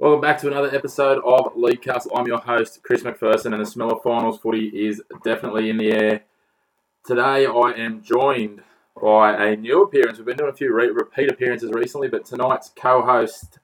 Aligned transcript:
Welcome 0.00 0.22
back 0.22 0.38
to 0.38 0.46
another 0.46 0.74
episode 0.74 1.22
of 1.26 1.54
League 1.56 1.82
Castle. 1.82 2.12
I'm 2.16 2.26
your 2.26 2.38
host, 2.38 2.82
Chris 2.82 3.02
McPherson, 3.02 3.52
and 3.52 3.60
the 3.60 3.66
smell 3.66 3.92
of 3.92 4.02
finals 4.02 4.40
footy 4.40 4.68
is 4.68 5.02
definitely 5.22 5.68
in 5.68 5.76
the 5.76 5.92
air. 5.92 6.22
Today 7.04 7.44
I 7.44 7.72
am 7.76 8.02
joined 8.02 8.62
by 8.98 9.36
a 9.36 9.56
new 9.56 9.82
appearance. 9.82 10.16
We've 10.16 10.24
been 10.24 10.38
doing 10.38 10.48
a 10.48 10.56
few 10.56 10.72
re- 10.74 10.88
repeat 10.88 11.30
appearances 11.30 11.70
recently, 11.74 12.08
but 12.08 12.24
tonight's 12.24 12.72
co-host, 12.74 13.58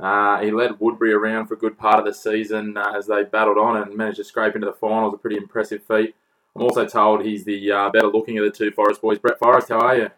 uh, 0.00 0.40
he 0.40 0.50
led 0.50 0.72
Woodberry 0.80 1.14
around 1.14 1.46
for 1.46 1.54
a 1.54 1.56
good 1.56 1.78
part 1.78 2.00
of 2.00 2.04
the 2.04 2.12
season 2.12 2.76
uh, 2.76 2.94
as 2.96 3.06
they 3.06 3.22
battled 3.22 3.56
on 3.56 3.80
and 3.80 3.96
managed 3.96 4.16
to 4.16 4.24
scrape 4.24 4.56
into 4.56 4.66
the 4.66 4.72
finals. 4.72 5.14
A 5.14 5.18
pretty 5.18 5.36
impressive 5.36 5.84
feat. 5.84 6.16
I'm 6.56 6.62
also 6.62 6.84
told 6.84 7.24
he's 7.24 7.44
the 7.44 7.70
uh, 7.70 7.90
better 7.90 8.08
looking 8.08 8.38
of 8.38 8.44
the 8.44 8.50
two 8.50 8.72
Forrest 8.72 9.00
boys. 9.00 9.20
Brett 9.20 9.38
Forrest, 9.38 9.68
how 9.68 9.78
are 9.78 9.96
you? 9.96 10.10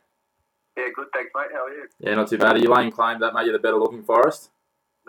Yeah, 0.79 0.85
good. 0.97 1.09
Thanks, 1.13 1.31
mate. 1.37 1.49
How 1.53 1.67
are 1.67 1.75
you? 1.75 1.89
Yeah, 2.01 2.15
not 2.15 2.31
too 2.31 2.39
bad. 2.39 2.57
Are 2.57 2.59
you 2.59 2.73
laying 2.73 2.91
claim 2.91 3.21
that, 3.21 3.35
mate, 3.35 3.45
you're 3.45 3.53
the 3.53 3.59
better 3.59 3.77
looking 3.77 4.03
Forrest? 4.03 4.49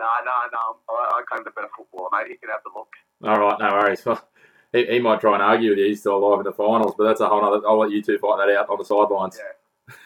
No, 0.00 0.08
no, 0.24 0.36
no. 0.50 0.76
I, 0.88 1.18
I 1.18 1.22
claim 1.28 1.44
the 1.44 1.50
better 1.50 1.68
footballer, 1.76 2.08
mate. 2.12 2.30
You 2.30 2.38
can 2.38 2.48
have 2.48 2.64
the 2.64 2.72
look. 2.74 2.88
All 3.22 3.38
right, 3.38 3.58
no 3.60 3.68
worries. 3.76 4.04
Well, 4.04 4.26
he, 4.72 4.86
he 4.86 4.98
might 4.98 5.20
try 5.20 5.34
and 5.34 5.42
argue 5.42 5.70
with 5.70 5.78
you. 5.78 5.86
He's 5.86 6.00
still 6.00 6.16
alive 6.16 6.40
in 6.40 6.44
the 6.44 6.52
finals, 6.52 6.94
but 6.96 7.04
that's 7.04 7.20
a 7.20 7.28
whole 7.28 7.44
other. 7.44 7.60
I'll 7.68 7.78
let 7.78 7.90
you 7.90 8.00
two 8.00 8.18
fight 8.18 8.38
that 8.38 8.56
out 8.56 8.70
on 8.70 8.78
the 8.78 8.84
sidelines. 8.84 9.38
Yeah. 9.38 9.94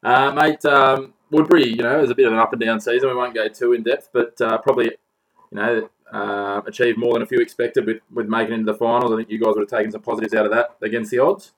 Uh, 0.00 0.30
mate, 0.30 0.64
um, 0.64 1.12
Woodberry, 1.32 1.74
you 1.74 1.82
know, 1.82 1.98
it 1.98 2.02
was 2.02 2.10
a 2.10 2.14
bit 2.14 2.28
of 2.28 2.32
an 2.32 2.38
up 2.38 2.52
and 2.52 2.62
down 2.62 2.78
season. 2.78 3.08
We 3.08 3.16
won't 3.16 3.34
go 3.34 3.48
too 3.48 3.72
in 3.72 3.82
depth, 3.82 4.10
but 4.12 4.40
uh, 4.40 4.58
probably, 4.58 4.92
you 5.50 5.58
know, 5.58 5.90
uh, 6.12 6.62
achieved 6.68 6.98
more 6.98 7.14
than 7.14 7.22
a 7.22 7.26
few 7.26 7.40
expected 7.40 7.84
with, 7.84 7.98
with 8.14 8.28
making 8.28 8.52
it 8.52 8.60
into 8.60 8.72
the 8.72 8.78
finals. 8.78 9.10
I 9.10 9.16
think 9.16 9.28
you 9.28 9.40
guys 9.40 9.54
would 9.56 9.68
have 9.68 9.76
taken 9.76 9.90
some 9.90 10.02
positives 10.02 10.34
out 10.34 10.46
of 10.46 10.52
that 10.52 10.76
against 10.82 11.10
the 11.10 11.18
odds. 11.18 11.52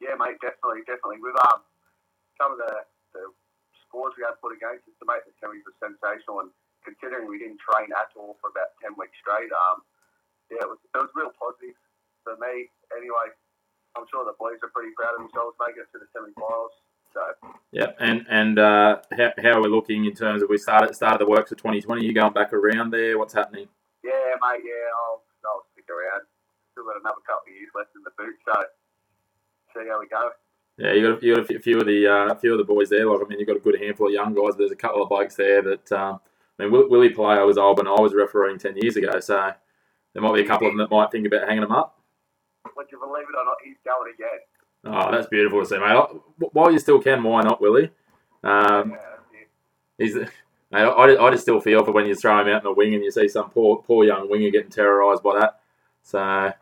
Yeah, 0.00 0.18
mate. 0.18 0.42
Definitely, 0.42 0.82
definitely. 0.90 1.22
With 1.22 1.38
um, 1.46 1.62
some 2.34 2.50
of 2.50 2.58
the, 2.58 2.82
the 3.14 3.30
scores 3.86 4.12
we 4.18 4.26
had 4.26 4.34
put 4.42 4.58
against 4.58 4.82
us, 4.90 4.98
the 4.98 5.06
mate, 5.06 5.22
the 5.22 5.32
semis 5.38 5.62
was 5.62 5.78
sensational. 5.78 6.40
And 6.40 6.50
considering 6.84 7.26
we 7.30 7.38
didn't 7.38 7.62
train 7.62 7.90
at 7.94 8.10
all 8.18 8.36
for 8.42 8.50
about 8.50 8.76
ten 8.82 8.94
weeks 8.98 9.16
straight, 9.18 9.50
um, 9.50 9.82
yeah, 10.50 10.66
it 10.66 10.70
was 10.70 10.80
it 10.82 10.98
was 10.98 11.10
real 11.14 11.32
positive 11.34 11.78
for 12.22 12.36
me. 12.38 12.68
Anyway, 12.94 13.28
I'm 13.96 14.06
sure 14.10 14.24
the 14.24 14.36
boys 14.38 14.60
are 14.62 14.72
pretty 14.74 14.92
proud 14.94 15.16
of 15.16 15.26
themselves 15.26 15.56
making 15.58 15.86
it 15.86 15.90
to 15.94 15.98
the 16.02 16.08
semi-finals. 16.12 16.74
So 17.12 17.22
Yep, 17.72 17.96
and 18.00 18.26
and 18.28 18.58
uh, 18.58 19.00
how, 19.16 19.32
how 19.42 19.52
are 19.58 19.62
we 19.62 19.68
looking 19.68 20.04
in 20.04 20.14
terms 20.14 20.42
of 20.42 20.48
we 20.48 20.58
started 20.58 20.94
started 20.94 21.20
the 21.20 21.28
works 21.28 21.50
for 21.50 21.56
2020? 21.56 22.04
You 22.04 22.12
going 22.12 22.32
back 22.32 22.52
around 22.52 22.90
there? 22.90 23.18
What's 23.18 23.34
happening? 23.34 23.68
yeah, 24.04 24.36
mate. 24.40 24.64
Yeah, 24.64 24.88
I'll 25.08 25.22
I'll 25.44 25.64
stick 25.72 25.88
around. 25.88 26.26
Still 26.72 26.84
got 26.84 27.00
another 27.00 27.22
couple 27.26 27.52
of 27.52 27.56
years 27.56 27.70
left 27.74 27.92
in 27.96 28.02
the 28.02 28.12
boot, 28.16 28.36
so 28.44 28.56
see 29.74 29.88
how 29.88 30.00
we 30.00 30.08
go. 30.08 30.30
Yeah, 30.78 30.92
you 30.92 31.12
got, 31.12 31.22
you 31.22 31.34
got 31.36 31.50
a 31.50 31.60
few 31.60 31.80
of 31.80 31.86
the 31.86 32.06
uh, 32.08 32.34
few 32.36 32.52
of 32.52 32.58
the 32.58 32.64
boys 32.64 32.88
there. 32.88 33.06
Like 33.06 33.20
I 33.20 33.28
mean, 33.28 33.38
you 33.38 33.46
have 33.46 33.54
got 33.54 33.60
a 33.60 33.64
good 33.64 33.80
handful 33.80 34.06
of 34.08 34.12
young 34.12 34.34
guys. 34.34 34.56
There's 34.56 34.72
a 34.72 34.76
couple 34.76 35.02
of 35.02 35.08
blokes 35.08 35.36
there 35.36 35.62
that 35.62 35.92
um, 35.92 36.20
I 36.58 36.64
mean, 36.66 36.88
Willie 36.90 37.10
Player 37.10 37.44
was 37.46 37.58
old 37.58 37.78
when 37.78 37.88
I 37.88 38.00
was 38.00 38.14
refereeing 38.14 38.58
ten 38.58 38.76
years 38.76 38.96
ago, 38.96 39.20
so 39.20 39.52
there 40.12 40.22
might 40.22 40.34
be 40.34 40.42
a 40.42 40.46
couple 40.46 40.66
of 40.66 40.72
them 40.72 40.78
that 40.78 40.94
might 40.94 41.10
think 41.10 41.26
about 41.26 41.48
hanging 41.48 41.62
them 41.62 41.72
up. 41.72 41.98
Would 42.76 42.86
you 42.92 42.98
believe 42.98 43.24
it 43.24 43.36
or 43.36 43.44
not, 43.44 43.56
he's 43.64 43.76
going 43.84 44.12
again. 44.14 44.40
Oh, 44.84 45.10
that's 45.10 45.28
beautiful 45.28 45.60
to 45.60 45.66
see, 45.66 45.78
mate. 45.78 46.50
While 46.52 46.72
you 46.72 46.78
still 46.78 47.00
can, 47.00 47.22
why 47.22 47.42
not, 47.42 47.60
Willie? 47.60 47.90
Um, 48.42 48.96
he's, 49.98 50.14
mate, 50.14 50.28
I, 50.72 51.16
I 51.16 51.30
just 51.30 51.42
still 51.42 51.60
feel 51.60 51.84
for 51.84 51.92
when 51.92 52.06
you 52.06 52.14
throw 52.14 52.40
him 52.40 52.48
out 52.48 52.62
in 52.62 52.64
the 52.64 52.72
wing 52.72 52.94
and 52.94 53.02
you 53.02 53.10
see 53.10 53.28
some 53.28 53.50
poor 53.50 53.82
poor 53.82 54.04
young 54.04 54.28
winger 54.28 54.50
getting 54.50 54.70
terrorised 54.70 55.22
by 55.22 55.38
that. 55.40 55.60
So 56.02 56.52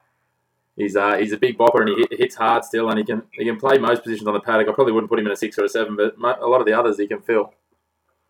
he's 0.77 0.97
uh, 0.97 1.17
he's 1.17 1.33
a 1.33 1.39
big 1.39 1.59
bopper 1.59 1.81
and 1.81 1.89
he 1.89 2.17
hits 2.17 2.37
hard 2.37 2.65
still, 2.65 2.91
and 2.91 2.99
he 2.99 3.05
can 3.05 3.22
he 3.33 3.45
can 3.45 3.59
play 3.59 3.78
most 3.78 4.03
positions 4.03 4.28
on 4.28 4.34
the 4.34 4.41
paddock. 4.41 4.69
I 4.69 4.72
probably 4.72 4.93
wouldn't 4.93 5.11
put 5.11 5.19
him 5.19 5.27
in 5.27 5.33
a 5.33 5.37
six 5.37 5.59
or 5.59 5.65
a 5.65 5.69
seven, 5.69 5.97
but 5.97 6.17
a 6.19 6.47
lot 6.47 6.61
of 6.61 6.67
the 6.67 6.78
others 6.78 6.99
he 6.99 7.07
can 7.07 7.22
fill. 7.22 7.55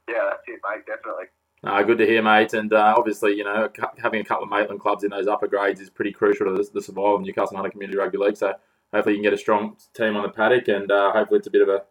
Yeah, 0.09 0.28
that's 0.31 0.42
it, 0.47 0.60
mate. 0.65 0.87
Definitely. 0.87 1.27
Uh, 1.62 1.82
good 1.82 1.98
to 1.98 2.06
hear, 2.06 2.22
mate. 2.22 2.54
And 2.54 2.72
uh, 2.72 2.94
obviously, 2.97 3.34
you 3.37 3.44
know, 3.44 3.69
having 3.98 4.21
a 4.21 4.25
couple 4.25 4.44
of 4.44 4.50
Maitland 4.50 4.81
clubs 4.81 5.04
in 5.04 5.10
those 5.10 5.26
upper 5.26 5.47
grades 5.47 5.81
is 5.81 5.91
pretty 5.91 6.12
crucial 6.12 6.47
to 6.47 6.53
the, 6.53 6.69
the 6.72 6.81
survival 6.82 7.16
of 7.16 7.22
Newcastle 7.22 7.56
Hunter 7.56 7.71
Community 7.71 7.98
Rugby 7.98 8.16
League. 8.19 8.37
So 8.37 8.54
hopefully, 8.93 9.16
you 9.16 9.19
can 9.22 9.31
get 9.31 9.34
a 9.34 9.38
strong 9.38 9.76
team 9.94 10.16
on 10.16 10.22
the 10.22 10.31
paddock, 10.31 10.69
and 10.69 10.91
uh, 10.91 11.12
hopefully, 11.12 11.38
it's 11.38 11.47
a 11.48 11.50
bit 11.50 11.62
of 11.62 11.69
a, 11.69 11.82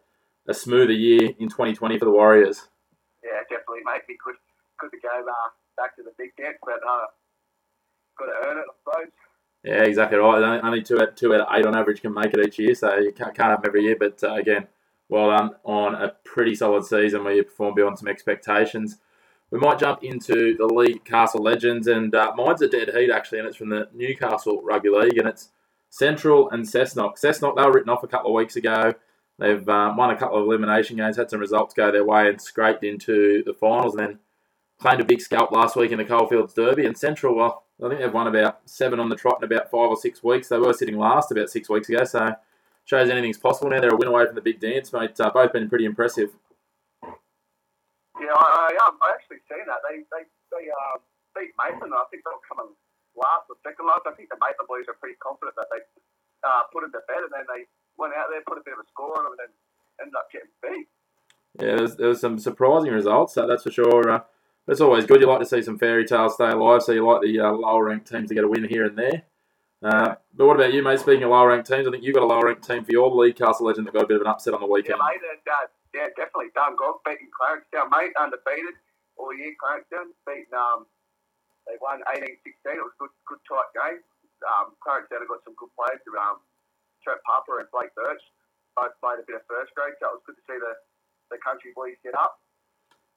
a 0.48 0.54
smoother 0.54 0.92
year 0.92 1.30
in 1.38 1.48
2020 1.48 1.98
for 1.98 2.04
the 2.04 2.10
Warriors. 2.10 2.68
Yeah, 3.22 3.40
definitely, 3.48 3.80
mate. 3.84 4.02
Be 4.08 4.16
good, 4.24 4.34
good 4.80 4.90
to 4.90 4.96
go 5.00 5.08
uh, 5.08 5.48
back 5.76 5.94
to 5.96 6.02
the 6.02 6.10
big 6.18 6.34
dance, 6.36 6.56
but 6.64 6.80
uh, 6.88 7.06
got 8.18 8.26
to 8.26 8.48
earn 8.48 8.58
it, 8.58 8.64
I 8.68 8.74
suppose. 8.82 9.12
Yeah, 9.62 9.82
exactly 9.84 10.18
right. 10.18 10.42
Only- 10.42 10.60
Only 10.62 10.82
two 10.82 11.00
out, 11.00 11.16
two 11.16 11.32
out 11.34 11.42
of 11.42 11.48
eight 11.52 11.66
on 11.66 11.76
average 11.76 12.00
can 12.00 12.12
make 12.12 12.34
it 12.34 12.44
each 12.44 12.58
year, 12.58 12.74
so 12.74 12.96
you 12.96 13.12
can't, 13.12 13.34
can't 13.36 13.50
have 13.50 13.62
them 13.62 13.68
every 13.68 13.82
year. 13.84 13.94
But 13.98 14.18
uh, 14.24 14.34
again, 14.34 14.66
well 15.08 15.28
done 15.30 15.50
on 15.64 15.94
a 15.94 16.14
pretty 16.24 16.56
solid 16.56 16.84
season 16.84 17.22
where 17.22 17.34
you 17.34 17.44
performed 17.44 17.76
beyond 17.76 17.98
some 18.00 18.08
expectations. 18.08 18.98
We 19.50 19.58
might 19.58 19.78
jump 19.78 20.04
into 20.04 20.56
the 20.56 20.66
league 20.66 21.04
Castle 21.04 21.42
Legends, 21.42 21.88
and 21.88 22.14
uh, 22.14 22.32
mine's 22.36 22.62
a 22.62 22.68
dead 22.68 22.90
heat 22.94 23.10
actually, 23.10 23.40
and 23.40 23.48
it's 23.48 23.56
from 23.56 23.70
the 23.70 23.88
Newcastle 23.92 24.62
Rugby 24.62 24.90
League, 24.90 25.18
and 25.18 25.28
it's 25.28 25.50
Central 25.90 26.48
and 26.50 26.64
Cessnock. 26.64 27.18
Cessnock, 27.18 27.56
they 27.56 27.62
were 27.62 27.72
written 27.72 27.90
off 27.90 28.04
a 28.04 28.08
couple 28.08 28.30
of 28.30 28.36
weeks 28.36 28.56
ago. 28.56 28.94
They've 29.38 29.68
um, 29.68 29.96
won 29.96 30.10
a 30.10 30.16
couple 30.16 30.38
of 30.38 30.44
elimination 30.44 30.96
games, 30.96 31.16
had 31.16 31.30
some 31.30 31.40
results 31.40 31.74
go 31.74 31.90
their 31.90 32.04
way, 32.04 32.28
and 32.28 32.40
scraped 32.40 32.84
into 32.84 33.42
the 33.44 33.54
finals, 33.54 33.94
and 33.94 34.06
then 34.06 34.18
claimed 34.80 35.00
a 35.00 35.04
big 35.04 35.20
scalp 35.20 35.50
last 35.50 35.76
week 35.76 35.90
in 35.90 35.98
the 35.98 36.04
Coalfields 36.04 36.54
Derby. 36.54 36.86
And 36.86 36.96
Central, 36.96 37.34
well, 37.34 37.64
I 37.84 37.88
think 37.88 38.00
they've 38.00 38.12
won 38.12 38.28
about 38.28 38.60
seven 38.66 39.00
on 39.00 39.08
the 39.08 39.16
trot 39.16 39.38
in 39.40 39.44
about 39.44 39.70
five 39.70 39.88
or 39.88 39.96
six 39.96 40.22
weeks. 40.22 40.48
They 40.48 40.58
were 40.58 40.72
sitting 40.72 40.98
last 40.98 41.32
about 41.32 41.50
six 41.50 41.68
weeks 41.68 41.88
ago, 41.88 42.04
so 42.04 42.34
shows 42.84 43.10
anything's 43.10 43.38
possible 43.38 43.70
now. 43.70 43.80
They're 43.80 43.90
a 43.90 43.96
win 43.96 44.08
away 44.08 44.26
from 44.26 44.34
the 44.34 44.40
big 44.42 44.60
dance, 44.60 44.92
mate. 44.92 45.18
Uh, 45.18 45.30
both 45.30 45.52
been 45.52 45.68
pretty 45.68 45.86
impressive. 45.86 46.30
Yeah, 48.20 48.36
I, 48.36 48.46
I, 48.68 48.70
um, 48.84 49.00
I 49.00 49.16
actually 49.16 49.40
seen 49.48 49.64
that. 49.66 49.80
They 49.88 50.04
they, 50.12 50.24
they 50.52 50.64
uh, 50.68 51.00
beat 51.34 51.52
Mason. 51.56 51.88
And 51.88 51.96
I 51.96 52.04
think 52.12 52.22
they'll 52.24 52.44
come 52.44 52.60
in 52.66 52.70
last 53.16 53.48
or 53.48 53.56
second 53.64 53.88
last. 53.88 54.04
I 54.06 54.12
think 54.14 54.28
the 54.28 54.38
Mason 54.40 54.68
boys 54.68 54.86
are 54.86 54.98
pretty 55.00 55.16
confident 55.18 55.56
that 55.56 55.72
they 55.72 55.80
uh, 56.44 56.68
put 56.72 56.84
it 56.84 56.92
to 56.92 57.02
bed, 57.08 57.24
and 57.24 57.32
then 57.32 57.46
they 57.48 57.64
went 57.96 58.12
out 58.14 58.28
there, 58.28 58.44
put 58.44 58.60
a 58.60 58.64
bit 58.64 58.76
of 58.76 58.84
a 58.84 58.88
score 58.92 59.16
on 59.16 59.24
them, 59.24 59.34
and 59.36 59.42
then 59.48 59.52
ended 60.00 60.16
up 60.16 60.28
getting 60.32 60.52
beat. 60.60 60.88
Yeah, 61.58 61.76
there's, 61.76 61.96
there 61.96 62.08
was 62.08 62.20
some 62.20 62.38
surprising 62.38 62.92
results, 62.92 63.34
so 63.34 63.46
that's 63.46 63.64
for 63.64 63.72
sure. 63.72 64.10
Uh, 64.10 64.20
it's 64.68 64.80
always 64.80 65.04
good. 65.04 65.20
You 65.20 65.26
like 65.26 65.40
to 65.40 65.46
see 65.46 65.62
some 65.62 65.78
fairy 65.78 66.04
tales 66.06 66.34
stay 66.34 66.50
alive, 66.50 66.82
so 66.82 66.92
you 66.92 67.04
like 67.04 67.22
the 67.22 67.40
uh, 67.40 67.52
lower 67.52 67.84
ranked 67.84 68.08
teams 68.08 68.28
to 68.28 68.34
get 68.34 68.44
a 68.44 68.48
win 68.48 68.64
here 68.68 68.84
and 68.86 68.96
there. 68.96 69.22
Uh, 69.82 70.14
but 70.36 70.46
what 70.46 70.56
about 70.56 70.72
you, 70.72 70.82
mate? 70.82 71.00
Speaking 71.00 71.24
of 71.24 71.30
lower 71.30 71.48
ranked 71.48 71.66
teams, 71.66 71.88
I 71.88 71.90
think 71.90 72.04
you've 72.04 72.14
got 72.14 72.22
a 72.22 72.26
lower 72.26 72.46
ranked 72.46 72.66
team 72.66 72.84
for 72.84 72.92
your 72.92 73.10
league, 73.10 73.36
Castle 73.36 73.66
Legend, 73.66 73.86
that 73.86 73.94
got 73.94 74.04
a 74.04 74.06
bit 74.06 74.16
of 74.16 74.22
an 74.22 74.28
upset 74.28 74.54
on 74.54 74.60
the 74.60 74.66
Yeah, 74.66 74.72
weekend. 74.72 75.00
mate, 75.00 75.20
and 75.24 75.40
uh, 75.48 75.66
yeah, 75.94 76.10
definitely 76.14 76.54
Dungog 76.54 77.02
beating 77.02 77.30
Clarence 77.34 77.66
Clarencetown, 77.70 77.90
mate, 77.90 78.14
undefeated 78.18 78.78
all 79.18 79.34
year. 79.34 79.54
Clarence 79.58 79.86
Clarencetown 79.90 80.14
beating 80.26 80.54
um, 80.54 80.86
they 81.68 81.76
won 81.78 82.00
18-16. 82.10 82.34
It 82.40 82.82
was 82.82 82.94
a 82.96 83.00
good, 83.06 83.14
good 83.28 83.42
tight 83.46 83.70
game. 83.76 84.00
Um, 84.42 84.72
Clarencetown 84.80 85.22
have 85.22 85.30
got 85.30 85.44
some 85.44 85.58
good 85.58 85.70
players. 85.76 86.00
Um, 86.16 86.40
Trent 87.04 87.20
Papa 87.24 87.60
and 87.60 87.68
Blake 87.72 87.92
Birch 87.94 88.22
both 88.76 88.94
played 89.00 89.20
a 89.20 89.26
bit 89.26 89.36
of 89.36 89.44
first 89.48 89.74
grade, 89.76 89.96
so 90.00 90.08
it 90.12 90.20
was 90.20 90.24
good 90.26 90.38
to 90.38 90.44
see 90.48 90.58
the 90.58 90.74
the 91.30 91.38
country 91.38 91.70
boys 91.74 91.94
get 92.02 92.14
up. 92.14 92.40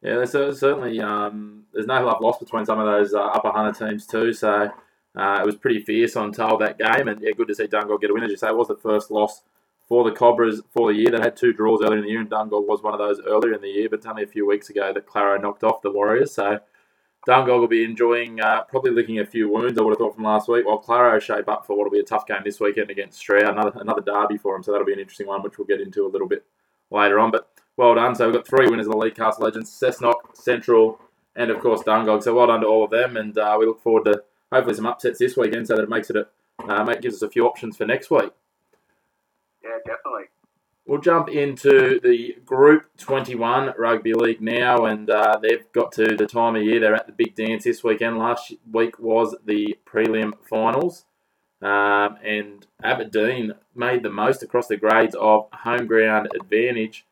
Yeah, 0.01 0.16
there's 0.16 0.31
certainly 0.31 1.00
um, 1.01 1.63
there's 1.73 1.88
no 1.88 2.05
love 2.05 2.22
lost 2.22 2.40
between 2.40 2.66
some 2.66 2.79
of 2.79 2.85
those 2.85 3.13
uh, 3.13 3.22
upper 3.22 3.51
hunter 3.51 3.88
teams 3.88 4.05
too. 4.05 4.34
So 4.34 4.69
uh, 5.16 5.40
it 5.41 5.46
was 5.46 5.55
pretty 5.55 5.79
fierce 5.79 6.16
on 6.16 6.31
tail 6.31 6.58
that 6.58 6.78
game, 6.78 7.08
and 7.08 7.22
yeah, 7.22 7.31
good 7.35 7.47
to 7.47 7.55
see 7.55 7.67
Dungog 7.67 8.02
get 8.02 8.09
a 8.09 8.14
win. 8.14 8.23
As 8.23 8.31
you 8.31 8.37
say, 8.37 8.49
it 8.49 8.55
was 8.55 8.67
the 8.67 8.76
first 8.76 9.11
loss 9.11 9.41
for 9.88 10.03
the 10.03 10.16
Cobras 10.16 10.62
for 10.72 10.91
the 10.91 10.97
year. 10.97 11.12
They 11.12 11.20
had 11.20 11.35
two 11.35 11.53
draws 11.53 11.82
earlier 11.82 11.97
in 11.97 12.03
the 12.03 12.09
year, 12.09 12.22
and 12.22 12.30
Dungog 12.30 12.68
was 12.68 12.82
one 12.82 12.94
of 12.94 13.00
those 13.00 13.20
earlier 13.26 13.53
in 13.53 13.62
the 13.62 13.70
year. 13.70 13.90
But 13.90 14.06
only 14.06 14.24
a 14.24 14.28
few 14.28 14.47
weeks 14.47 14.70
ago 14.70 14.91
that 14.94 15.06
Claro 15.06 15.40
knocked 15.40 15.64
off 15.64 15.82
the 15.82 15.91
Warriors. 15.91 16.34
So 16.34 16.59
Dungog 17.28 17.59
will 17.59 17.68
be 17.68 17.84
enjoying 17.84 18.41
uh, 18.41 18.64
probably 18.64 18.91
licking 18.91 19.20
a 19.20 19.26
few 19.26 19.50
wounds. 19.50 19.78
I 19.78 19.82
would 19.82 19.91
have 19.91 19.97
thought 19.97 20.16
from 20.16 20.26
last 20.26 20.47
week. 20.47 20.66
While 20.66 20.80
Claro 20.80 21.20
shape 21.20 21.47
up 21.47 21.66
for 21.66 21.78
what 21.78 21.85
will 21.85 21.91
be 21.91 22.00
a 22.00 22.03
tough 22.03 22.28
game 22.28 22.41
this 22.44 22.59
weekend 22.59 22.90
against 22.90 23.18
Stroud, 23.18 23.44
another 23.44 23.72
another 23.76 24.02
derby 24.02 24.38
for 24.38 24.56
him. 24.56 24.64
So 24.64 24.72
that'll 24.72 24.85
be 24.85 24.94
an 24.94 25.00
interesting 25.00 25.28
one, 25.28 25.41
which 25.41 25.58
we'll 25.58 25.68
get 25.68 25.82
into 25.82 26.06
a 26.06 26.09
little 26.09 26.28
bit 26.28 26.46
later 26.91 27.20
on. 27.20 27.32
But 27.32 27.50
well 27.78 27.96
done. 27.96 28.16
So 28.16 28.26
we've 28.26 28.36
got 28.36 28.47
three 28.47 28.70
winners 28.70 28.88
of 28.88 28.91
the 28.91 28.97
League 28.97 29.16
Cast 29.16 29.40
Legends, 29.40 29.72
Cessnock, 29.72 30.36
Central, 30.36 31.00
and 31.36 31.50
of 31.50 31.59
course 31.59 31.82
Dungog. 31.84 32.24
So 32.24 32.36
well 32.36 32.47
done 32.47 32.62
to 32.62 32.68
all 32.68 32.86
of 32.86 32.91
them, 32.91 33.18
and 33.18 33.38
uh, 33.38 33.56
we 33.59 33.66
look 33.66 33.82
forward 33.82 34.06
to 34.06 34.24
hopefully 34.52 34.76
some 34.76 34.86
upsets 34.86 35.20
this 35.20 35.36
weekend, 35.36 35.68
so 35.68 35.76
that 35.76 35.84
it 35.84 35.90
makes 35.90 36.09
it 36.09 36.16
a, 36.16 36.28
uh, 36.68 36.84
make, 36.84 37.02
gives 37.02 37.16
us 37.16 37.22
a 37.22 37.29
few 37.29 37.46
options 37.46 37.78
for 37.78 37.86
next 37.86 38.12
week. 38.12 38.32
Yeah, 39.64 39.78
definitely. 39.86 40.26
We'll 40.86 41.00
jump 41.00 41.30
into 41.30 42.00
the 42.02 42.36
Group 42.46 42.98
21 42.98 43.74
Rugby 43.78 44.14
League 44.14 44.42
now, 44.42 44.86
and 44.86 45.10
uh, 45.10 45.40
they've 45.42 45.72
got 45.72 45.94
to 45.94 46.18
the 46.18 46.26
time 46.26 46.58
of 46.58 46.64
year. 46.64 46.82
They're 46.82 46.94
at 46.94 47.08
the 47.08 47.14
big 47.14 47.36
dance 47.36 47.64
this 47.64 47.86
weekend. 47.86 48.18
Last 48.18 48.54
week 48.70 49.00
was 49.00 49.34
the 49.46 49.78
prelim 49.86 50.34
finals, 50.50 51.06
um, 51.62 52.18
and 52.22 52.68
Aberdeen 52.84 53.54
made 53.74 54.04
the 54.04 54.10
most 54.10 54.44
across 54.44 54.68
the 54.68 54.76
grades 54.76 55.16
of 55.16 55.48
home 55.54 55.88
ground 55.88 56.28
advantage. 56.36 57.06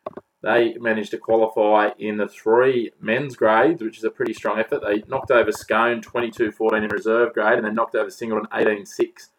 They 0.43 0.73
managed 0.77 1.11
to 1.11 1.17
qualify 1.17 1.91
in 1.97 2.17
the 2.17 2.27
three 2.27 2.91
men's 2.99 3.37
grades, 3.37 3.81
which 3.81 3.97
is 3.97 4.03
a 4.03 4.09
pretty 4.09 4.33
strong 4.33 4.59
effort. 4.59 4.81
They 4.85 5.03
knocked 5.07 5.31
over 5.31 5.51
Scone 5.51 6.01
22 6.01 6.51
14 6.51 6.83
in 6.83 6.89
reserve 6.89 7.33
grade, 7.33 7.57
and 7.57 7.65
then 7.65 7.75
knocked 7.75 7.95
over 7.95 8.09
Singleton 8.09 8.49
18 8.53 8.85
6 8.85 9.29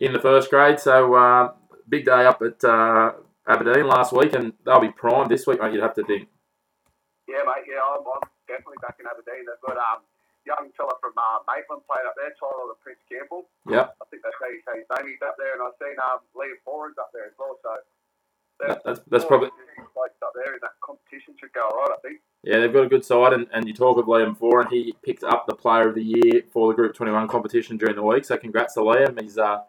in 0.00 0.12
the 0.12 0.20
first 0.20 0.50
grade. 0.50 0.78
So, 0.78 1.14
uh, 1.14 1.52
big 1.90 2.06
day 2.06 2.24
up 2.24 2.40
at. 2.42 2.62
Uh, 2.64 3.12
Aberdeen 3.50 3.88
last 3.88 4.12
week, 4.12 4.32
and 4.34 4.52
they'll 4.64 4.80
be 4.80 4.94
primed 4.94 5.30
this 5.30 5.46
week, 5.46 5.60
mate. 5.60 5.72
You'd 5.72 5.82
have 5.82 5.98
to 5.98 6.04
think. 6.04 6.28
Yeah, 7.26 7.42
mate. 7.42 7.66
Yeah, 7.66 7.82
I'm, 7.82 8.06
I'm 8.06 8.22
definitely 8.46 8.78
back 8.78 9.00
in 9.02 9.10
Aberdeen. 9.10 9.42
They've 9.42 9.64
got 9.66 9.74
um 9.74 10.06
young 10.46 10.70
fella 10.78 10.94
from 11.02 11.18
uh, 11.18 11.42
Maitland 11.50 11.82
playing 11.88 12.06
up 12.06 12.14
there, 12.14 12.30
Tyler 12.38 12.70
the 12.70 12.78
Prince 12.78 13.02
Campbell. 13.10 13.50
Yeah. 13.66 13.90
I 13.98 14.04
think 14.06 14.22
that's 14.22 14.38
how 14.38 14.48
you 14.48 14.62
say 14.62 14.84
his 14.84 14.88
name. 14.92 15.10
He's 15.10 15.22
up 15.24 15.34
there, 15.34 15.58
and 15.58 15.62
I've 15.66 15.78
seen 15.82 15.98
um 15.98 16.22
Liam 16.38 16.62
Foran's 16.62 16.98
up 17.00 17.10
there 17.10 17.26
as 17.26 17.36
well. 17.38 17.58
So 17.58 17.70
that's 18.84 19.00
that's 19.10 19.26
probably 19.26 19.50
up 19.50 20.32
there 20.34 20.52
in 20.54 20.60
that 20.60 20.76
competition 20.84 21.34
should 21.40 21.52
go 21.52 21.64
all 21.64 21.80
right. 21.80 21.96
I 21.96 22.00
think. 22.06 22.20
Yeah, 22.44 22.60
they've 22.60 22.72
got 22.72 22.84
a 22.84 22.92
good 22.92 23.04
side, 23.04 23.32
and, 23.32 23.46
and 23.52 23.66
you 23.66 23.74
talk 23.74 23.98
of 23.98 24.06
Liam 24.06 24.36
Foran. 24.36 24.68
He 24.70 24.94
picked 25.02 25.24
up 25.24 25.46
the 25.46 25.54
Player 25.54 25.88
of 25.88 25.94
the 25.94 26.04
Year 26.04 26.42
for 26.52 26.68
the 26.68 26.76
Group 26.76 26.94
21 26.94 27.28
competition 27.28 27.76
during 27.76 27.96
the 27.96 28.02
week. 28.02 28.24
So 28.24 28.36
congrats 28.36 28.74
to 28.74 28.80
Liam. 28.80 29.20
He's 29.20 29.38
uh, 29.38 29.60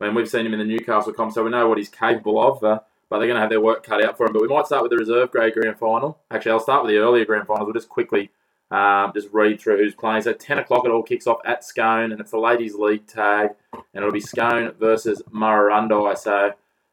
I 0.00 0.06
mean, 0.06 0.14
we've 0.14 0.28
seen 0.28 0.46
him 0.46 0.52
in 0.52 0.60
the 0.60 0.64
Newcastle 0.64 1.12
comp, 1.12 1.32
so 1.32 1.42
we 1.44 1.50
know 1.50 1.68
what 1.68 1.78
he's 1.78 1.88
capable 1.88 2.40
of. 2.40 2.62
Uh, 2.62 2.80
but 3.08 3.18
they're 3.18 3.26
going 3.26 3.36
to 3.36 3.40
have 3.40 3.50
their 3.50 3.60
work 3.60 3.82
cut 3.82 4.04
out 4.04 4.16
for 4.16 4.26
them. 4.26 4.34
But 4.34 4.42
we 4.42 4.48
might 4.48 4.66
start 4.66 4.82
with 4.82 4.90
the 4.90 4.98
reserve 4.98 5.30
grade 5.30 5.54
grand 5.54 5.78
final. 5.78 6.18
Actually, 6.30 6.52
I'll 6.52 6.60
start 6.60 6.84
with 6.84 6.92
the 6.92 6.98
earlier 6.98 7.24
grand 7.24 7.46
finals. 7.46 7.66
We'll 7.66 7.74
just 7.74 7.88
quickly 7.88 8.30
um, 8.70 9.12
just 9.14 9.28
read 9.32 9.60
through 9.60 9.78
who's 9.78 9.94
playing. 9.94 10.22
So 10.22 10.32
10 10.32 10.58
o'clock 10.58 10.84
it 10.84 10.90
all 10.90 11.02
kicks 11.02 11.26
off 11.26 11.38
at 11.44 11.64
Scone, 11.64 12.12
and 12.12 12.20
it's 12.20 12.30
the 12.30 12.38
ladies' 12.38 12.74
league 12.74 13.06
tag, 13.06 13.50
and 13.72 13.84
it'll 13.94 14.12
be 14.12 14.20
Scone 14.20 14.72
versus 14.78 15.22
Murrurundi. 15.32 16.18
So 16.18 16.52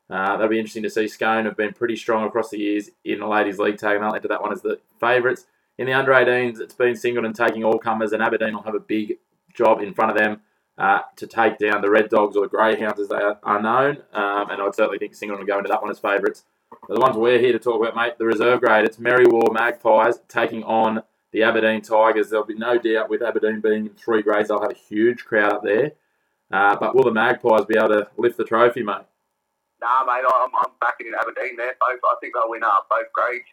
uh, 0.10 0.32
that'll 0.32 0.48
be 0.48 0.60
interesting 0.60 0.84
to 0.84 0.90
see. 0.90 1.08
Scone 1.08 1.46
have 1.46 1.58
been 1.58 1.74
pretty 1.74 1.98
strong 1.98 2.26
across 2.26 2.50
the 2.50 2.60
years 2.60 2.90
in 3.04 3.20
the 3.20 3.28
ladies' 3.28 3.60
league 3.60 3.78
tag, 3.78 3.98
and 3.98 4.06
I'll 4.06 4.16
enter 4.16 4.30
that 4.30 4.42
one 4.42 4.54
as 4.54 4.62
the 4.62 4.80
favourites. 5.00 5.46
In 5.78 5.86
the 5.86 5.94
under 5.94 6.14
18s, 6.14 6.62
it's 6.62 6.74
been 6.74 6.96
Singleton 6.96 7.34
taking 7.34 7.66
all 7.66 7.78
comers, 7.78 8.14
and 8.14 8.24
Aberdeen 8.24 8.54
will 8.54 8.64
have 8.64 8.76
a 8.76 8.80
big 8.80 9.18
job 9.54 9.82
in 9.82 9.94
front 9.94 10.12
of 10.12 10.18
them 10.18 10.40
uh, 10.78 11.00
to 11.16 11.28
take 11.28 11.58
down 11.58 11.82
the 11.82 11.90
Red 11.90 12.10
Dogs 12.10 12.36
or 12.36 12.44
the 12.44 12.50
Greyhounds 12.50 13.00
as 13.00 13.08
they 13.10 13.16
are, 13.16 13.62
known. 13.62 13.98
Um, 14.14 14.50
and 14.50 14.62
I'd 14.62 14.76
certainly 14.76 14.98
think 14.98 15.16
Singleton 15.16 15.46
will 15.46 15.48
go 15.48 15.58
into 15.58 15.70
that 15.70 15.82
one 15.82 15.92
as 15.92 16.00
favourites. 16.00 16.44
The 16.90 17.00
ones 17.00 17.16
we're 17.16 17.40
here 17.40 17.54
to 17.54 17.60
talk 17.60 17.82
about, 17.82 17.96
mate, 17.96 18.18
the 18.18 18.26
reserve 18.26 18.60
grade, 18.60 18.86
it's 18.86 18.98
Merriwa 18.98 19.54
Magpies 19.54 20.20
taking 20.28 20.64
on 20.64 21.04
the 21.32 21.44
Aberdeen 21.44 21.82
Tigers. 21.82 22.30
There'll 22.30 22.46
be 22.46 22.56
no 22.56 22.78
doubt 22.78 23.10
with 23.10 23.22
Aberdeen 23.22 23.62
being 23.62 23.86
in 23.88 23.94
three 23.94 24.22
grades, 24.22 24.50
they'll 24.50 24.62
have 24.62 24.72
a 24.72 24.76
huge 24.90 25.24
crowd 25.26 25.54
up 25.54 25.64
there. 25.64 25.94
Uh, 26.52 26.76
but 26.78 26.96
will 26.96 27.04
the 27.04 27.12
Magpies 27.12 27.66
be 27.66 27.78
able 27.78 27.90
to 27.90 28.08
lift 28.18 28.38
the 28.38 28.44
trophy, 28.44 28.84
mate? 28.84 29.06
Nah, 29.82 30.04
mate, 30.06 30.24
I'm, 30.28 30.50
I'm 30.56 30.72
backing 30.82 31.08
in 31.08 31.14
Aberdeen 31.16 31.56
there. 31.56 31.76
Both, 31.80 32.00
I 32.04 32.16
think 32.22 32.34
they'll 32.34 32.50
win 32.50 32.64
up 32.64 32.88
both 32.90 33.12
grades. 33.14 33.46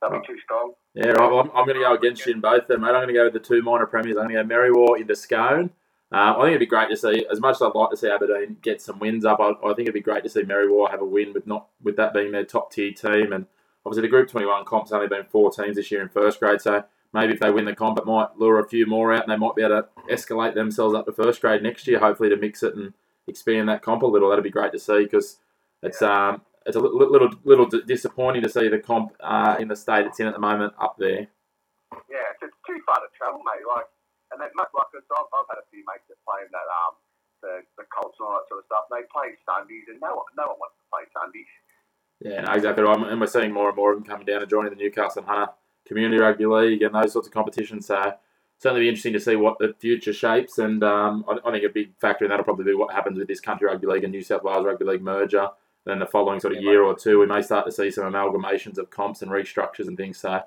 They'll 0.00 0.20
be 0.20 0.26
too 0.26 0.38
strong. 0.44 0.72
Yeah, 0.94 1.08
right. 1.08 1.30
Well, 1.30 1.40
I'm, 1.40 1.50
I'm 1.50 1.66
going 1.66 1.78
to 1.78 1.84
go 1.84 1.94
against 1.94 2.24
you 2.26 2.32
in 2.32 2.40
both 2.40 2.62
of 2.62 2.68
them, 2.68 2.82
mate. 2.82 2.88
I'm 2.88 2.94
going 2.94 3.08
to 3.08 3.14
go 3.14 3.24
with 3.24 3.32
the 3.32 3.40
two 3.40 3.62
minor 3.62 3.86
premiers. 3.86 4.16
I'm 4.16 4.28
going 4.28 4.36
to 4.36 4.44
go 4.44 4.54
Merriwa 4.54 5.00
into 5.00 5.16
Scone. 5.16 5.70
Um, 6.10 6.36
I 6.36 6.40
think 6.40 6.48
it'd 6.48 6.60
be 6.60 6.66
great 6.66 6.88
to 6.88 6.96
see, 6.96 7.26
as 7.30 7.38
much 7.38 7.56
as 7.56 7.62
I'd 7.62 7.74
like 7.74 7.90
to 7.90 7.96
see 7.96 8.08
Aberdeen 8.08 8.56
get 8.62 8.80
some 8.80 8.98
wins 8.98 9.26
up, 9.26 9.40
I, 9.40 9.50
I 9.50 9.74
think 9.74 9.80
it'd 9.80 9.94
be 9.94 10.00
great 10.00 10.22
to 10.24 10.30
see 10.30 10.40
Merriwa 10.40 10.90
have 10.90 11.02
a 11.02 11.04
win 11.04 11.34
with 11.34 11.46
not 11.46 11.66
with 11.82 11.96
that 11.96 12.14
being 12.14 12.32
their 12.32 12.44
top 12.44 12.72
tier 12.72 12.92
team. 12.92 13.32
And 13.32 13.46
obviously, 13.84 14.02
the 14.02 14.08
Group 14.08 14.30
21 14.30 14.64
comp's 14.64 14.92
only 14.92 15.08
been 15.08 15.24
four 15.24 15.50
teams 15.50 15.76
this 15.76 15.90
year 15.90 16.00
in 16.00 16.08
first 16.08 16.40
grade, 16.40 16.62
so 16.62 16.84
maybe 17.12 17.34
if 17.34 17.40
they 17.40 17.50
win 17.50 17.66
the 17.66 17.74
comp, 17.74 17.98
it 17.98 18.06
might 18.06 18.38
lure 18.38 18.58
a 18.58 18.68
few 18.68 18.86
more 18.86 19.12
out, 19.12 19.22
and 19.22 19.30
they 19.30 19.36
might 19.36 19.54
be 19.54 19.62
able 19.62 19.82
to 19.82 19.88
escalate 20.10 20.54
themselves 20.54 20.94
up 20.94 21.04
to 21.04 21.12
first 21.12 21.42
grade 21.42 21.62
next 21.62 21.86
year. 21.86 21.98
Hopefully, 21.98 22.30
to 22.30 22.36
mix 22.36 22.62
it 22.62 22.74
and 22.74 22.94
expand 23.26 23.68
that 23.68 23.82
comp 23.82 24.02
a 24.02 24.06
little. 24.06 24.30
That'd 24.30 24.44
be 24.44 24.50
great 24.50 24.72
to 24.72 24.78
see 24.78 25.02
because 25.02 25.38
it's 25.82 26.00
um 26.00 26.40
it's 26.64 26.76
a 26.76 26.80
little 26.80 26.98
little, 26.98 27.30
little 27.44 27.66
disappointing 27.66 28.42
to 28.42 28.48
see 28.48 28.68
the 28.68 28.78
comp 28.78 29.12
uh, 29.20 29.56
in 29.58 29.68
the 29.68 29.76
state 29.76 30.06
it's 30.06 30.20
in 30.20 30.26
at 30.26 30.34
the 30.34 30.40
moment 30.40 30.72
up 30.80 30.96
there. 30.98 31.28
Yeah, 32.10 32.28
it's 32.42 32.54
too 32.66 32.78
far 32.86 32.96
to 32.96 33.06
travel, 33.16 33.40
mate. 33.40 33.64
Like 33.66 33.86
and 34.38 34.46
then 34.46 34.54
like 34.54 34.70
I've, 34.70 34.94
I've 34.94 35.50
had 35.50 35.58
a 35.58 35.66
few 35.74 35.82
mates 35.82 36.06
that 36.06 36.22
play 36.22 36.46
in 36.46 36.50
that 36.54 36.68
um 36.86 36.94
the, 37.42 37.62
the 37.76 37.84
Colts 37.90 38.18
and 38.18 38.26
all 38.26 38.38
that 38.38 38.48
sort 38.48 38.60
of 38.60 38.66
stuff. 38.66 38.86
And 38.90 38.98
they 38.98 39.06
play 39.10 39.34
Sundays, 39.46 39.86
and 39.88 40.00
no 40.00 40.22
one, 40.22 40.28
no 40.36 40.54
one 40.54 40.58
wants 40.58 40.76
to 40.78 40.86
play 40.90 41.04
Sundays. 41.14 41.52
Yeah, 42.20 42.42
no, 42.42 42.52
exactly 42.52 42.82
right. 42.82 42.98
And 42.98 43.20
we're 43.20 43.26
seeing 43.26 43.52
more 43.52 43.68
and 43.68 43.76
more 43.76 43.92
of 43.92 43.98
them 43.98 44.08
coming 44.08 44.26
down 44.26 44.42
and 44.42 44.50
joining 44.50 44.70
the 44.70 44.76
Newcastle 44.76 45.22
and 45.22 45.28
Hunter 45.28 45.52
Community 45.86 46.20
Rugby 46.20 46.46
League 46.46 46.82
and 46.82 46.94
those 46.94 47.12
sorts 47.12 47.28
of 47.28 47.34
competitions. 47.34 47.86
So 47.86 48.14
certainly 48.58 48.82
be 48.82 48.88
interesting 48.88 49.12
to 49.12 49.20
see 49.20 49.36
what 49.36 49.58
the 49.58 49.74
future 49.78 50.12
shapes. 50.12 50.58
And 50.58 50.82
um, 50.82 51.24
I, 51.28 51.38
I, 51.46 51.52
think 51.52 51.64
a 51.64 51.68
big 51.68 51.94
factor 52.00 52.24
in 52.24 52.30
that 52.30 52.38
will 52.38 52.44
probably 52.44 52.64
be 52.64 52.74
what 52.74 52.92
happens 52.92 53.18
with 53.18 53.28
this 53.28 53.40
Country 53.40 53.68
Rugby 53.68 53.86
League 53.86 54.04
and 54.04 54.12
New 54.12 54.22
South 54.22 54.42
Wales 54.42 54.66
Rugby 54.66 54.84
League 54.84 55.02
merger. 55.02 55.48
Then 55.86 56.00
the 56.00 56.06
following 56.06 56.40
sort 56.40 56.56
of 56.56 56.62
year 56.62 56.82
or 56.82 56.94
two, 56.94 57.20
we 57.20 57.26
may 57.26 57.40
start 57.40 57.64
to 57.66 57.72
see 57.72 57.90
some 57.90 58.04
amalgamations 58.04 58.78
of 58.78 58.90
comps 58.90 59.22
and 59.22 59.30
restructures 59.30 59.86
and 59.86 59.96
things. 59.96 60.18
So 60.18 60.42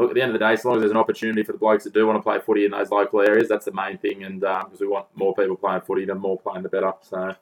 look, 0.00 0.10
at 0.10 0.14
the 0.14 0.22
end 0.22 0.30
of 0.30 0.38
the 0.38 0.44
day, 0.44 0.52
as 0.52 0.64
long 0.64 0.76
as 0.76 0.80
there's 0.80 0.90
an 0.90 0.96
opportunity 0.96 1.42
for 1.42 1.52
the 1.52 1.58
blokes 1.58 1.84
that 1.84 1.92
do 1.92 2.06
want 2.06 2.18
to 2.18 2.22
play 2.22 2.38
footy 2.40 2.64
in 2.64 2.70
those 2.70 2.90
local 2.90 3.20
areas, 3.20 3.48
that's 3.48 3.64
the 3.64 3.72
main 3.72 3.98
thing. 3.98 4.24
And 4.24 4.40
because 4.40 4.80
um, 4.80 4.80
we 4.80 4.86
want 4.86 5.06
more 5.14 5.34
people 5.34 5.56
playing 5.56 5.82
footy, 5.82 6.04
the 6.04 6.14
more 6.14 6.38
playing, 6.38 6.62
the 6.62 6.68
better. 6.68 6.92
So 7.02 7.34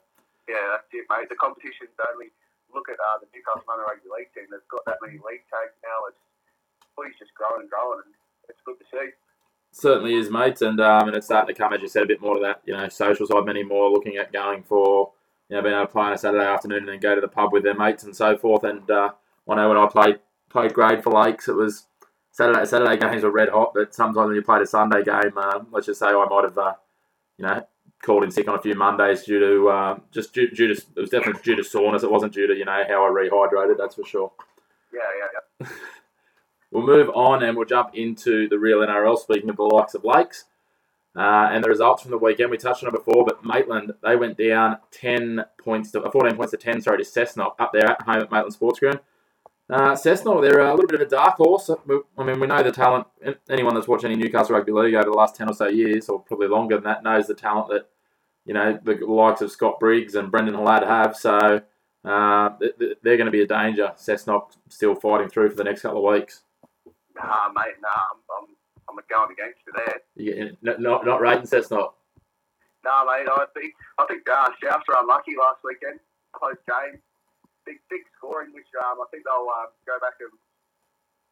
yeah, 0.47 0.65
that's 0.73 0.89
it, 0.93 1.05
mate. 1.09 1.29
The 1.29 1.35
competition's 1.35 1.95
only 2.11 2.31
look 2.73 2.89
at 2.89 2.97
uh, 2.97 3.19
the 3.21 3.27
Newcastle 3.33 3.65
Minor 3.67 3.85
Rugby 3.85 4.09
League 4.09 4.33
team. 4.33 4.45
They've 4.51 4.69
got 4.69 4.85
that 4.85 4.97
many 5.01 5.17
league 5.21 5.45
tags 5.49 5.77
now. 5.83 6.09
It's 6.09 6.21
footy's 6.95 7.17
just 7.17 7.33
growing 7.33 7.61
and 7.61 7.69
growing, 7.69 8.01
and 8.05 8.13
it's 8.49 8.61
good 8.65 8.77
to 8.79 8.85
see. 8.91 9.13
Certainly 9.71 10.15
is, 10.15 10.29
mate, 10.29 10.61
and 10.61 10.81
um, 10.81 11.07
and 11.07 11.15
it's 11.15 11.27
starting 11.27 11.53
to 11.53 11.57
come, 11.57 11.73
as 11.73 11.81
you 11.81 11.87
said, 11.87 12.03
a 12.03 12.07
bit 12.07 12.21
more 12.21 12.35
to 12.35 12.41
that, 12.41 12.61
you 12.65 12.73
know, 12.73 12.89
social 12.89 13.27
side. 13.27 13.45
Many 13.45 13.63
more 13.63 13.89
looking 13.89 14.17
at 14.17 14.33
going 14.33 14.63
for, 14.63 15.11
you 15.47 15.55
know, 15.55 15.61
being 15.61 15.75
able 15.75 15.85
to 15.85 15.91
play 15.91 16.05
on 16.05 16.13
a 16.13 16.17
Saturday 16.17 16.45
afternoon 16.45 16.79
and 16.79 16.89
then 16.89 16.99
go 16.99 17.13
to 17.13 17.21
the 17.21 17.27
pub 17.27 17.53
with 17.53 17.63
their 17.63 17.77
mates 17.77 18.03
and 18.03 18.15
so 18.15 18.35
forth. 18.35 18.63
And 18.63 18.89
uh, 18.89 19.11
I 19.47 19.55
know 19.55 19.69
when 19.69 19.77
I 19.77 19.87
played 19.87 20.19
played 20.49 20.73
grade 20.73 21.03
for 21.03 21.13
Lakes, 21.13 21.47
it 21.47 21.55
was 21.55 21.85
Saturday 22.31 22.65
Saturday 22.65 22.97
games 22.97 23.23
were 23.23 23.31
red 23.31 23.49
hot, 23.49 23.73
but 23.73 23.93
sometimes 23.93 24.27
when 24.27 24.35
you 24.35 24.41
played 24.41 24.61
a 24.61 24.67
Sunday 24.67 25.03
game, 25.03 25.37
uh, 25.37 25.59
let's 25.71 25.87
just 25.87 25.99
say 25.99 26.07
I 26.07 26.25
might 26.29 26.43
have, 26.43 26.57
uh, 26.57 26.73
you 27.37 27.45
know, 27.45 27.65
called 28.01 28.23
in 28.23 28.31
sick 28.31 28.47
on 28.47 28.55
a 28.55 28.61
few 28.61 28.75
Mondays 28.75 29.23
due 29.23 29.39
to 29.39 29.69
uh, 29.69 29.99
just 30.11 30.33
due, 30.33 30.49
due, 30.49 30.73
to 30.73 30.81
it 30.95 30.99
was 30.99 31.09
definitely 31.09 31.41
due 31.43 31.55
to 31.55 31.63
soreness. 31.63 32.03
It 32.03 32.11
wasn't 32.11 32.33
due 32.33 32.47
to 32.47 32.55
you 32.55 32.65
know 32.65 32.83
how 32.87 33.05
I 33.05 33.09
rehydrated. 33.09 33.77
That's 33.77 33.95
for 33.95 34.05
sure. 34.05 34.31
Yeah, 34.93 34.99
yeah, 35.19 35.39
yeah. 35.61 35.67
we'll 36.71 36.85
move 36.85 37.09
on 37.09 37.43
and 37.43 37.57
we'll 37.57 37.65
jump 37.65 37.91
into 37.93 38.47
the 38.47 38.59
real 38.59 38.79
NRL. 38.79 39.17
Speaking 39.17 39.49
of 39.49 39.57
the 39.57 39.63
likes 39.63 39.93
of 39.93 40.03
Lakes. 40.03 40.45
Uh, 41.15 41.49
and 41.51 41.63
the 41.63 41.67
results 41.67 42.03
from 42.03 42.11
the 42.11 42.17
weekend, 42.17 42.51
we 42.51 42.57
touched 42.57 42.83
on 42.83 42.89
it 42.89 42.95
before, 42.95 43.25
but 43.25 43.43
Maitland, 43.43 43.91
they 44.03 44.15
went 44.15 44.37
down 44.37 44.77
10 44.91 45.43
points 45.57 45.91
to, 45.91 46.09
14 46.09 46.35
points 46.35 46.51
to 46.51 46.57
10, 46.57 46.81
sorry, 46.81 47.03
to 47.03 47.03
Cessnock 47.03 47.55
up 47.57 47.73
there 47.73 47.89
at 47.89 48.01
home 48.03 48.21
at 48.21 48.31
Maitland 48.31 48.53
Sports 48.53 48.79
Ground. 48.79 48.99
Uh, 49.69 49.93
Cessnock, 49.93 50.41
they're 50.41 50.61
a 50.61 50.73
little 50.73 50.87
bit 50.87 50.99
of 50.99 51.07
a 51.07 51.09
dark 51.09 51.35
horse. 51.35 51.69
I 51.69 52.23
mean, 52.23 52.39
we 52.39 52.47
know 52.47 52.63
the 52.63 52.71
talent. 52.71 53.05
Anyone 53.49 53.75
that's 53.75 53.87
watched 53.87 54.03
any 54.03 54.15
Newcastle 54.15 54.55
Rugby 54.55 54.71
League 54.71 54.95
over 54.95 55.11
the 55.11 55.15
last 55.15 55.35
10 55.35 55.47
or 55.47 55.53
so 55.53 55.67
years, 55.67 56.09
or 56.09 56.19
probably 56.19 56.47
longer 56.47 56.75
than 56.75 56.85
that, 56.85 57.03
knows 57.03 57.27
the 57.27 57.35
talent 57.35 57.69
that, 57.69 57.87
you 58.45 58.55
know, 58.55 58.79
the 58.83 58.95
likes 59.05 59.41
of 59.41 59.51
Scott 59.51 59.79
Briggs 59.79 60.15
and 60.15 60.31
Brendan 60.31 60.55
Hallad 60.55 60.83
have. 60.83 61.15
So 61.15 61.61
uh, 62.03 62.49
they're 63.03 63.17
going 63.17 63.25
to 63.25 63.31
be 63.31 63.43
a 63.43 63.47
danger. 63.47 63.93
Cessnock 63.95 64.53
still 64.69 64.95
fighting 64.95 65.29
through 65.29 65.51
for 65.51 65.57
the 65.57 65.65
next 65.65 65.83
couple 65.83 65.99
of 66.07 66.13
weeks. 66.15 66.41
Nah, 67.15 67.49
mate, 67.53 67.75
nah, 67.79 67.89
I'm, 67.89 68.19
I'm, 68.39 68.55
I'm 68.89 69.03
going 69.07 69.31
against 69.33 69.59
you 69.67 69.73
there. 69.75 70.01
You 70.15 70.57
not, 70.63 70.81
not, 70.81 71.05
not 71.05 71.21
rating 71.21 71.45
Cessnock? 71.45 71.91
Nah, 72.83 73.03
mate, 73.03 73.27
I 73.29 73.45
think, 73.53 73.75
I 73.99 74.05
think 74.07 74.27
uh, 74.27 74.49
Souths 74.63 74.87
were 74.87 74.95
unlucky 74.99 75.33
last 75.37 75.59
weekend. 75.63 75.99
Close 76.33 76.55
game 76.67 77.01
big, 77.69 77.77
big 77.93 78.01
scoring, 78.17 78.49
which 78.57 78.65
um, 78.81 78.97
I 78.97 79.05
think 79.13 79.29
they'll 79.29 79.45
um, 79.45 79.69
go 79.85 80.01
back 80.01 80.17
and 80.17 80.33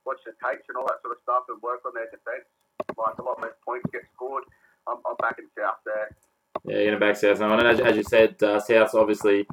watch 0.05 0.21
the 0.21 0.37
tapes 0.37 0.69
and 0.69 0.77
all 0.77 0.85
that 0.85 1.01
sort 1.01 1.17
of 1.17 1.19
stuff 1.25 1.49
and 1.49 1.57
work 1.65 1.81
on 1.81 1.97
their 1.97 2.05
defence. 2.13 2.45
Like 2.93 3.17
a 3.17 3.25
lot 3.25 3.41
less 3.41 3.57
points 3.65 3.89
get 3.89 4.05
scored. 4.13 4.45
I'm, 4.85 5.01
I'm 5.09 5.17
back 5.17 5.41
in 5.41 5.49
South 5.57 5.81
there. 5.81 6.13
Yeah, 6.69 6.77
you're 6.77 6.93
going 6.93 7.01
to 7.01 7.05
back 7.05 7.17
South 7.17 7.41
now. 7.41 7.57
And 7.57 7.65
as, 7.65 7.81
as 7.81 7.97
you 7.97 8.05
said, 8.05 8.37
uh, 8.45 8.61
South 8.61 8.93
obviously 8.93 9.49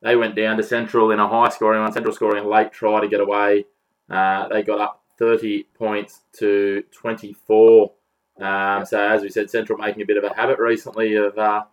they 0.00 0.16
went 0.16 0.34
down 0.34 0.56
to 0.56 0.62
Central 0.62 1.12
in 1.12 1.20
a 1.20 1.28
high 1.28 1.50
scoring 1.50 1.82
one. 1.84 1.92
Central 1.92 2.14
scoring 2.14 2.48
late 2.48 2.72
try 2.72 3.00
to 3.00 3.08
get 3.08 3.20
away. 3.20 3.66
Uh, 4.08 4.48
they 4.48 4.62
got 4.62 4.80
up 4.80 5.02
30 5.18 5.64
points 5.76 6.22
to 6.38 6.82
24. 6.92 7.92
Um, 8.40 8.84
so 8.84 9.00
as 9.00 9.22
we 9.22 9.28
said, 9.28 9.50
Central 9.50 9.78
making 9.78 10.02
a 10.02 10.06
bit 10.06 10.16
of 10.16 10.24
a 10.24 10.34
habit 10.34 10.58
recently 10.58 11.14
of 11.14 11.38
uh, 11.38 11.64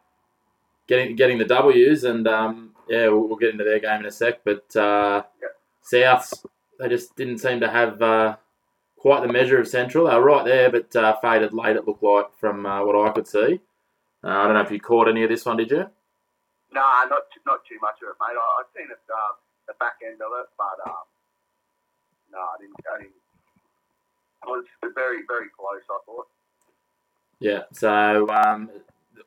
getting 0.88 1.16
getting 1.16 1.40
the 1.40 1.46
W's, 1.46 2.04
and 2.04 2.28
um, 2.28 2.71
yeah, 2.90 3.08
we'll, 3.08 3.28
we'll, 3.28 3.38
get 3.38 3.52
into 3.52 3.64
their 3.64 3.80
game 3.80 4.02
in 4.02 4.06
a 4.06 4.12
sec. 4.12 4.44
But 4.44 4.76
uh, 4.76 5.24
Souths, 5.84 6.46
they 6.80 6.90
just 6.90 7.16
didn't 7.16 7.40
seem 7.40 7.60
to 7.62 7.70
have 7.70 8.02
uh, 8.02 8.38
quite 8.98 9.22
the 9.26 9.32
measure 9.32 9.60
of 9.60 9.68
Central. 9.68 10.08
They 10.08 10.16
were 10.16 10.24
right 10.24 10.46
there, 10.46 10.70
but 10.70 10.96
uh, 10.96 11.18
faded 11.22 11.54
late. 11.54 11.76
It 11.76 11.88
looked 11.88 12.04
like 12.04 12.36
from 12.40 12.66
uh, 12.66 12.86
what 12.86 12.96
I 12.96 13.12
could 13.12 13.28
see. 13.28 13.62
Uh, 14.24 14.28
I 14.28 14.46
don't 14.46 14.54
know 14.54 14.62
if 14.62 14.72
you 14.72 14.80
caught 14.80 15.08
any 15.08 15.24
of 15.24 15.30
this 15.30 15.46
one, 15.46 15.58
did 15.58 15.72
you? 15.72 15.86
Nah, 16.74 17.06
not 17.10 17.24
not 17.46 17.66
too 17.68 17.78
much 17.82 17.98
of 18.02 18.10
it, 18.10 18.16
mate. 18.20 18.38
I, 18.38 18.62
I 18.62 18.64
seen 18.76 18.88
it. 18.92 19.00
Uh, 19.10 19.34
the 19.68 19.74
back 19.80 19.98
end 20.06 20.22
of 20.22 20.32
it, 20.40 20.48
but 20.58 20.90
um, 20.90 21.06
no, 22.32 22.40
I 22.40 22.56
didn't. 22.60 22.76
I 22.94 22.98
didn't. 23.00 23.16
It 24.44 24.48
was 24.48 24.66
very, 24.96 25.20
very 25.28 25.48
close. 25.58 25.82
I 25.90 26.00
thought. 26.06 26.28
Yeah. 27.40 27.64
So 27.74 28.30
um, 28.30 28.70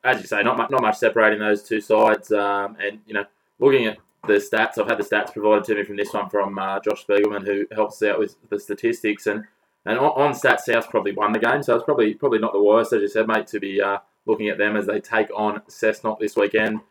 as 0.03 0.21
you 0.21 0.27
say, 0.27 0.43
not 0.43 0.57
much, 0.57 0.69
not 0.69 0.81
much 0.81 0.97
separating 0.97 1.39
those 1.39 1.63
two 1.63 1.81
sides. 1.81 2.31
Um, 2.31 2.77
and 2.79 2.99
you 3.05 3.13
know, 3.13 3.25
looking 3.59 3.87
at 3.87 3.97
the 4.27 4.33
stats, 4.33 4.77
I've 4.77 4.87
had 4.87 4.97
the 4.97 5.03
stats 5.03 5.33
provided 5.33 5.63
to 5.65 5.75
me 5.75 5.83
from 5.83 5.97
this 5.97 6.13
one 6.13 6.29
from 6.29 6.57
uh, 6.57 6.79
Josh 6.79 7.05
Spiegelman, 7.05 7.45
who 7.45 7.65
helps 7.73 8.01
us 8.01 8.09
out 8.09 8.19
with 8.19 8.35
the 8.49 8.59
statistics. 8.59 9.27
And 9.27 9.45
and 9.85 9.99
on, 9.99 10.11
on 10.19 10.33
stats, 10.33 10.61
South 10.61 10.89
probably 10.89 11.11
won 11.11 11.31
the 11.31 11.39
game, 11.39 11.61
so 11.61 11.75
it's 11.75 11.85
probably 11.85 12.13
probably 12.15 12.39
not 12.39 12.53
the 12.53 12.63
worst, 12.63 12.93
as 12.93 13.01
you 13.01 13.07
said, 13.07 13.27
mate, 13.27 13.47
to 13.47 13.59
be 13.59 13.81
uh, 13.81 13.99
looking 14.25 14.49
at 14.49 14.57
them 14.57 14.75
as 14.75 14.87
they 14.87 14.99
take 14.99 15.27
on 15.35 15.61
Cessnock 15.69 16.19
this 16.19 16.35
weekend. 16.35 16.81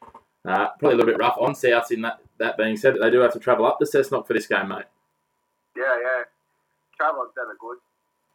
Uh, 0.45 0.69
probably 0.79 0.95
a 0.95 0.97
little 0.97 1.07
bit 1.07 1.19
rough 1.19 1.37
on 1.41 1.55
South. 1.55 1.91
In 1.91 2.03
that 2.03 2.21
that 2.39 2.57
being 2.57 2.77
said, 2.77 2.97
they 3.01 3.11
do 3.11 3.21
have 3.21 3.33
to 3.33 3.41
travel 3.41 3.67
up 3.67 3.79
to 3.79 3.85
Cessnock 3.85 4.27
for 4.27 4.35
this 4.35 4.47
game, 4.47 4.69
mate. 4.69 4.85
Yeah, 5.77 5.97
yeah. 6.01 6.23
Traveling's 6.97 7.33
never 7.37 7.57
good. 7.59 7.79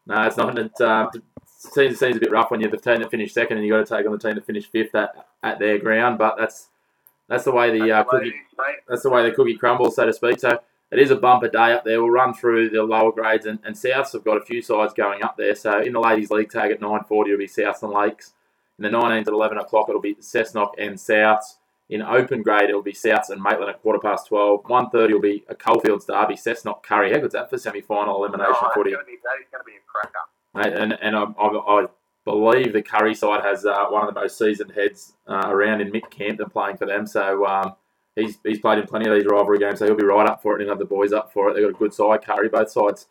No, 0.08 0.24
it's 0.24 0.38
not. 0.38 0.58
It 0.58 0.82
uh, 0.82 1.10
seems 1.46 2.00
seems 2.00 2.18
a 2.18 2.20
bit 2.20 2.32
rough 2.32 2.52
when 2.52 2.60
you're 2.62 2.72
the 2.72 2.78
team 2.78 3.00
that 3.00 3.12
finished 3.12 3.34
second 3.34 3.58
and 3.58 3.66
you 3.66 3.72
got 3.72 3.86
to 3.86 3.96
take 3.96 4.06
on 4.06 4.12
the 4.12 4.18
team 4.18 4.36
that 4.36 4.46
finished 4.46 4.72
fifth 4.72 4.96
at, 4.96 5.28
at 5.44 5.60
their 5.60 5.78
ground. 5.78 6.18
But 6.18 6.36
that's 6.38 6.68
that's 7.30 7.46
the 7.46 7.52
way 7.52 7.72
the 7.72 7.92
uh, 7.92 8.04
the 8.04 8.18
way 8.18 8.24
cookie 8.24 8.34
that's 8.88 9.04
the 9.04 9.10
way 9.10 9.24
the 9.24 9.36
cookie 9.36 9.56
crumbles, 9.56 9.96
so 9.96 10.06
to 10.06 10.14
speak. 10.14 10.40
So 10.40 10.60
it 10.92 11.00
is 11.00 11.12
a 11.12 11.16
bumper 11.16 11.48
day 11.48 11.74
up 11.74 11.86
there. 11.86 12.02
We'll 12.02 12.12
run 12.12 12.34
through 12.34 12.72
the 12.72 12.84
lower 12.84 13.12
grades 13.12 13.46
and, 13.46 13.60
and 13.64 13.76
Souths 13.76 14.14
have 14.14 14.24
got 14.24 14.38
a 14.38 14.42
few 14.46 14.62
sides 14.62 14.94
going 14.94 15.24
up 15.24 15.38
there. 15.38 15.56
So 15.56 15.80
in 15.80 15.94
the 15.94 16.00
ladies' 16.00 16.32
league 16.32 16.50
tag 16.50 16.72
at 16.72 16.82
nine 16.82 17.04
forty, 17.08 17.32
it'll 17.32 17.40
be 17.40 17.48
Souths 17.48 17.84
and 17.84 17.94
Lakes. 17.94 18.34
In 18.78 18.84
the 18.84 18.98
19s 18.98 19.22
at 19.22 19.28
eleven 19.28 19.58
o'clock, 19.58 19.88
it'll 19.90 20.02
be 20.02 20.16
Cessnock 20.16 20.72
and 20.78 20.96
Souths. 20.96 21.58
In 21.90 22.02
open 22.02 22.44
grade, 22.44 22.70
it'll 22.70 22.82
be 22.84 22.94
Souths 22.94 23.30
and 23.30 23.42
Maitland 23.42 23.70
at 23.70 23.82
quarter 23.82 24.00
past 24.00 24.28
twelve. 24.28 24.64
One 24.68 24.90
thirty 24.90 25.14
will 25.14 25.22
be 25.22 25.44
a 25.50 25.56
Coalfields 25.56 26.06
derby, 26.06 26.36
Cessnock 26.36 26.84
Kurri. 26.84 27.12
How 27.12 27.20
good's 27.20 27.34
that 27.34 27.50
for 27.50 27.58
semi-final 27.58 28.16
elimination 28.24 28.54
No, 28.62 28.72
footy? 28.74 28.92
That's 28.92 29.04
gonna 29.04 29.06
be, 29.06 29.20
that 29.24 29.42
is 29.42 29.48
going 29.52 29.62
to 29.62 29.66
be 29.66 29.74
a 29.74 29.84
cracker. 29.86 30.20
Mate, 30.54 30.82
and 30.82 30.94
and 31.02 31.16
I, 31.16 31.24
I, 31.24 31.82
I 31.82 31.88
believe 32.26 32.74
the 32.74 32.82
Kurri 32.82 33.16
side 33.16 33.44
has 33.44 33.66
uh, 33.66 33.86
one 33.88 34.08
of 34.08 34.14
the 34.14 34.20
most 34.20 34.38
seasoned 34.38 34.72
heads 34.72 35.14
uh, 35.28 35.46
around 35.48 35.82
in 35.82 35.92
Mick 35.92 36.10
Campton 36.10 36.50
playing 36.50 36.78
for 36.78 36.86
them. 36.86 37.08
So 37.08 37.46
um, 37.46 37.76
he's 38.16 38.38
he's 38.44 38.60
played 38.60 38.80
in 38.80 38.88
plenty 38.88 39.10
of 39.10 39.16
these 39.16 39.26
rivalry 39.26 39.60
games, 39.60 39.80
so 39.80 39.86
he'll 39.86 39.96
be 39.96 40.04
right 40.04 40.28
up 40.28 40.42
for 40.42 40.54
it. 40.54 40.56
And 40.56 40.62
he'll 40.64 40.72
have 40.72 40.80
the 40.80 40.86
boys 40.86 41.14
up 41.14 41.32
for 41.34 41.50
it. 41.50 41.54
They've 41.54 41.64
got 41.64 41.70
a 41.76 41.80
good 41.80 41.94
side, 41.94 42.22
Kurri, 42.22 42.52
both 42.52 42.72
sides. 42.72 43.08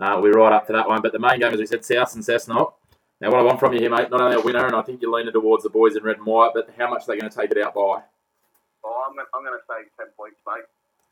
Uh, 0.00 0.18
we're 0.20 0.32
right 0.32 0.52
up 0.52 0.66
for 0.66 0.72
that 0.72 0.88
one. 0.88 1.02
But 1.02 1.12
the 1.12 1.18
main 1.18 1.40
game, 1.40 1.52
as 1.52 1.58
we 1.58 1.66
said, 1.66 1.84
South 1.84 2.14
and 2.14 2.24
Cessnock. 2.24 2.72
Now, 3.20 3.30
what 3.30 3.38
I 3.38 3.42
want 3.42 3.60
from 3.60 3.72
you 3.72 3.80
here, 3.80 3.90
mate, 3.90 4.10
not 4.10 4.20
only 4.20 4.36
a 4.36 4.40
winner, 4.40 4.66
and 4.66 4.74
I 4.74 4.82
think 4.82 5.00
you're 5.00 5.12
leaning 5.12 5.32
towards 5.32 5.62
the 5.62 5.70
boys 5.70 5.94
in 5.96 6.02
red 6.02 6.16
and 6.16 6.26
white, 6.26 6.50
but 6.52 6.68
how 6.76 6.90
much 6.90 7.02
are 7.02 7.06
they 7.14 7.18
going 7.20 7.30
to 7.30 7.36
take 7.36 7.52
it 7.52 7.58
out 7.58 7.74
by? 7.74 8.02
Oh, 8.84 9.04
I'm, 9.08 9.18
I'm 9.34 9.44
going 9.44 9.56
to 9.56 9.64
say 9.68 9.88
10 9.98 10.06
points, 10.16 10.40
mate. 10.46 10.64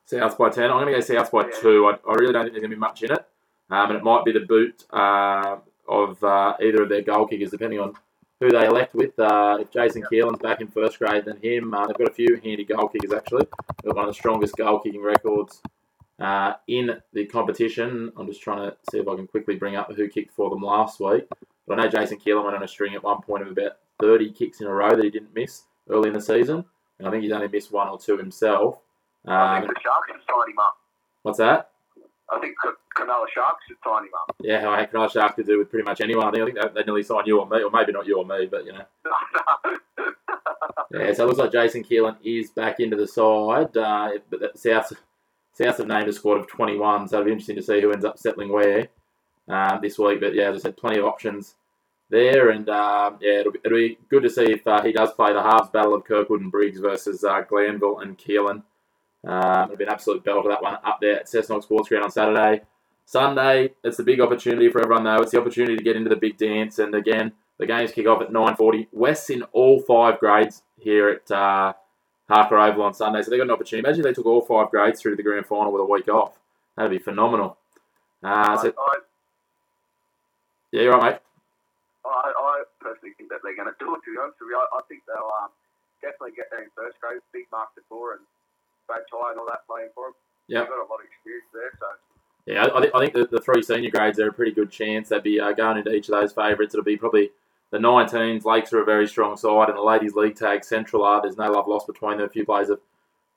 South 0.05 0.37
by 0.37 0.51
10. 0.51 0.65
I'm 0.65 0.71
going 0.85 0.87
to 0.87 0.93
go 0.93 1.01
South 1.01 1.31
by 1.31 1.43
Yeah. 1.47 1.61
2. 1.61 1.87
I, 1.87 2.11
I 2.11 2.15
really 2.15 2.33
don't 2.33 2.43
think 2.43 2.55
there's 2.55 2.63
going 2.63 2.71
to 2.71 2.77
be 2.77 2.81
much 2.81 3.03
in 3.03 3.13
it. 3.13 3.25
Um, 3.71 3.91
and 3.91 3.97
it 3.97 4.05
might 4.05 4.25
be 4.25 4.33
the 4.33 4.41
boot 4.41 4.85
uh, 4.91 5.57
of 5.89 6.23
uh, 6.25 6.55
either 6.61 6.83
of 6.83 6.89
their 6.89 7.03
goal 7.03 7.27
kickers, 7.27 7.51
depending 7.51 7.81
on 7.81 7.95
who 8.41 8.51
they 8.51 8.67
elect 8.67 8.95
with. 8.95 9.19
Uh, 9.19 9.59
if 9.61 9.71
Jason 9.71 10.03
Keelan's 10.11 10.39
back 10.41 10.61
in 10.61 10.67
first 10.69 10.99
grade, 10.99 11.25
then 11.25 11.37
him. 11.43 11.73
Uh, 11.75 11.87
they've 11.87 11.97
got 11.99 12.09
a 12.09 12.13
few 12.15 12.41
handy 12.43 12.65
goal 12.65 12.89
kickers, 12.89 13.13
actually. 13.13 13.47
They've 13.83 13.93
got 13.93 13.97
one 13.97 14.05
of 14.09 14.11
the 14.11 14.15
strongest 14.19 14.57
goal 14.57 14.79
kicking 14.81 15.03
records 15.03 15.61
uh, 16.19 16.55
in 16.67 17.01
the 17.13 17.27
competition. 17.27 18.13
I'm 18.17 18.27
just 18.27 18.43
trying 18.43 18.69
to 18.71 18.77
see 18.91 18.99
if 18.99 19.09
I 19.09 19.15
can 19.15 19.27
quickly 19.27 19.57
bring 19.57 19.77
up 19.77 19.93
who 19.95 20.09
kicked 20.09 20.35
for 20.35 20.51
them 20.51 20.63
last 20.63 20.99
week. 21.01 21.25
But 21.67 21.79
I 21.79 21.85
know 21.85 21.89
Jason 21.91 22.19
Keelan 22.19 22.45
went 22.45 22.57
on 22.57 22.63
a 22.65 22.69
string 22.69 22.95
at 22.95 23.03
one 23.05 23.23
point 23.23 23.43
of 23.45 23.49
about 23.51 23.73
30 24.01 24.33
kicks 24.33 24.61
in 24.61 24.67
a 24.67 24.71
row 24.73 24.91
that 24.97 25.05
he 25.05 25.11
didn't 25.11 25.35
miss 25.35 25.63
early 25.89 26.09
in 26.09 26.15
the 26.15 26.21
season. 26.21 26.65
And 26.99 27.07
I 27.07 27.11
think 27.11 27.23
he's 27.23 27.33
only 27.33 27.49
missed 27.49 27.73
one 27.73 27.89
or 27.89 27.99
two 27.99 28.17
himself. 28.19 28.79
I 29.27 29.57
Um, 29.57 29.63
think 29.63 29.75
the 29.75 29.81
Sharks 29.81 30.07
should 30.11 30.21
sign 30.29 30.51
him 30.51 30.59
up. 30.59 30.77
what's 31.23 31.39
that? 31.39 31.71
I 32.33 32.39
think 32.41 32.55
Cronulla 32.97 33.27
Sharks 33.35 33.65
should 33.69 33.77
sign 33.85 34.05
him 34.05 34.11
up. 34.19 34.37
Yeah, 34.41 34.61
how 34.61 34.73
I 34.73 34.87
Cronulla 34.87 35.13
Sharks 35.13 35.35
could 35.35 35.47
do 35.47 35.59
with 35.59 35.71
pretty 35.71 35.85
much 35.85 36.01
anyone. 36.01 36.27
I 36.27 36.31
think, 36.31 36.43
I 36.43 36.63
think 36.63 36.75
they, 36.75 36.81
they 36.81 36.87
nearly 36.87 37.03
signed 37.03 37.27
you 37.27 37.41
or 37.41 37.49
me, 37.49 37.63
or 37.63 37.71
maybe 37.71 37.93
not 37.93 38.07
you 38.07 38.19
or 38.19 38.25
me, 38.25 38.47
but 38.51 38.65
you 38.65 38.73
know. 38.73 38.85
Yeah, 40.93 41.13
so 41.13 41.25
it 41.25 41.27
looks 41.27 41.39
like 41.39 41.53
Jason 41.53 41.83
Keelan 41.83 42.17
is 42.23 42.51
back 42.51 42.79
into 42.79 42.97
the 42.97 43.07
side. 43.07 43.77
Uh, 43.77 44.11
but 44.29 44.59
South, 44.59 44.93
South 45.55 45.79
have 45.79 45.87
named 45.87 46.09
a 46.09 46.13
squad 46.13 46.35
of 46.39 46.47
21, 46.49 47.09
so 47.09 47.17
it'll 47.17 47.25
be 47.25 47.33
interesting 47.33 47.57
to 47.57 47.63
see 47.63 47.81
who 47.81 47.93
ends 47.93 48.05
up 48.05 48.19
settling 48.19 48.53
where 48.53 48.89
um, 49.49 49.81
this 49.81 49.99
week. 49.99 50.21
But 50.21 50.35
yeah, 50.35 50.51
as 50.51 50.57
I 50.57 50.59
said, 50.61 50.77
plenty 50.77 50.99
of 50.99 51.07
options 51.07 51.55
there, 52.11 52.51
and 52.51 52.69
um, 52.69 53.19
yeah, 53.23 53.41
it'll 53.41 53.53
be, 53.53 53.61
it'll 53.65 53.79
be 53.79 53.99
good 54.11 54.23
to 54.23 54.31
see 54.31 54.53
if 54.53 54.67
uh, 54.67 54.83
he 54.83 54.93
does 54.93 55.13
play 55.13 55.33
the 55.33 55.43
halves 55.43 55.71
battle 55.71 55.95
of 55.95 56.05
Kirkwood 56.05 56.43
and 56.43 56.53
Briggs 56.53 56.79
versus 56.79 57.25
uh, 57.25 57.41
Glanville 57.41 58.01
and 58.01 58.19
Keelan. 58.19 58.63
Um, 59.25 59.65
it'll 59.65 59.77
be 59.77 59.85
an 59.85 59.91
absolute 59.91 60.25
for 60.25 60.49
that 60.49 60.63
one 60.63 60.79
up 60.85 60.99
there 61.01 61.21
at 61.21 61.27
Cessnock 61.27 61.63
Sports 61.63 61.89
Ground 61.89 62.05
on 62.05 62.11
Saturday. 62.11 62.63
Sunday, 63.05 63.71
it's 63.85 63.99
a 63.99 64.03
big 64.03 64.21
opportunity 64.21 64.69
for 64.69 64.81
everyone 64.81 65.05
though. 65.05 65.23
It's 65.23 65.33
the 65.33 65.41
opportunity 65.41 65.77
to 65.77 65.83
get 65.83 65.97
into 65.97 66.09
the 66.09 66.17
big 66.17 66.39
dance, 66.39 66.79
and 66.79 66.95
again, 66.95 67.33
the 67.59 67.67
games 67.67 67.93
kick 67.93 68.07
off 68.07 68.23
at 68.23 68.31
9.40. 68.31 68.89
West's 68.93 69.31
in 69.31 69.43
all 69.53 69.81
five 69.81 70.19
grades 70.19 70.63
here 70.79 71.09
at 71.09 71.31
uh, 71.31 71.73
Harker 72.29 72.59
Oval 72.59 72.83
on 72.83 72.95
Sunday, 72.95 73.23
so 73.23 73.31
they've 73.31 73.39
got 73.39 73.45
an 73.45 73.51
opportunity. 73.51 73.87
Imagine 73.87 74.01
if 74.01 74.07
they 74.07 74.15
took 74.15 74.27
all 74.27 74.41
five 74.41 74.71
grades 74.71 75.01
through 75.01 75.13
to 75.13 75.17
the 75.17 75.23
grand 75.23 75.47
final 75.47 75.73
with 75.73 75.83
a 75.83 75.85
week 75.85 76.09
off. 76.09 76.39
That'd 76.77 76.91
be 76.91 76.99
phenomenal. 76.99 77.59
Uh, 78.23 78.57
so, 78.57 78.73
I, 78.79 78.99
yeah, 80.73 80.83
you're 80.83 80.93
right, 80.93 81.13
mate. 81.13 81.21
I, 82.05 82.33
I 82.33 82.63
personally 82.81 83.15
think 83.19 83.29
that 83.31 83.41
they're 83.45 83.57
going 83.57 83.69
to 83.69 83.79
do 83.79 83.95
it, 83.95 84.01
to 84.05 84.11
be 84.11 84.19
honest 84.19 84.41
with 84.41 84.51
you. 84.51 84.59
I, 84.59 84.67
I 84.79 84.81
think 84.89 85.03
they'll 85.07 85.31
um, 85.43 85.51
definitely 86.01 86.35
get 86.35 86.49
there 86.51 86.63
in 86.63 86.71
first 86.75 86.99
grade. 87.01 87.21
Big 87.33 87.47
Mark 87.53 87.69
DeFore 87.77 88.19
and 88.19 88.25
Ty 88.89 89.31
and 89.31 89.39
all 89.39 89.47
that 89.47 89.67
playing 89.67 89.89
for 89.95 90.07
them. 90.07 90.15
Yep. 90.49 90.63
They've 90.63 90.69
got 90.69 90.87
a 90.87 90.91
lot 90.91 91.01
of 91.01 91.07
experience 91.07 91.49
there, 91.53 91.73
so 91.79 91.87
Yeah, 92.47 92.67
I, 92.75 92.81
think, 92.81 92.95
I 92.95 92.99
think 93.01 93.15
the, 93.15 93.37
the 93.37 93.43
three 93.43 93.63
senior 93.63 93.91
grades 93.91 94.19
are 94.19 94.29
a 94.29 94.33
pretty 94.33 94.53
good 94.53 94.71
chance. 94.71 95.09
They'd 95.09 95.23
be 95.23 95.41
uh, 95.41 95.53
going 95.53 95.79
into 95.79 95.93
each 95.93 96.09
of 96.09 96.21
those 96.21 96.33
favourites. 96.33 96.75
It'll 96.75 96.85
be 96.85 96.97
probably 96.97 97.31
the 97.71 97.79
19s. 97.79 98.45
Lakes 98.45 98.73
are 98.73 98.83
a 98.83 98.85
very 98.85 99.09
strong 99.09 99.37
side, 99.37 99.69
and 99.69 99.79
the 99.79 99.83
ladies' 99.83 100.15
league 100.15 100.37
tag 100.37 100.65
Central 100.65 101.05
are. 101.05 101.23
There's 101.23 101.39
no 101.39 101.51
love 101.51 101.69
lost 101.69 101.87
between 101.87 102.19
them. 102.19 102.27
A 102.27 102.31
few 102.31 102.45
players 102.45 102.69
have 102.69 102.81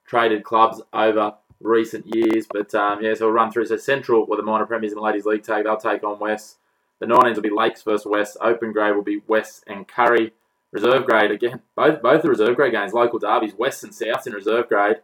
traded 0.05 0.43
clubs 0.43 0.81
over 0.93 1.35
recent 1.61 2.05
years, 2.13 2.45
but 2.51 2.73
um, 2.75 3.01
yeah, 3.01 3.13
so 3.13 3.25
we'll 3.25 3.33
run 3.33 3.51
through. 3.51 3.65
So 3.65 3.77
Central 3.77 4.25
were 4.25 4.37
the 4.37 4.43
minor 4.43 4.65
premiers 4.65 4.91
in 4.91 4.97
the 4.97 5.03
ladies' 5.03 5.25
league 5.25 5.43
tag. 5.43 5.63
They'll 5.63 5.77
take 5.77 6.03
on 6.03 6.19
West. 6.19 6.57
The 6.99 7.05
19s 7.05 7.35
will 7.35 7.41
be 7.41 7.49
Lakes 7.49 7.81
versus 7.81 8.05
West. 8.05 8.37
Open 8.41 8.71
grade 8.71 8.95
will 8.95 9.03
be 9.03 9.21
West 9.27 9.63
and 9.67 9.87
Kurri. 9.87 10.31
Reserve 10.71 11.05
grade 11.05 11.31
again. 11.31 11.61
Both 11.75 12.01
both 12.01 12.21
the 12.21 12.29
reserve 12.29 12.57
grade 12.57 12.73
games, 12.73 12.91
local 12.91 13.19
derbies. 13.19 13.53
West 13.55 13.83
and 13.83 13.95
South 13.95 14.27
in 14.27 14.33
reserve 14.33 14.67
grade, 14.67 14.97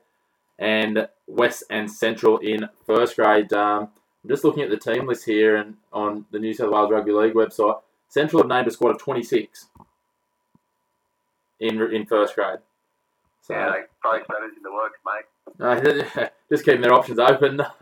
and 0.62 1.08
West 1.28 1.64
and 1.70 1.92
Central 1.92 2.38
in 2.38 2.70
first 2.86 3.16
grade. 3.18 3.52
Um, 3.52 3.90
I'm 4.24 4.30
just 4.30 4.44
looking 4.46 4.64
at 4.64 4.70
the 4.70 4.78
team 4.78 5.08
list 5.08 5.26
here 5.26 5.56
and 5.58 5.76
on 5.92 6.26
the 6.32 6.40
New 6.40 6.54
South 6.54 6.72
Wales 6.72 6.92
Rugby 6.92 7.12
League 7.12 7.34
website. 7.34 7.82
Central 8.08 8.42
have 8.44 8.50
named 8.50 8.68
a 8.68 8.72
squad 8.72 8.92
of 8.92 9.00
26 9.00 9.68
in 11.60 11.82
in 11.94 12.06
first 12.06 12.36
grade. 12.36 12.60
So 13.42 13.54
yeah, 13.56 13.72
they 13.72 14.24
status 14.24 14.52
in 14.56 14.64
the 14.64 14.72
works, 14.72 15.00
mate. 15.06 16.20
uh, 16.20 16.28
just 16.52 16.64
keeping 16.64 16.82
their 16.82 16.94
options 16.94 17.18
open. 17.20 17.58
That's 17.80 17.82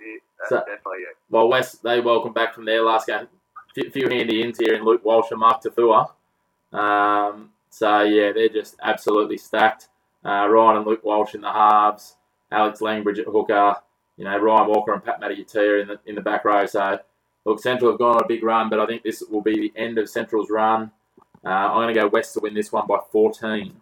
it. 0.00 0.22
That's 0.38 0.48
So- 0.48 0.56
definitely 0.58 1.02
it. 1.10 1.16
well, 1.30 1.48
West 1.48 1.82
they 1.82 2.00
welcome 2.00 2.32
back 2.32 2.54
from 2.54 2.64
their 2.64 2.82
last 2.82 3.06
game. 3.06 3.28
Few, 3.74 3.88
few 3.90 4.08
handy 4.08 4.42
ins 4.42 4.58
here 4.58 4.74
in 4.74 4.84
Luke 4.84 5.04
Walsh 5.04 5.30
and 5.30 5.38
Mark 5.38 5.62
Tafua. 5.62 6.08
Um, 6.72 7.50
so 7.68 8.00
yeah, 8.02 8.32
they're 8.32 8.48
just 8.48 8.74
absolutely 8.82 9.38
stacked. 9.38 9.88
Uh, 10.24 10.48
Ryan 10.48 10.78
and 10.78 10.86
Luke 10.86 11.04
Walsh 11.04 11.34
in 11.34 11.40
the 11.40 11.52
halves. 11.52 12.16
Alex 12.52 12.80
Langbridge 12.80 13.18
at 13.18 13.26
hooker. 13.26 13.76
You 14.16 14.24
know 14.24 14.36
Ryan 14.38 14.68
Walker 14.68 14.92
and 14.92 15.02
Pat 15.02 15.20
Mattiatia 15.20 15.80
in 15.80 15.88
the 15.88 16.00
in 16.04 16.14
the 16.14 16.20
back 16.20 16.44
row. 16.44 16.66
So 16.66 16.98
look, 17.44 17.60
Central 17.60 17.90
have 17.90 17.98
gone 17.98 18.16
on 18.16 18.22
a 18.22 18.28
big 18.28 18.42
run, 18.42 18.68
but 18.68 18.80
I 18.80 18.86
think 18.86 19.02
this 19.02 19.22
will 19.22 19.40
be 19.40 19.56
the 19.56 19.72
end 19.80 19.98
of 19.98 20.08
Central's 20.08 20.50
run. 20.50 20.90
Uh, 21.44 21.48
I'm 21.48 21.80
going 21.80 21.94
to 21.94 21.98
go 21.98 22.06
West 22.08 22.34
to 22.34 22.40
win 22.40 22.52
this 22.52 22.70
one 22.70 22.86
by 22.86 22.98
14. 23.10 23.72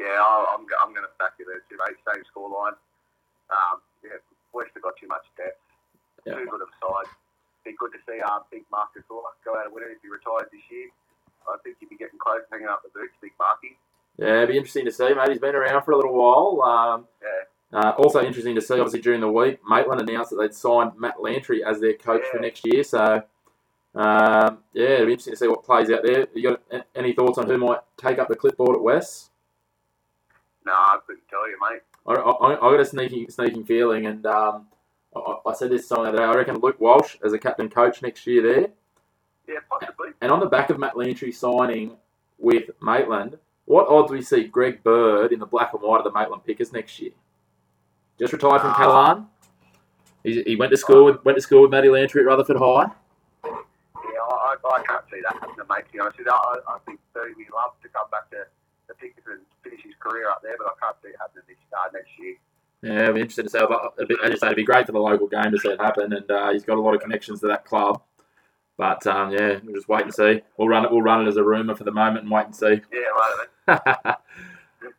Yeah, 0.00 0.06
I'm, 0.16 0.64
I'm 0.80 0.94
going 0.96 1.04
to 1.04 1.12
back 1.20 1.36
you 1.36 1.44
there 1.44 1.60
too, 1.68 1.76
mate. 1.76 2.00
Same 2.08 2.24
scoreline. 2.24 2.78
Um, 3.52 3.84
yeah, 4.00 4.16
West 4.54 4.70
have 4.74 4.82
got 4.82 4.96
too 4.96 5.08
much 5.08 5.28
depth. 5.36 5.60
Yeah. 6.24 6.40
Too 6.40 6.48
good 6.48 6.62
of 6.62 6.72
a 6.72 6.78
side. 6.80 7.10
Be 7.64 7.76
good 7.76 7.92
to 7.92 8.00
see 8.08 8.16
um, 8.24 8.48
Big 8.48 8.64
Desor 8.72 9.20
go 9.44 9.60
out 9.60 9.68
a 9.68 9.70
winner 9.70 9.92
if 9.92 10.00
he 10.00 10.08
retires 10.08 10.48
this 10.48 10.64
year. 10.72 10.88
I 11.44 11.56
think 11.64 11.76
he'd 11.80 11.92
be 11.92 12.00
getting 12.00 12.20
close 12.20 12.40
to 12.44 12.48
hanging 12.48 12.68
up 12.68 12.80
the 12.80 12.92
boots, 12.96 13.16
Big 13.20 13.36
Marky. 13.36 13.76
Yeah, 14.18 14.36
it'd 14.38 14.48
be 14.48 14.56
interesting 14.56 14.84
to 14.86 14.92
see, 14.92 15.14
mate. 15.14 15.28
He's 15.30 15.38
been 15.38 15.54
around 15.54 15.82
for 15.84 15.92
a 15.92 15.96
little 15.96 16.14
while. 16.14 16.62
Um, 16.68 17.06
Yeah. 17.22 17.28
Uh, 17.80 17.90
also 17.98 18.22
interesting 18.22 18.54
to 18.54 18.62
see, 18.62 18.74
obviously 18.74 19.00
during 19.02 19.20
the 19.20 19.30
week, 19.30 19.60
Maitland 19.68 20.00
announced 20.00 20.30
that 20.30 20.36
they'd 20.36 20.54
signed 20.54 20.92
Matt 20.98 21.20
Lantry 21.20 21.62
as 21.62 21.78
their 21.80 21.92
coach 21.92 22.22
for 22.32 22.38
next 22.38 22.64
year. 22.66 22.82
So, 22.82 23.22
um, 23.94 24.58
yeah, 24.72 24.86
it'll 24.88 25.06
be 25.06 25.12
interesting 25.12 25.34
to 25.34 25.36
see 25.36 25.48
what 25.48 25.64
plays 25.64 25.90
out 25.90 26.02
there. 26.02 26.26
You 26.34 26.56
got 26.72 26.84
any 26.94 27.12
thoughts 27.12 27.36
on 27.36 27.46
who 27.46 27.58
might 27.58 27.80
take 27.98 28.18
up 28.18 28.28
the 28.28 28.36
clipboard 28.36 28.74
at 28.76 28.82
West? 28.82 29.30
No, 30.64 30.72
I 30.72 30.98
couldn't 31.06 31.28
tell 31.28 31.46
you, 31.48 31.58
mate. 31.70 31.82
I, 32.06 32.14
I, 32.14 32.56
I 32.56 32.70
got 32.70 32.80
a 32.80 32.84
sneaking 32.86 33.28
sneaking 33.28 33.64
feeling, 33.66 34.06
and 34.06 34.24
um, 34.24 34.66
I, 35.14 35.34
I 35.46 35.52
said 35.52 35.70
this 35.70 35.86
something 35.86 36.04
the 36.04 36.08
other 36.10 36.18
day. 36.18 36.24
I 36.24 36.34
reckon 36.34 36.56
Luke 36.60 36.80
Walsh 36.80 37.16
as 37.22 37.34
a 37.34 37.38
captain 37.38 37.68
coach 37.68 38.00
next 38.00 38.26
year 38.26 38.40
there, 38.42 38.68
Yeah, 39.46 39.60
possibly. 39.70 40.08
and 40.22 40.32
on 40.32 40.40
the 40.40 40.46
back 40.46 40.70
of 40.70 40.78
Matt 40.78 40.96
Lantry 40.96 41.32
signing 41.32 41.96
with 42.38 42.70
Maitland, 42.80 43.36
what 43.68 43.86
odds 43.88 44.10
we 44.10 44.22
see 44.22 44.44
Greg 44.44 44.82
Bird 44.82 45.32
in 45.32 45.38
the 45.38 45.46
black 45.46 45.72
and 45.74 45.82
white 45.82 45.98
of 45.98 46.04
the 46.04 46.12
Maitland 46.12 46.44
Pickers 46.44 46.72
next 46.72 46.98
year? 47.00 47.12
just 48.18 48.32
retired 48.32 48.60
from 48.60 48.74
Callan. 48.74 49.26
He, 50.24 50.42
he 50.42 50.56
went 50.56 50.72
to 50.72 50.76
school 50.76 51.04
with 51.04 51.24
went 51.24 51.36
to 51.36 51.42
school 51.42 51.62
with 51.62 51.70
Matty 51.70 51.88
Lantry 51.88 52.22
at 52.22 52.26
Rutherford 52.26 52.56
High. 52.56 52.90
Yeah, 53.44 53.50
I, 54.28 54.56
I, 54.74 54.82
can't 54.82 55.04
see 55.10 55.20
that 55.22 55.34
happening, 55.34 55.66
mate. 55.70 55.86
To 55.86 55.92
be 55.92 56.00
honest 56.00 56.18
I, 56.26 56.56
I 56.68 56.78
think 56.84 56.98
Fergie 57.14 57.36
would 57.36 57.54
love 57.54 57.72
to 57.82 57.88
come 57.88 58.10
back 58.10 58.28
to 58.30 58.44
the 58.88 58.94
Pickers 58.94 59.24
and 59.28 59.40
finish 59.62 59.84
his 59.84 59.94
career 60.00 60.28
up 60.28 60.42
there, 60.42 60.56
but 60.58 60.66
I 60.66 60.74
can't 60.84 60.96
see 61.02 61.10
it 61.10 61.16
happening 61.20 61.44
this 61.46 61.56
uh, 61.72 61.88
next 61.92 62.10
year. 62.18 62.34
Yeah, 62.82 63.08
I'll 63.08 63.14
be 63.14 63.20
interested 63.20 63.44
to 63.44 63.50
see. 63.50 63.58
As 63.58 64.30
you 64.30 64.36
say, 64.36 64.46
it'd 64.46 64.56
be 64.56 64.64
great 64.64 64.86
for 64.86 64.92
the 64.92 65.00
local 65.00 65.28
game 65.28 65.52
to 65.52 65.58
see 65.58 65.68
it 65.68 65.80
happen, 65.80 66.12
and 66.12 66.30
uh, 66.30 66.50
he's 66.52 66.64
got 66.64 66.78
a 66.78 66.80
lot 66.80 66.94
of 66.94 67.00
connections 67.00 67.40
to 67.40 67.46
that 67.48 67.64
club. 67.64 68.02
But 68.78 69.04
um, 69.08 69.32
yeah, 69.32 69.58
we'll 69.64 69.74
just 69.74 69.88
wait 69.88 70.04
and 70.04 70.14
see. 70.14 70.40
We'll 70.56 70.68
run 70.68 70.84
it. 70.84 70.92
We'll 70.92 71.02
run 71.02 71.26
it 71.26 71.28
as 71.28 71.36
a 71.36 71.42
rumor 71.42 71.74
for 71.74 71.84
the 71.84 71.92
moment 71.92 72.22
and 72.22 72.30
wait 72.30 72.46
and 72.46 72.56
see. 72.56 72.80
Yeah, 72.92 73.36
right. 73.66 74.16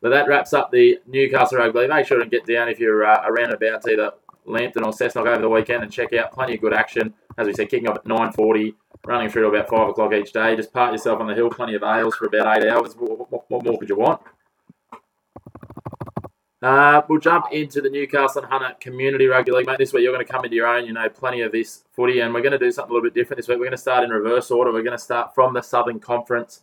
but 0.01 0.09
that 0.09 0.27
wraps 0.27 0.53
up 0.53 0.69
the 0.69 0.99
Newcastle 1.07 1.57
Rugby. 1.57 1.87
Make 1.87 2.05
sure 2.05 2.19
to 2.21 2.29
get 2.29 2.45
down 2.45 2.67
if 2.67 2.77
you're 2.77 3.05
uh, 3.05 3.23
around 3.25 3.53
about 3.53 3.89
either 3.89 4.11
Lambton 4.45 4.83
or 4.83 4.91
Cessnock 4.91 5.27
over 5.27 5.41
the 5.41 5.49
weekend 5.49 5.81
and 5.81 5.91
check 5.91 6.11
out 6.11 6.33
plenty 6.33 6.55
of 6.55 6.61
good 6.61 6.73
action. 6.73 7.13
As 7.37 7.47
we 7.47 7.53
said, 7.53 7.69
kicking 7.69 7.87
off 7.87 7.95
at 7.95 8.03
9:40, 8.03 8.73
running 9.05 9.29
through 9.29 9.43
to 9.43 9.47
about 9.47 9.69
five 9.69 9.87
o'clock 9.87 10.11
each 10.11 10.33
day. 10.33 10.57
Just 10.57 10.73
park 10.73 10.91
yourself 10.91 11.21
on 11.21 11.27
the 11.27 11.33
hill, 11.33 11.49
plenty 11.49 11.75
of 11.75 11.83
ales 11.83 12.15
for 12.15 12.25
about 12.25 12.57
eight 12.57 12.69
hours. 12.69 12.95
What, 12.97 13.31
what, 13.31 13.49
what 13.49 13.63
more 13.63 13.79
could 13.79 13.87
you 13.87 13.95
want? 13.95 14.19
Uh, 16.61 17.01
we'll 17.07 17.19
jump 17.19 17.45
into 17.51 17.79
the 17.79 17.89
Newcastle 17.89 18.41
and 18.41 18.51
Hunter 18.51 18.75
Community 18.81 19.27
Rugby 19.27 19.51
League, 19.51 19.65
mate. 19.65 19.77
This 19.77 19.93
week 19.93 20.03
you're 20.03 20.13
going 20.13 20.25
to 20.25 20.31
come 20.31 20.43
into 20.43 20.57
your 20.57 20.67
own. 20.67 20.85
You 20.85 20.91
know 20.91 21.07
plenty 21.07 21.41
of 21.41 21.53
this 21.53 21.85
footy, 21.93 22.19
and 22.19 22.33
we're 22.33 22.41
going 22.41 22.51
to 22.51 22.57
do 22.57 22.71
something 22.71 22.91
a 22.91 22.93
little 22.93 23.09
bit 23.09 23.13
different 23.13 23.37
this 23.37 23.47
week. 23.47 23.59
We're 23.59 23.65
going 23.65 23.71
to 23.71 23.77
start 23.77 24.03
in 24.03 24.09
reverse 24.09 24.51
order. 24.51 24.73
We're 24.73 24.83
going 24.83 24.97
to 24.97 25.03
start 25.03 25.33
from 25.33 25.53
the 25.53 25.61
Southern 25.61 25.99
Conference 25.99 26.61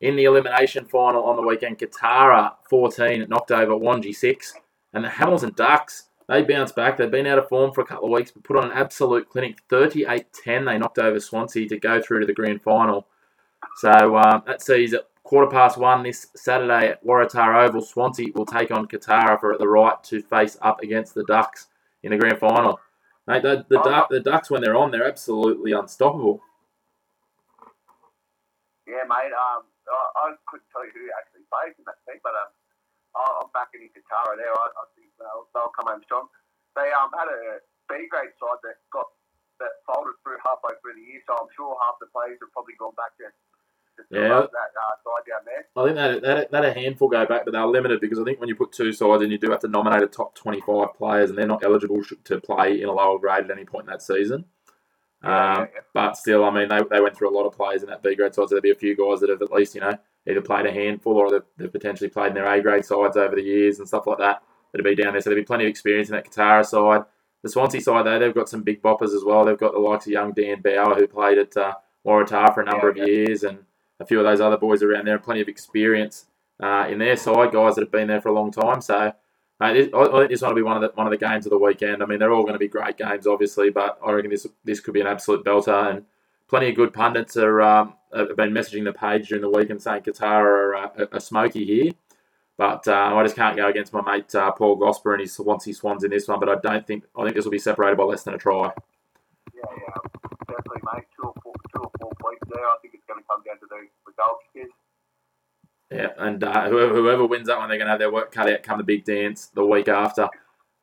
in 0.00 0.16
the 0.16 0.24
elimination 0.24 0.86
final 0.86 1.22
on 1.22 1.36
the 1.36 1.42
weekend. 1.42 1.78
Kotara 1.78 2.54
14 2.68 3.26
knocked 3.28 3.52
over 3.52 3.74
Wangi 3.74 4.14
6, 4.14 4.54
and 4.92 5.04
the 5.04 5.08
Hamilton 5.08 5.52
Ducks 5.54 6.06
they 6.28 6.42
bounced 6.42 6.74
back. 6.74 6.96
They've 6.96 7.10
been 7.10 7.26
out 7.26 7.38
of 7.38 7.48
form 7.48 7.72
for 7.72 7.82
a 7.82 7.86
couple 7.86 8.06
of 8.06 8.12
weeks, 8.12 8.30
but 8.30 8.44
put 8.44 8.56
on 8.56 8.70
an 8.70 8.76
absolute 8.76 9.28
clinic. 9.28 9.58
38-10 9.68 10.64
they 10.64 10.78
knocked 10.78 10.98
over 10.98 11.20
Swansea 11.20 11.68
to 11.68 11.78
go 11.78 12.00
through 12.00 12.20
to 12.20 12.26
the 12.26 12.32
grand 12.32 12.62
final. 12.62 13.06
So 13.76 14.16
um, 14.16 14.42
that 14.46 14.62
sees 14.62 14.92
it 14.92 15.06
quarter 15.24 15.50
past 15.50 15.78
one 15.78 16.02
this 16.02 16.26
Saturday 16.34 16.88
at 16.88 17.04
Waratah 17.04 17.68
Oval. 17.68 17.82
Swansea 17.82 18.32
will 18.34 18.46
take 18.46 18.70
on 18.70 18.86
Kotara 18.86 19.38
for 19.38 19.56
the 19.58 19.68
right 19.68 20.02
to 20.04 20.22
face 20.22 20.56
up 20.62 20.82
against 20.82 21.14
the 21.14 21.24
Ducks 21.24 21.68
in 22.02 22.10
the 22.10 22.18
grand 22.18 22.38
final. 22.38 22.80
Mate, 23.26 23.42
the, 23.42 23.64
the, 23.68 23.78
Duck, 23.82 24.10
the 24.10 24.18
Ducks, 24.18 24.50
when 24.50 24.62
they're 24.62 24.76
on, 24.76 24.90
they're 24.90 25.06
absolutely 25.06 25.70
unstoppable. 25.72 26.42
Yeah, 28.86 29.06
mate. 29.06 29.30
Um, 29.30 29.62
I, 29.86 30.02
I 30.26 30.34
couldn't 30.50 30.66
tell 30.74 30.82
you 30.82 30.90
who 30.90 31.06
actually 31.14 31.46
plays 31.46 31.78
in 31.78 31.86
that 31.86 32.02
team, 32.02 32.18
but 32.26 32.34
um, 32.34 32.50
I'm 33.14 33.50
backing 33.54 33.86
in 33.86 33.94
Kotara 33.94 34.34
there. 34.34 34.50
I, 34.50 34.66
I 34.74 34.84
think 34.98 35.14
they'll, 35.22 35.46
they'll 35.54 35.70
come 35.70 35.86
home 35.86 36.02
strong. 36.02 36.26
They 36.74 36.90
um, 36.98 37.14
had 37.14 37.30
a 37.30 37.62
B 37.86 38.10
grade 38.10 38.34
side 38.42 38.58
that 38.66 38.82
got 38.90 39.06
that 39.60 39.78
folded 39.86 40.18
through 40.26 40.42
halfway 40.42 40.74
through 40.82 40.98
the 40.98 41.06
year, 41.06 41.22
so 41.22 41.38
I'm 41.38 41.52
sure 41.54 41.78
half 41.86 42.02
the 42.02 42.10
players 42.10 42.42
have 42.42 42.50
probably 42.50 42.74
gone 42.74 42.96
back 42.98 43.14
to 43.22 43.30
yeah, 44.10 44.28
that 44.28 44.32
uh, 44.32 44.44
side 44.44 45.24
down 45.28 45.44
there. 45.44 45.64
I 45.76 45.84
think 45.84 45.96
that, 45.96 46.22
that 46.22 46.50
that 46.50 46.64
a 46.64 46.72
handful 46.72 47.08
go 47.08 47.24
back, 47.26 47.44
but 47.44 47.52
they're 47.52 47.66
limited 47.66 48.00
because 48.00 48.18
I 48.18 48.24
think 48.24 48.40
when 48.40 48.48
you 48.48 48.54
put 48.54 48.72
two 48.72 48.92
sides 48.92 49.22
in, 49.22 49.30
you 49.30 49.38
do 49.38 49.50
have 49.50 49.60
to 49.60 49.68
nominate 49.68 50.02
a 50.02 50.06
top 50.06 50.34
twenty-five 50.34 50.94
players, 50.94 51.30
and 51.30 51.38
they're 51.38 51.46
not 51.46 51.64
eligible 51.64 52.02
to 52.24 52.40
play 52.40 52.80
in 52.80 52.88
a 52.88 52.92
lower 52.92 53.18
grade 53.18 53.44
at 53.44 53.50
any 53.50 53.64
point 53.64 53.86
in 53.86 53.90
that 53.90 54.02
season. 54.02 54.44
Yeah, 55.22 55.52
um, 55.52 55.58
yeah, 55.60 55.66
yeah. 55.74 55.80
But 55.94 56.16
still, 56.16 56.44
I 56.44 56.50
mean, 56.50 56.68
they, 56.68 56.80
they 56.90 57.00
went 57.00 57.16
through 57.16 57.30
a 57.30 57.36
lot 57.36 57.46
of 57.46 57.56
players 57.56 57.82
in 57.82 57.88
that 57.90 58.02
B 58.02 58.14
grade 58.14 58.34
side, 58.34 58.44
so 58.44 58.46
there'll 58.48 58.62
be 58.62 58.70
a 58.70 58.74
few 58.74 58.96
guys 58.96 59.20
that 59.20 59.30
have 59.30 59.42
at 59.42 59.52
least 59.52 59.74
you 59.74 59.80
know 59.80 59.96
either 60.28 60.40
played 60.40 60.66
a 60.66 60.72
handful 60.72 61.16
or 61.16 61.30
they've, 61.30 61.42
they've 61.56 61.72
potentially 61.72 62.10
played 62.10 62.28
in 62.28 62.34
their 62.34 62.52
A 62.52 62.60
grade 62.60 62.84
sides 62.84 63.16
over 63.16 63.34
the 63.34 63.42
years 63.42 63.78
and 63.78 63.88
stuff 63.88 64.06
like 64.06 64.18
that. 64.18 64.42
That'll 64.72 64.84
be 64.84 64.94
down 64.94 65.12
there, 65.12 65.20
so 65.20 65.30
there'll 65.30 65.42
be 65.42 65.46
plenty 65.46 65.64
of 65.64 65.70
experience 65.70 66.08
in 66.08 66.14
that 66.14 66.30
Kotara 66.30 66.64
side. 66.64 67.04
The 67.42 67.48
Swansea 67.48 67.80
side, 67.80 68.06
though, 68.06 68.18
they've 68.18 68.34
got 68.34 68.48
some 68.48 68.62
big 68.62 68.82
boppers 68.82 69.14
as 69.14 69.24
well. 69.24 69.44
They've 69.44 69.58
got 69.58 69.72
the 69.72 69.80
likes 69.80 70.06
of 70.06 70.12
young 70.12 70.32
Dan 70.32 70.62
Bauer, 70.62 70.94
who 70.94 71.08
played 71.08 71.38
at 71.38 71.56
uh, 71.56 71.74
Waratah 72.06 72.54
for 72.54 72.62
a 72.62 72.64
number 72.64 72.88
of 72.88 72.96
years, 72.96 73.42
and 73.42 73.58
a 74.02 74.06
few 74.06 74.18
of 74.18 74.24
those 74.24 74.40
other 74.40 74.56
boys 74.56 74.82
around 74.82 75.06
there, 75.06 75.14
and 75.14 75.24
plenty 75.24 75.40
of 75.40 75.48
experience 75.48 76.26
uh, 76.60 76.86
in 76.90 76.98
their 76.98 77.16
side, 77.16 77.52
guys 77.52 77.74
that 77.74 77.82
have 77.82 77.90
been 77.90 78.08
there 78.08 78.20
for 78.20 78.28
a 78.28 78.32
long 78.32 78.50
time. 78.50 78.80
So, 78.80 79.12
I 79.62 79.72
think 79.72 79.92
this 80.28 80.42
one 80.42 80.50
will 80.50 80.56
be 80.56 80.62
one 80.62 80.76
of 80.76 80.82
the 80.82 80.88
one 80.94 81.06
of 81.06 81.12
the 81.12 81.24
games 81.24 81.46
of 81.46 81.50
the 81.50 81.58
weekend. 81.58 82.02
I 82.02 82.06
mean, 82.06 82.18
they're 82.18 82.32
all 82.32 82.42
going 82.42 82.54
to 82.54 82.58
be 82.58 82.68
great 82.68 82.96
games, 82.98 83.26
obviously, 83.26 83.70
but 83.70 83.98
I 84.04 84.10
reckon 84.10 84.30
this 84.30 84.46
this 84.64 84.80
could 84.80 84.94
be 84.94 85.00
an 85.00 85.06
absolute 85.06 85.44
belter. 85.44 85.90
And 85.90 86.04
plenty 86.48 86.70
of 86.70 86.76
good 86.76 86.92
pundits 86.92 87.36
are 87.36 87.62
um, 87.62 87.94
have 88.14 88.36
been 88.36 88.50
messaging 88.50 88.84
the 88.84 88.92
page 88.92 89.28
during 89.28 89.42
the 89.42 89.50
week 89.50 89.70
and 89.70 89.80
saying 89.80 90.02
Qatar 90.02 90.42
are 90.42 90.74
uh, 90.74 91.06
a 91.12 91.20
smoky 91.20 91.64
here. 91.64 91.92
But 92.58 92.86
uh, 92.88 93.14
I 93.14 93.22
just 93.22 93.36
can't 93.36 93.56
go 93.56 93.68
against 93.68 93.92
my 93.92 94.02
mate 94.02 94.34
uh, 94.34 94.50
Paul 94.52 94.78
Gosper 94.78 95.12
and 95.12 95.20
his 95.20 95.32
Swansea 95.32 95.74
Swans 95.74 96.04
in 96.04 96.10
this 96.10 96.26
one. 96.26 96.40
But 96.40 96.48
I 96.48 96.56
don't 96.56 96.86
think 96.86 97.04
I 97.16 97.22
think 97.22 97.36
this 97.36 97.44
will 97.44 97.52
be 97.52 97.58
separated 97.58 97.96
by 97.96 98.04
less 98.04 98.24
than 98.24 98.34
a 98.34 98.38
try. 98.38 98.72
Yeah, 99.54 99.62
yeah, 99.64 99.94
definitely, 100.48 100.82
mate. 100.92 101.04
Two 101.16 101.28
or 101.28 101.34
four, 101.42 101.54
two 101.74 101.82
or 101.82 101.90
four 102.00 102.12
points 102.20 102.42
there. 102.52 102.64
I 102.64 102.76
going 103.12 103.22
to 103.22 103.28
come 103.28 103.42
down 103.44 103.58
to 103.60 103.66
the 103.68 104.60
kids. 104.60 104.72
Yeah, 105.90 106.08
and 106.16 106.42
uh, 106.42 106.68
whoever, 106.68 106.94
whoever 106.94 107.26
wins 107.26 107.48
that 107.48 107.58
one, 107.58 107.68
they're 107.68 107.78
going 107.78 107.86
to 107.86 107.92
have 107.92 107.98
their 107.98 108.12
work 108.12 108.32
cut 108.32 108.50
out 108.50 108.62
come 108.62 108.78
the 108.78 108.84
big 108.84 109.04
dance 109.04 109.50
the 109.54 109.64
week 109.64 109.88
after. 109.88 110.28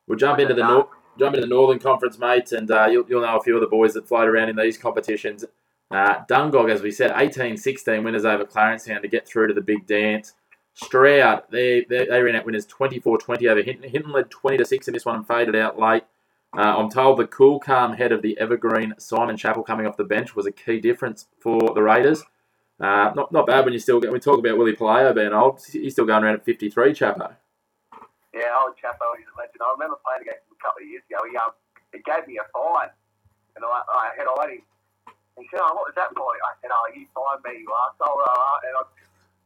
We'll 0.07 0.19
jump 0.19 0.39
into 0.39 0.53
the 0.53 0.61
nor- 0.61 0.89
jump 1.17 1.35
into 1.35 1.47
the 1.47 1.53
Northern 1.53 1.79
Conference, 1.79 2.19
mate, 2.19 2.51
and 2.51 2.69
uh, 2.69 2.85
you'll, 2.85 3.05
you'll 3.09 3.21
know 3.21 3.37
a 3.37 3.41
few 3.41 3.55
of 3.55 3.61
the 3.61 3.67
boys 3.67 3.93
that 3.95 4.07
float 4.07 4.27
around 4.27 4.49
in 4.49 4.55
these 4.55 4.77
competitions. 4.77 5.45
Uh, 5.91 6.23
Dungog, 6.29 6.71
as 6.71 6.81
we 6.81 6.91
said, 6.91 7.11
18-16 7.11 8.03
winners 8.03 8.23
over 8.25 8.45
Clarencetown 8.45 9.01
to 9.01 9.07
get 9.07 9.27
through 9.27 9.47
to 9.47 9.53
the 9.53 9.61
big 9.61 9.87
dance. 9.87 10.33
Stroud, 10.75 11.43
they, 11.49 11.85
they, 11.89 12.05
they 12.05 12.21
ran 12.21 12.35
out 12.35 12.45
winners 12.45 12.67
24-20 12.67 13.49
over 13.49 13.61
Hinton. 13.63 13.89
Hinton 13.89 14.11
led 14.11 14.29
20-6 14.29 14.87
in 14.87 14.93
this 14.93 15.05
one 15.05 15.15
and 15.15 15.27
faded 15.27 15.55
out 15.55 15.79
late. 15.79 16.03
Uh, 16.57 16.77
I'm 16.77 16.89
told 16.89 17.19
the 17.19 17.27
cool, 17.27 17.59
calm 17.59 17.93
head 17.93 18.11
of 18.11 18.21
the 18.21 18.37
Evergreen, 18.39 18.95
Simon 18.97 19.37
Chappell, 19.37 19.61
coming 19.61 19.85
off 19.85 19.97
the 19.97 20.03
bench 20.03 20.35
was 20.35 20.47
a 20.47 20.51
key 20.51 20.79
difference 20.79 21.27
for 21.39 21.73
the 21.75 21.83
Raiders. 21.83 22.23
Uh, 22.79 23.11
not 23.13 23.31
not 23.31 23.45
bad 23.45 23.65
when 23.65 23.73
you 23.73 23.79
still 23.79 23.99
get, 23.99 24.11
we 24.11 24.19
talk 24.19 24.39
about 24.39 24.57
Willie 24.57 24.75
Paleo 24.75 25.13
being 25.13 25.33
old. 25.33 25.61
He's 25.71 25.93
still 25.93 26.05
going 26.05 26.23
around 26.23 26.35
at 26.35 26.45
53, 26.45 26.93
Chapo. 26.93 27.35
Yeah, 28.33 28.55
old 28.65 28.73
Chapo, 28.81 29.13
he's 29.19 29.27
a 29.29 29.35
legend. 29.37 29.61
I 29.61 29.69
remember 29.77 29.99
playing 30.01 30.25
against 30.25 30.47
him 30.49 30.57
a 30.57 30.61
couple 30.63 30.81
of 30.81 30.89
years 30.89 31.03
ago. 31.05 31.21
He, 31.29 31.37
um, 31.37 31.53
he 31.93 31.99
gave 32.01 32.25
me 32.25 32.39
a 32.41 32.47
fine, 32.49 32.89
and 33.55 33.61
I, 33.61 33.83
I 33.85 34.03
had 34.17 34.25
already. 34.25 34.63
He 35.37 35.45
said, 35.53 35.61
"Oh, 35.61 35.75
what 35.77 35.85
was 35.85 35.95
that 36.01 36.09
for?" 36.17 36.33
I 36.33 36.55
said, 36.63 36.71
"Oh, 36.73 36.85
you 36.95 37.05
fined 37.13 37.45
me, 37.45 37.61
you 37.61 37.69
asshole." 37.69 38.25
Uh, 38.25 38.65
and, 38.65 38.73
I, 38.73 38.83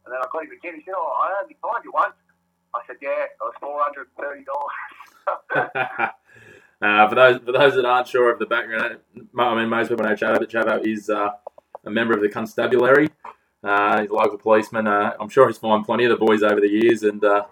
and 0.06 0.10
then 0.14 0.20
I 0.24 0.26
got 0.32 0.46
him 0.46 0.56
again. 0.56 0.80
He 0.80 0.82
said, 0.88 0.96
"Oh, 0.96 1.12
I 1.20 1.36
only 1.42 1.58
fined 1.60 1.84
you 1.84 1.92
once." 1.92 2.16
I 2.72 2.80
said, 2.88 2.96
"Yeah, 3.02 3.28
it 3.28 3.42
was 3.44 3.52
four 3.60 3.82
hundred 3.82 4.08
and 4.08 4.16
thirty 4.16 4.46
dollars." 4.48 6.08
Uh, 6.84 7.08
for 7.08 7.14
those 7.14 7.38
for 7.38 7.52
those 7.52 7.74
that 7.74 7.86
aren't 7.86 8.06
sure 8.06 8.30
of 8.30 8.38
the 8.38 8.44
background, 8.44 8.98
I 9.38 9.54
mean 9.54 9.70
most 9.70 9.88
people 9.88 10.04
know 10.04 10.14
Chapo, 10.14 10.38
but 10.38 10.50
Chapo 10.50 10.86
is 10.86 11.08
uh, 11.08 11.30
a 11.82 11.90
member 11.90 12.12
of 12.12 12.20
the 12.20 12.28
constabulary. 12.28 13.08
Uh, 13.62 14.02
he's 14.02 14.10
a 14.10 14.12
local 14.12 14.36
policeman. 14.36 14.86
Uh, 14.86 15.14
I'm 15.18 15.30
sure 15.30 15.46
he's 15.48 15.56
found 15.56 15.86
plenty 15.86 16.04
of 16.04 16.10
the 16.10 16.22
boys 16.22 16.42
over 16.42 16.60
the 16.60 16.68
years, 16.68 17.02
and 17.02 17.24
uh, 17.24 17.44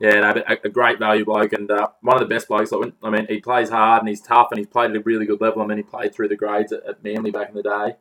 yeah, 0.00 0.20
no, 0.20 0.42
a, 0.48 0.56
a, 0.64 0.68
great 0.70 0.98
value 0.98 1.26
bloke 1.26 1.52
and 1.52 1.70
uh, 1.70 1.88
one 2.00 2.16
of 2.16 2.26
the 2.26 2.34
best 2.34 2.48
blokes. 2.48 2.72
I 3.02 3.10
mean, 3.10 3.26
he 3.28 3.40
plays 3.40 3.68
hard 3.68 4.00
and 4.00 4.08
he's 4.08 4.22
tough 4.22 4.48
and 4.50 4.58
he's 4.58 4.66
played 4.66 4.90
at 4.90 4.96
a 4.96 5.00
really 5.00 5.26
good 5.26 5.42
level. 5.42 5.60
I 5.60 5.66
mean, 5.66 5.76
he 5.76 5.82
played 5.82 6.14
through 6.14 6.28
the 6.28 6.36
grades 6.36 6.72
at, 6.72 6.82
at 6.86 7.04
Manly 7.04 7.30
back 7.30 7.50
in 7.50 7.56
the 7.56 7.62
day. 7.62 7.96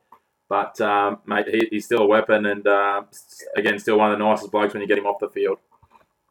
But 0.47 0.79
um, 0.79 1.19
mate, 1.25 1.47
he, 1.49 1.67
he's 1.69 1.85
still 1.85 2.03
a 2.03 2.07
weapon, 2.07 2.45
and 2.45 2.65
uh, 2.65 3.03
again, 3.57 3.77
still 3.79 3.97
one 3.97 4.13
of 4.13 4.17
the 4.17 4.23
nicest 4.23 4.51
blokes 4.51 4.73
when 4.73 4.81
you 4.81 4.87
get 4.87 4.97
him 4.97 5.05
off 5.05 5.19
the 5.19 5.29
field. 5.29 5.57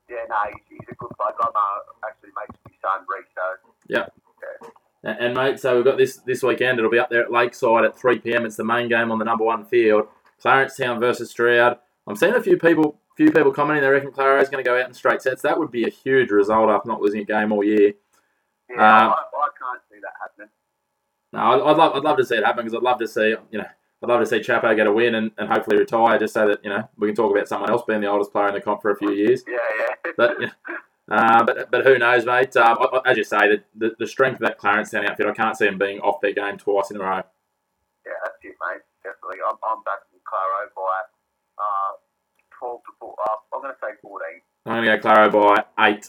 Yeah, 0.09 0.25
no, 0.31 0.37
he's, 0.49 0.63
he's 0.71 0.89
a 0.89 0.95
good 0.95 1.11
bloke. 1.19 1.37
I'm 1.43 1.49
uh, 1.49 2.09
actually 2.09 2.31
mates 2.37 2.59
with 2.65 2.73
his 2.73 2.81
son, 2.81 3.05
Yep. 3.88 4.12
And, 5.03 5.18
and 5.18 5.35
mate, 5.35 5.61
so 5.61 5.77
we've 5.77 5.85
got 5.85 5.99
this 5.99 6.16
this 6.18 6.42
weekend. 6.42 6.79
It'll 6.79 6.90
be 6.90 6.99
up 6.99 7.11
there 7.11 7.23
at 7.23 7.33
Lakeside 7.33 7.85
at 7.85 7.99
3 7.99 8.18
p.m. 8.18 8.47
It's 8.47 8.57
the 8.57 8.64
main 8.64 8.88
game 8.88 9.11
on 9.11 9.18
the 9.18 9.25
number 9.25 9.44
one 9.44 9.64
field. 9.64 10.09
Clarence 10.40 10.77
Town 10.77 11.01
versus 11.01 11.31
Stroud. 11.31 11.79
I'm 12.07 12.16
seeing 12.16 12.35
a 12.35 12.42
few 12.42 12.59
people 12.59 12.99
few 13.16 13.31
people 13.31 13.53
commenting 13.53 13.83
they 13.83 13.88
reckon 13.88 14.11
Claro 14.11 14.40
is 14.40 14.49
going 14.49 14.62
to 14.62 14.68
go 14.68 14.79
out 14.79 14.88
in 14.88 14.94
straight 14.94 15.23
sets. 15.23 15.42
That 15.42 15.59
would 15.59 15.70
be 15.70 15.85
a 15.85 15.90
huge 15.90 16.31
result 16.31 16.70
after 16.70 16.88
not 16.88 17.01
losing 17.01 17.20
a 17.20 17.25
game 17.25 17.53
all 17.53 17.62
year. 17.62 17.92
Yeah, 18.68 18.77
uh, 18.77 19.09
I, 19.09 19.12
I, 19.12 19.49
can't 19.59 19.83
see 19.90 19.99
that 20.03 20.12
happening. 20.20 20.49
No, 21.33 21.38
I'd, 21.40 21.70
I'd, 21.70 21.77
love 21.77 21.94
I'd 21.94 22.03
love 22.03 22.16
to 22.16 22.25
see 22.25 22.37
it 22.37 22.44
happen 22.44 22.64
because 22.64 22.77
I'd 22.77 22.83
love 22.83 22.99
to 22.99 23.09
see 23.09 23.35
you 23.51 23.59
know 23.59 23.66
I'd 24.03 24.09
love 24.09 24.20
to 24.20 24.27
see 24.27 24.40
Chapo 24.40 24.75
get 24.75 24.87
a 24.87 24.92
win 24.92 25.14
and, 25.14 25.31
and 25.38 25.49
hopefully 25.49 25.77
retire 25.77 26.18
just 26.18 26.35
so 26.35 26.49
that 26.49 26.64
you 26.64 26.70
know 26.70 26.88
we 26.97 27.09
can 27.09 27.16
talk 27.16 27.35
about 27.35 27.49
someone 27.49 27.70
else 27.70 27.83
being 27.87 28.01
the 28.01 28.09
oldest 28.09 28.33
player 28.33 28.49
in 28.49 28.55
the 28.55 28.61
comp 28.61 28.83
for 28.83 28.90
a 28.90 28.97
few 28.97 29.12
years. 29.12 29.44
Yeah, 29.47 29.57
yeah. 29.79 30.12
But 30.16 30.40
you 30.40 30.47
know, 30.68 30.77
uh, 31.11 31.45
but 31.45 31.71
but 31.71 31.85
who 31.85 31.99
knows, 31.99 32.25
mate? 32.25 32.57
Um, 32.57 32.79
as 33.05 33.17
you 33.17 33.25
say, 33.25 33.49
the, 33.49 33.62
the, 33.77 33.95
the 33.99 34.07
strength 34.07 34.37
of 34.37 34.40
that 34.40 34.59
Clarencetown 34.59 35.07
outfit, 35.07 35.27
I 35.27 35.33
can't 35.33 35.57
see 35.57 35.67
them 35.67 35.79
being 35.79 36.01
off 36.01 36.21
their 36.23 36.33
game 36.33 36.57
twice 36.57 36.90
in 36.90 36.97
a 36.97 37.01
row. 37.01 37.23
Yeah, 38.07 38.12
that's 38.25 38.37
it, 38.43 38.57
mate. 38.61 38.83
Definitely. 39.03 39.38
I'm, 39.47 39.57
I'm 39.62 39.83
backing 39.85 40.21
Claro 40.25 40.71
by 40.75 41.05
uh, 41.59 41.93
12 42.59 42.81
to 42.85 42.93
4. 43.01 43.14
Uh, 43.19 43.33
I'm 43.55 43.62
going 43.62 43.75
to 43.75 43.81
say 43.81 43.93
14. 44.01 44.21
I'm 44.67 44.73
going 44.73 44.85
to 44.85 44.97
go 44.97 45.03
Claro 45.03 45.31
by 45.31 45.64
8. 45.79 46.09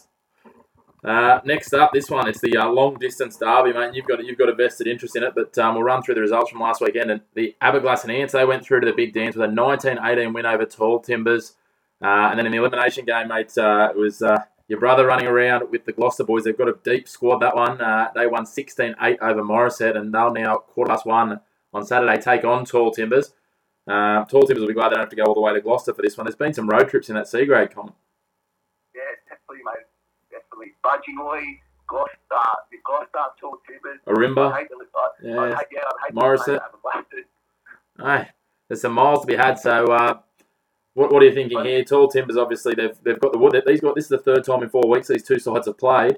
Uh, 1.06 1.40
next 1.46 1.74
up, 1.74 1.92
this 1.94 2.10
one 2.10 2.28
it's 2.28 2.42
the 2.42 2.58
uh, 2.58 2.68
long 2.68 2.98
distance 2.98 3.38
derby, 3.38 3.74
mate. 3.74 3.94
You've 3.94 4.08
got 4.08 4.26
you've 4.26 4.40
got 4.40 4.50
a 4.50 4.56
vested 4.56 4.88
interest 4.88 5.16
in 5.16 5.22
it, 5.22 5.34
but 5.36 5.56
um, 5.60 5.76
we'll 5.76 5.84
run 5.84 6.02
through 6.02 6.16
the 6.16 6.22
results 6.22 6.50
from 6.50 6.62
last 6.62 6.82
weekend. 6.82 7.12
And 7.12 7.22
the 7.36 7.56
Aberglass 7.62 8.04
and 8.04 8.12
Ants 8.12 8.34
they 8.34 8.44
went 8.44 8.66
through 8.66 8.80
to 8.80 8.88
the 8.88 8.94
big 8.94 9.14
dance 9.14 9.36
with 9.36 9.48
a 9.48 9.54
19-18 9.54 10.34
win 10.34 10.48
over 10.48 10.66
Tall 10.66 11.00
Timbers, 11.00 11.54
uh, 12.02 12.30
and 12.32 12.40
then 12.40 12.48
in 12.48 12.52
the 12.52 12.58
elimination 12.58 13.06
game, 13.06 13.28
mate, 13.28 13.56
uh, 13.56 13.90
it 13.92 14.00
was 14.00 14.24
uh, 14.24 14.40
your 14.68 14.80
brother 14.80 15.06
running 15.06 15.28
around 15.28 15.70
with 15.70 15.86
the 15.86 15.92
Gloucester 15.94 16.24
boys. 16.24 16.44
They've 16.44 16.58
got 16.58 16.68
a 16.70 16.78
deep 16.84 17.08
squad. 17.08 17.40
That 17.40 17.56
one 17.56 17.80
uh, 17.82 18.10
they 18.16 18.28
won 18.28 18.46
16-8 18.46 19.18
over 19.22 19.42
Morisset, 19.44 19.96
and 19.96 20.14
they'll 20.14 20.32
now 20.34 20.58
quarter 20.58 20.90
past 20.90 21.06
one 21.06 21.40
on 21.74 21.86
Saturday 21.86 22.20
take 22.22 22.44
on 22.44 22.66
Tall 22.66 22.92
Timbers. 22.92 23.34
Uh, 23.88 24.26
Tall 24.26 24.44
Timbers 24.44 24.62
will 24.62 24.68
be 24.68 24.74
glad 24.74 24.90
they 24.90 24.96
don't 24.96 25.02
have 25.02 25.10
to 25.10 25.16
go 25.16 25.24
all 25.26 25.36
the 25.36 25.42
way 25.42 25.54
to 25.54 25.62
Gloucester 25.62 25.94
for 25.94 26.02
this 26.02 26.18
one. 26.18 26.26
There's 26.26 26.36
been 26.36 26.54
some 26.54 26.68
road 26.70 26.90
trips 26.90 27.10
in 27.10 27.16
that 27.16 27.28
C 27.28 27.46
grade, 27.46 27.74
Colin. 27.74 27.94
Yeah, 28.96 29.02
definitely, 29.30 29.64
mate. 29.64 29.86
Definitely. 30.32 30.74
Budgingly, 30.84 31.60
Gloucester, 31.88 32.50
the 32.72 32.78
Gloucester, 32.84 33.20
Tall 33.40 33.58
Timbers. 33.68 34.00
Arimba. 34.08 34.52
I 34.52 34.60
hate 34.62 34.70
to, 34.70 34.76
I, 34.96 35.10
Yeah. 35.22 35.40
I 35.40 35.48
hate, 35.58 35.68
yeah, 35.72 35.80
I 35.86 36.08
hate 36.08 36.16
Morisset. 36.16 36.38
to 36.38 36.44
say 36.44 36.54
that, 36.54 36.72
but 36.72 36.82
Blasted. 36.82 37.26
Aye, 38.00 38.30
there's 38.68 38.82
some 38.82 38.94
miles 38.94 39.22
to 39.22 39.28
be 39.28 39.36
had. 39.36 39.60
So, 39.60 39.86
uh, 39.86 40.20
what, 40.96 41.14
what 41.14 41.22
are 41.22 41.26
you 41.28 41.34
thinking 41.34 41.64
here? 41.64 41.84
Tall 41.84 42.08
Timbers, 42.08 42.38
obviously, 42.38 42.74
they've, 42.74 42.98
they've 43.04 43.20
got 43.20 43.32
the 43.32 43.38
wood. 43.38 43.62
These 43.68 43.82
got 43.82 43.96
this 43.96 44.06
is 44.06 44.10
the 44.10 44.18
third 44.18 44.44
time 44.44 44.64
in 44.64 44.70
four 44.70 44.90
weeks 44.90 45.08
these 45.08 45.24
two 45.24 45.38
sides 45.38 45.68
have 45.68 45.78
played. 45.78 46.18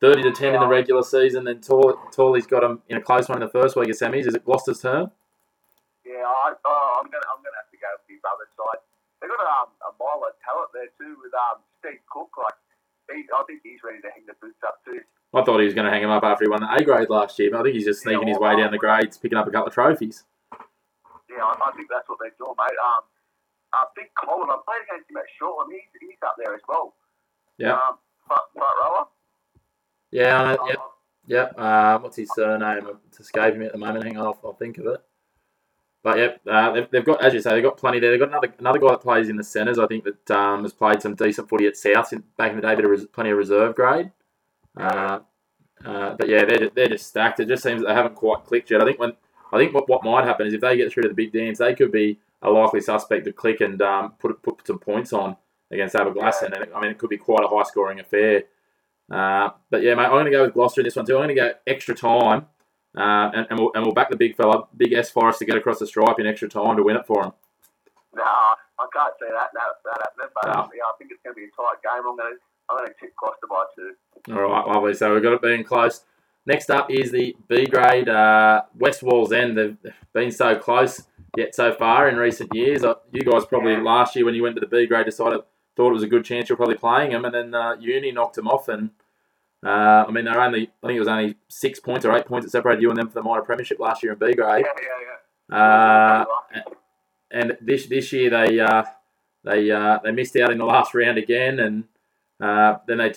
Thirty 0.00 0.22
to 0.22 0.32
ten 0.32 0.54
in 0.54 0.60
the 0.60 0.66
regular 0.66 1.02
season. 1.02 1.44
Then 1.44 1.60
Tall, 1.60 1.94
Talley's 2.10 2.46
got 2.46 2.62
them 2.62 2.82
in 2.88 2.96
a 2.96 3.02
close 3.02 3.28
one 3.28 3.42
in 3.42 3.46
the 3.46 3.52
first 3.52 3.76
week 3.76 3.90
of 3.90 3.98
semis. 3.98 4.26
Is 4.26 4.34
it 4.34 4.44
Gloucester's 4.44 4.80
turn? 4.80 5.10
Yeah, 6.06 6.26
I, 6.26 6.54
oh, 6.64 6.98
I'm 6.98 7.10
gonna, 7.10 7.26
I'm 7.30 7.42
gonna 7.42 7.58
have 7.60 7.70
to 7.70 7.78
go 7.78 7.86
with 7.98 8.06
the 8.10 8.18
other 8.26 8.48
side. 8.56 8.82
They've 9.20 9.30
got 9.30 9.38
um, 9.38 9.70
a 9.86 9.90
mile 9.98 10.26
of 10.26 10.34
talent 10.42 10.70
there 10.74 10.90
too 10.98 11.14
with 11.22 11.30
um, 11.34 11.62
Steve 11.78 12.02
Cook. 12.10 12.30
Like, 12.38 12.58
he, 13.14 13.22
I 13.30 13.42
think 13.46 13.62
he's 13.62 13.82
ready 13.84 14.02
to 14.02 14.10
hang 14.10 14.26
the 14.26 14.34
boots 14.42 14.62
up 14.66 14.82
too. 14.84 15.02
I 15.34 15.42
thought 15.42 15.60
he 15.60 15.66
was 15.66 15.74
going 15.74 15.86
to 15.86 15.90
hang 15.90 16.02
him 16.02 16.10
up 16.10 16.24
after 16.24 16.44
he 16.44 16.50
won 16.50 16.60
the 16.60 16.68
A 16.68 16.84
grade 16.84 17.08
last 17.08 17.38
year, 17.38 17.50
but 17.50 17.60
I 17.60 17.62
think 17.62 17.74
he's 17.74 17.86
just 17.86 18.02
sneaking 18.02 18.28
his 18.28 18.38
way 18.38 18.54
down 18.54 18.70
the 18.70 18.76
grades, 18.76 19.16
picking 19.16 19.38
up 19.38 19.46
a 19.46 19.50
couple 19.50 19.68
of 19.68 19.74
trophies. 19.74 20.24
Yeah, 21.30 21.40
I, 21.40 21.56
I 21.56 21.72
think 21.72 21.88
that's 21.88 22.04
what 22.08 22.18
they're 22.20 22.36
doing, 22.36 22.52
mate. 22.58 22.76
Um, 22.76 23.02
uh, 23.74 23.86
Big 23.96 24.06
Colin, 24.22 24.48
I 24.50 24.56
played 24.64 24.82
against 24.88 25.10
him 25.10 25.16
at 25.16 25.24
Shortland. 25.40 25.72
He's, 25.72 25.88
he's 26.00 26.18
up 26.26 26.34
there 26.38 26.54
as 26.54 26.60
well. 26.68 26.94
Yeah, 27.58 27.72
Um, 27.74 27.98
front 28.26 28.42
rower. 28.56 29.06
yeah, 30.10 30.42
I 30.42 30.52
Um, 30.54 30.68
yep, 30.68 30.78
yep. 31.26 31.54
Uh, 31.58 31.98
what's 32.00 32.16
his 32.16 32.30
surname? 32.34 32.88
It's 33.08 33.20
escaping 33.20 33.60
me 33.60 33.66
at 33.66 33.72
the 33.72 33.78
moment. 33.78 34.04
Hang 34.04 34.16
on, 34.18 34.26
I'll, 34.26 34.38
I'll 34.44 34.52
think 34.54 34.78
of 34.78 34.86
it. 34.86 35.00
But 36.02 36.18
yep, 36.18 36.40
uh, 36.50 36.72
they've, 36.72 36.90
they've 36.90 37.04
got, 37.04 37.22
as 37.24 37.32
you 37.32 37.40
say, 37.40 37.50
they've 37.52 37.62
got 37.62 37.76
plenty 37.76 38.00
there. 38.00 38.10
They've 38.10 38.18
got 38.18 38.30
another 38.30 38.52
another 38.58 38.80
guy 38.80 38.88
that 38.88 39.02
plays 39.02 39.28
in 39.28 39.36
the 39.36 39.44
centres. 39.44 39.78
I 39.78 39.86
think 39.86 40.04
that 40.04 40.30
um, 40.36 40.62
has 40.64 40.72
played 40.72 41.00
some 41.00 41.14
decent 41.14 41.48
footy 41.48 41.66
at 41.66 41.76
South 41.76 42.12
in, 42.12 42.24
back 42.36 42.50
in 42.50 42.56
the 42.56 42.62
day, 42.62 42.74
but 42.74 42.84
res, 42.86 43.06
plenty 43.06 43.30
of 43.30 43.38
reserve 43.38 43.76
grade. 43.76 44.10
Uh, 44.76 45.20
uh, 45.84 46.14
but 46.16 46.28
yeah, 46.28 46.44
they're 46.44 46.58
just, 46.58 46.74
they're 46.74 46.88
just 46.88 47.06
stacked. 47.06 47.38
It 47.40 47.46
just 47.48 47.62
seems 47.62 47.82
that 47.82 47.88
they 47.88 47.94
haven't 47.94 48.16
quite 48.16 48.44
clicked 48.44 48.70
yet. 48.70 48.82
I 48.82 48.84
think 48.84 48.98
when 48.98 49.12
I 49.52 49.58
think 49.58 49.74
what, 49.74 49.88
what 49.88 50.02
might 50.02 50.24
happen 50.24 50.46
is 50.46 50.54
if 50.54 50.60
they 50.60 50.76
get 50.76 50.90
through 50.92 51.04
to 51.04 51.08
the 51.08 51.14
big 51.14 51.32
dance, 51.32 51.58
they 51.58 51.74
could 51.74 51.92
be 51.92 52.18
a 52.42 52.50
likely 52.50 52.80
suspect 52.80 53.24
to 53.24 53.32
click 53.32 53.60
and 53.60 53.80
um, 53.82 54.14
put 54.18 54.42
put 54.42 54.66
some 54.66 54.78
points 54.78 55.12
on 55.12 55.36
against 55.70 55.94
Aberglasslyn. 55.94 56.52
And 56.52 56.64
it, 56.64 56.72
I 56.74 56.80
mean, 56.80 56.90
it 56.90 56.98
could 56.98 57.10
be 57.10 57.16
quite 57.16 57.44
a 57.44 57.48
high 57.48 57.62
scoring 57.62 58.00
affair. 58.00 58.44
Uh, 59.10 59.50
but 59.70 59.82
yeah, 59.82 59.94
mate, 59.94 60.04
I'm 60.04 60.10
going 60.10 60.24
to 60.26 60.30
go 60.30 60.44
with 60.44 60.54
Gloucester 60.54 60.80
in 60.80 60.84
this 60.84 60.96
one 60.96 61.06
too. 61.06 61.14
I'm 61.16 61.24
going 61.24 61.28
to 61.28 61.34
go 61.34 61.52
extra 61.66 61.94
time, 61.94 62.46
uh, 62.96 63.30
and, 63.34 63.46
and, 63.50 63.58
we'll, 63.58 63.72
and 63.74 63.84
we'll 63.84 63.94
back 63.94 64.10
the 64.10 64.16
big 64.16 64.36
fella, 64.36 64.66
big 64.76 64.92
S 64.92 65.10
Forrest, 65.10 65.38
to 65.40 65.44
get 65.44 65.56
across 65.56 65.78
the 65.78 65.86
stripe 65.86 66.18
in 66.18 66.26
extra 66.26 66.48
time 66.48 66.76
to 66.76 66.82
win 66.82 66.96
it 66.96 67.06
for 67.06 67.24
him. 67.24 67.32
No, 68.14 68.22
I 68.22 68.86
can't 68.92 69.14
say 69.20 69.26
that. 69.30 69.50
That, 69.52 69.62
that 69.84 70.00
happening, 70.02 70.28
but 70.34 70.46
No. 70.46 70.70
yeah, 70.74 70.84
I 70.84 70.92
think 70.98 71.10
it's 71.10 71.22
going 71.22 71.34
to 71.34 71.40
be 71.40 71.44
a 71.44 71.50
tight 71.56 71.82
game. 71.82 72.06
I'm 72.08 72.16
going 72.16 72.34
to, 72.34 72.38
I'm 72.70 72.78
going 72.78 72.88
to 72.88 72.94
tip 73.00 73.14
Costa 73.16 73.46
by 73.48 73.64
two. 73.74 74.34
All 74.34 74.48
right, 74.48 74.66
lovely. 74.66 74.94
So 74.94 75.12
we've 75.14 75.22
got 75.22 75.32
it 75.34 75.42
being 75.42 75.64
close. 75.64 76.02
Next 76.46 76.70
up 76.70 76.90
is 76.90 77.10
the 77.12 77.36
B 77.48 77.66
grade 77.66 78.08
uh, 78.08 78.62
West 78.78 79.02
Wallsend. 79.02 79.54
They've 79.54 79.92
been 80.12 80.30
so 80.30 80.56
close 80.56 81.02
yet 81.36 81.54
so 81.54 81.72
far 81.72 82.08
in 82.08 82.16
recent 82.16 82.54
years. 82.54 82.84
Uh, 82.84 82.94
You 83.12 83.22
guys 83.22 83.44
probably 83.44 83.76
last 83.76 84.16
year 84.16 84.24
when 84.24 84.34
you 84.34 84.42
went 84.42 84.56
to 84.56 84.60
the 84.60 84.66
B 84.66 84.86
grade 84.86 85.06
decided 85.06 85.40
thought 85.74 85.90
it 85.90 85.94
was 85.94 86.02
a 86.02 86.08
good 86.08 86.24
chance 86.24 86.48
you're 86.48 86.56
probably 86.56 86.76
playing 86.76 87.12
them, 87.12 87.24
and 87.24 87.34
then 87.34 87.54
uh, 87.54 87.76
Uni 87.80 88.12
knocked 88.12 88.36
them 88.36 88.48
off. 88.48 88.68
And 88.68 88.90
uh, 89.64 90.04
I 90.06 90.10
mean 90.10 90.24
they're 90.24 90.40
only 90.40 90.70
I 90.82 90.86
think 90.86 90.96
it 90.96 91.00
was 91.00 91.08
only 91.08 91.36
six 91.48 91.80
points 91.80 92.04
or 92.04 92.14
eight 92.16 92.26
points 92.26 92.46
that 92.46 92.50
separated 92.50 92.82
you 92.82 92.90
and 92.90 92.98
them 92.98 93.08
for 93.08 93.14
the 93.14 93.22
minor 93.22 93.42
premiership 93.42 93.78
last 93.78 94.02
year 94.02 94.12
in 94.12 94.18
B 94.18 94.34
grade. 94.34 94.64
Yeah, 94.66 94.82
yeah, 94.82 95.56
yeah. 95.56 95.56
Uh, 95.56 96.24
and 97.30 97.56
this 97.60 97.86
this 97.86 98.12
year 98.12 98.30
they 98.30 98.60
uh, 98.60 98.84
they 99.44 99.70
uh, 99.70 99.98
they 100.04 100.12
missed 100.12 100.36
out 100.36 100.52
in 100.52 100.58
the 100.58 100.64
last 100.64 100.94
round 100.94 101.18
again, 101.18 101.58
and 101.58 101.84
uh, 102.40 102.76
then 102.86 102.98
they 102.98 103.12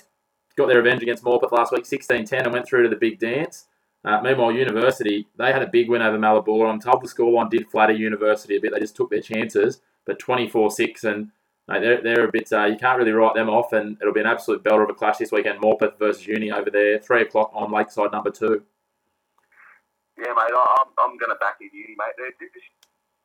got 0.55 0.67
their 0.67 0.77
revenge 0.77 1.01
against 1.01 1.23
Morpeth 1.23 1.51
last 1.51 1.73
week, 1.73 1.83
16-10, 1.83 2.45
and 2.45 2.53
went 2.53 2.65
through 2.65 2.83
to 2.83 2.89
the 2.89 2.95
big 2.95 3.19
dance. 3.19 3.65
Uh, 4.05 4.21
meanwhile, 4.21 4.51
University 4.51 5.27
they 5.35 5.51
had 5.51 5.63
a 5.63 5.67
big 5.67 5.89
win 5.89 6.03
over 6.03 6.17
Mallabula. 6.17 6.69
I'm 6.69 6.79
told 6.79 7.01
the 7.03 7.07
scoreline 7.07 7.49
did 7.49 7.67
flatter 7.71 7.93
University 7.93 8.55
a 8.55 8.61
bit. 8.61 8.71
They 8.71 8.79
just 8.79 8.95
took 8.95 9.09
their 9.09 9.21
chances, 9.21 9.81
but 10.05 10.19
24-6, 10.19 11.03
and 11.03 11.31
mate, 11.67 11.81
they're 11.81 12.01
they're 12.01 12.27
a 12.27 12.31
bit. 12.31 12.53
Uh, 12.53 12.65
you 12.65 12.77
can't 12.77 12.99
really 12.99 13.11
write 13.11 13.33
them 13.33 13.49
off, 13.49 13.73
and 13.73 13.97
it'll 13.99 14.13
be 14.13 14.21
an 14.21 14.27
absolute 14.27 14.63
belter 14.63 14.83
of 14.83 14.89
a 14.89 14.93
clash 14.93 15.17
this 15.17 15.31
weekend. 15.31 15.59
Morpeth 15.59 15.97
versus 15.97 16.27
Uni 16.27 16.51
over 16.51 16.69
there, 16.69 16.99
three 16.99 17.23
o'clock 17.23 17.49
on 17.53 17.71
Lakeside 17.71 18.11
number 18.11 18.29
two. 18.29 18.61
Yeah, 20.21 20.31
mate, 20.37 20.53
I, 20.53 20.63
I'm, 20.79 20.89
I'm 21.01 21.17
going 21.19 21.33
to 21.33 21.39
back 21.43 21.59
in 21.59 21.67
uni, 21.75 21.91
mate. 21.99 22.15
They're, 22.15 22.31
just, 22.39 22.71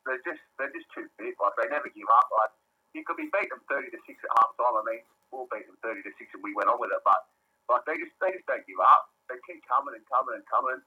they're 0.03 0.19
just, 0.27 0.43
they're 0.59 0.75
just 0.75 0.91
too 0.91 1.07
big. 1.15 1.39
Like 1.39 1.55
they 1.61 1.69
never 1.71 1.87
give 1.93 2.09
up. 2.09 2.27
Like 2.41 2.51
you 2.97 3.05
could 3.05 3.21
be 3.21 3.29
beat 3.29 3.53
them 3.53 3.61
thirty 3.69 3.93
to 3.93 3.99
six 4.09 4.17
at 4.25 4.33
half 4.33 4.57
time. 4.57 4.81
I 4.81 4.83
mean, 4.83 5.05
we'll 5.29 5.47
beat 5.53 5.69
them 5.69 5.77
thirty 5.85 6.01
to 6.01 6.11
six, 6.17 6.33
and 6.33 6.41
we 6.41 6.57
went 6.57 6.73
on 6.73 6.81
with 6.81 6.89
it. 6.89 7.05
But 7.05 7.21
like 7.69 7.85
they 7.85 8.01
just, 8.01 8.17
they 8.17 8.33
just 8.33 8.49
don't 8.49 8.65
give 8.65 8.81
up. 8.81 9.13
They 9.31 9.53
keep 9.53 9.63
coming 9.67 9.95
and 9.95 10.05
coming 10.11 10.35
and 10.35 10.43
coming. 10.45 10.81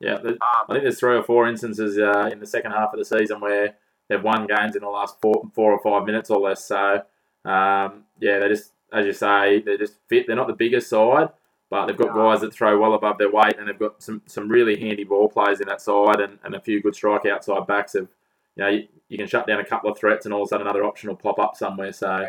Yeah, 0.00 0.14
Um, 0.14 0.38
I 0.68 0.72
think 0.72 0.82
there's 0.82 0.98
three 0.98 1.16
or 1.16 1.22
four 1.22 1.48
instances 1.48 1.96
uh, 1.96 2.28
in 2.32 2.40
the 2.40 2.46
second 2.46 2.72
half 2.72 2.92
of 2.92 2.98
the 2.98 3.04
season 3.04 3.40
where 3.40 3.76
they've 4.08 4.22
won 4.22 4.48
games 4.48 4.74
in 4.74 4.82
the 4.82 4.88
last 4.88 5.20
four, 5.22 5.44
four 5.54 5.72
or 5.72 5.80
five 5.80 6.06
minutes 6.06 6.28
or 6.28 6.40
less. 6.40 6.64
So, 6.64 7.02
um, 7.44 8.04
yeah, 8.20 8.40
they 8.40 8.48
just, 8.48 8.72
as 8.92 9.06
you 9.06 9.12
say, 9.12 9.60
they're 9.60 9.78
just 9.78 9.98
fit. 10.08 10.26
They're 10.26 10.34
not 10.34 10.48
the 10.48 10.54
biggest 10.54 10.88
side, 10.90 11.28
but 11.70 11.86
they've 11.86 11.96
got 11.96 12.14
guys 12.14 12.40
that 12.40 12.52
throw 12.52 12.80
well 12.80 12.94
above 12.94 13.18
their 13.18 13.30
weight, 13.30 13.54
and 13.58 13.68
they've 13.68 13.78
got 13.78 14.02
some, 14.02 14.22
some 14.26 14.48
really 14.48 14.78
handy 14.78 15.04
ball 15.04 15.28
players 15.28 15.60
in 15.60 15.68
that 15.68 15.80
side, 15.80 16.20
and, 16.20 16.38
and 16.42 16.54
a 16.56 16.60
few 16.60 16.82
good 16.82 16.96
strike 16.96 17.26
outside 17.26 17.66
backs. 17.68 17.94
Of, 17.94 18.08
you 18.56 18.64
know, 18.64 18.70
you, 18.70 18.88
you 19.08 19.18
can 19.18 19.28
shut 19.28 19.46
down 19.46 19.60
a 19.60 19.64
couple 19.64 19.88
of 19.90 19.96
threats, 19.96 20.26
and 20.26 20.34
all 20.34 20.42
of 20.42 20.46
a 20.46 20.48
sudden 20.48 20.66
another 20.66 20.84
option 20.84 21.10
will 21.10 21.16
pop 21.16 21.38
up 21.38 21.54
somewhere. 21.54 21.92
So, 21.92 22.18
yeah. 22.22 22.26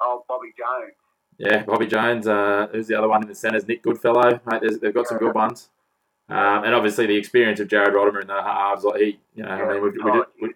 Oh, 0.00 0.24
Bobby 0.28 0.52
Jones. 0.58 0.94
Yeah, 1.40 1.62
Bobby 1.62 1.86
Jones. 1.86 2.28
Uh, 2.28 2.68
who's 2.70 2.86
the 2.86 2.96
other 2.96 3.08
one 3.08 3.22
in 3.22 3.28
the 3.28 3.34
centres? 3.34 3.66
Nick 3.66 3.82
Goodfellow. 3.82 4.40
Mate, 4.44 4.62
they've 4.80 4.92
got 4.92 5.06
some 5.06 5.16
good 5.16 5.34
ones. 5.34 5.70
Um, 6.28 6.64
and 6.64 6.74
obviously 6.74 7.06
the 7.06 7.16
experience 7.16 7.58
of 7.60 7.68
Jared 7.68 7.94
Rodimer 7.94 8.20
in 8.20 8.26
the 8.28 8.42
halves, 8.42 8.84
like 8.84 9.00
he, 9.00 9.18
you 9.34 9.42
know, 9.42 9.48
I 9.48 9.72
mean, 9.72 9.82
we've, 9.82 9.94
we 10.04 10.12
did, 10.12 10.24
we, 10.40 10.54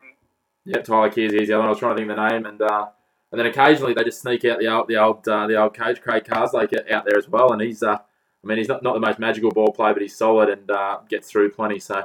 yeah, 0.67 0.83
Tyler 0.83 1.09
Kearsey 1.09 1.41
is 1.41 1.49
the 1.49 1.55
other 1.55 1.61
one. 1.61 1.67
I 1.67 1.71
was 1.71 1.79
trying 1.79 1.97
to 1.97 2.01
think 2.01 2.11
of 2.11 2.17
the 2.17 2.29
name, 2.29 2.47
and 2.47 2.63
uh, 2.63 2.87
and 3.33 3.39
then 3.41 3.47
occasionally 3.47 3.95
they 3.95 4.05
just 4.05 4.21
sneak 4.21 4.45
out 4.45 4.61
the 4.61 4.69
old 4.69 4.89
the 4.89 4.97
old 4.97 5.27
uh, 5.27 5.47
the 5.47 5.57
old 5.57 5.75
coach 5.75 6.01
Craig 6.01 6.25
Carslake 6.25 6.91
out 6.91 7.05
there 7.05 7.19
as 7.19 7.29
well, 7.29 7.53
and 7.53 7.61
he's 7.61 7.83
uh, 7.83 7.99
I 8.45 8.47
mean, 8.47 8.59
he's 8.59 8.69
not, 8.69 8.83
not 8.83 8.93
the 8.93 9.01
most 9.01 9.19
magical 9.19 9.51
ball 9.51 9.73
player, 9.73 9.95
but 9.95 10.03
he's 10.03 10.17
solid 10.17 10.51
and 10.51 10.71
uh, 10.71 10.99
gets 11.09 11.31
through 11.31 11.51
plenty. 11.51 11.81
So 11.81 12.05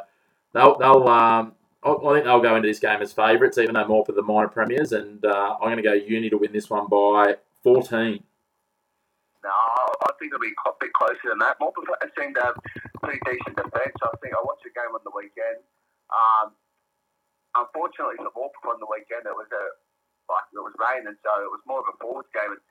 they'll 0.53 0.77
they'll 0.77 1.07
um, 1.07 1.53
I, 1.83 1.91
I 1.91 2.13
think 2.13 2.25
they'll 2.25 2.41
go 2.41 2.55
into 2.55 2.67
this 2.67 2.79
game 2.79 3.01
as 3.01 3.13
favourites, 3.13 3.57
even 3.57 3.75
though 3.75 3.87
more 3.87 4.05
for 4.05 4.13
the 4.13 4.23
minor 4.23 4.47
premiers, 4.47 4.93
and 4.93 5.23
uh, 5.25 5.57
I'm 5.61 5.67
going 5.67 5.77
to 5.77 5.83
go 5.83 5.93
Uni 5.93 6.29
to 6.29 6.37
win 6.37 6.53
this 6.53 6.69
one 6.69 6.87
by 6.87 7.35
14. 7.63 8.23
Think 10.19 10.35
it'll 10.35 10.43
be 10.43 10.51
a 10.51 10.71
bit 10.83 10.91
closer 10.93 11.31
than 11.31 11.39
that. 11.39 11.57
Morpeth 11.63 11.87
seem 12.19 12.35
to 12.35 12.43
have 12.43 12.59
pretty 12.99 13.23
decent 13.23 13.55
defence. 13.55 13.95
I 14.03 14.11
think 14.19 14.35
I 14.35 14.43
watched 14.43 14.67
a 14.67 14.73
game 14.75 14.91
on 14.91 15.03
the 15.07 15.15
weekend. 15.15 15.63
Um, 16.11 16.51
unfortunately 17.55 18.19
for 18.19 18.31
Morpeth 18.35 18.67
on 18.67 18.83
the 18.83 18.91
weekend, 18.91 19.25
it 19.25 19.33
was 19.33 19.49
a 19.49 19.63
like 20.29 20.45
it 20.53 20.61
was 20.61 20.75
raining, 20.77 21.17
so 21.25 21.31
it 21.41 21.49
was 21.49 21.63
more 21.65 21.81
of 21.81 21.89
a 21.89 21.95
forwards 21.97 22.29
game. 22.35 22.53
And 22.53 22.61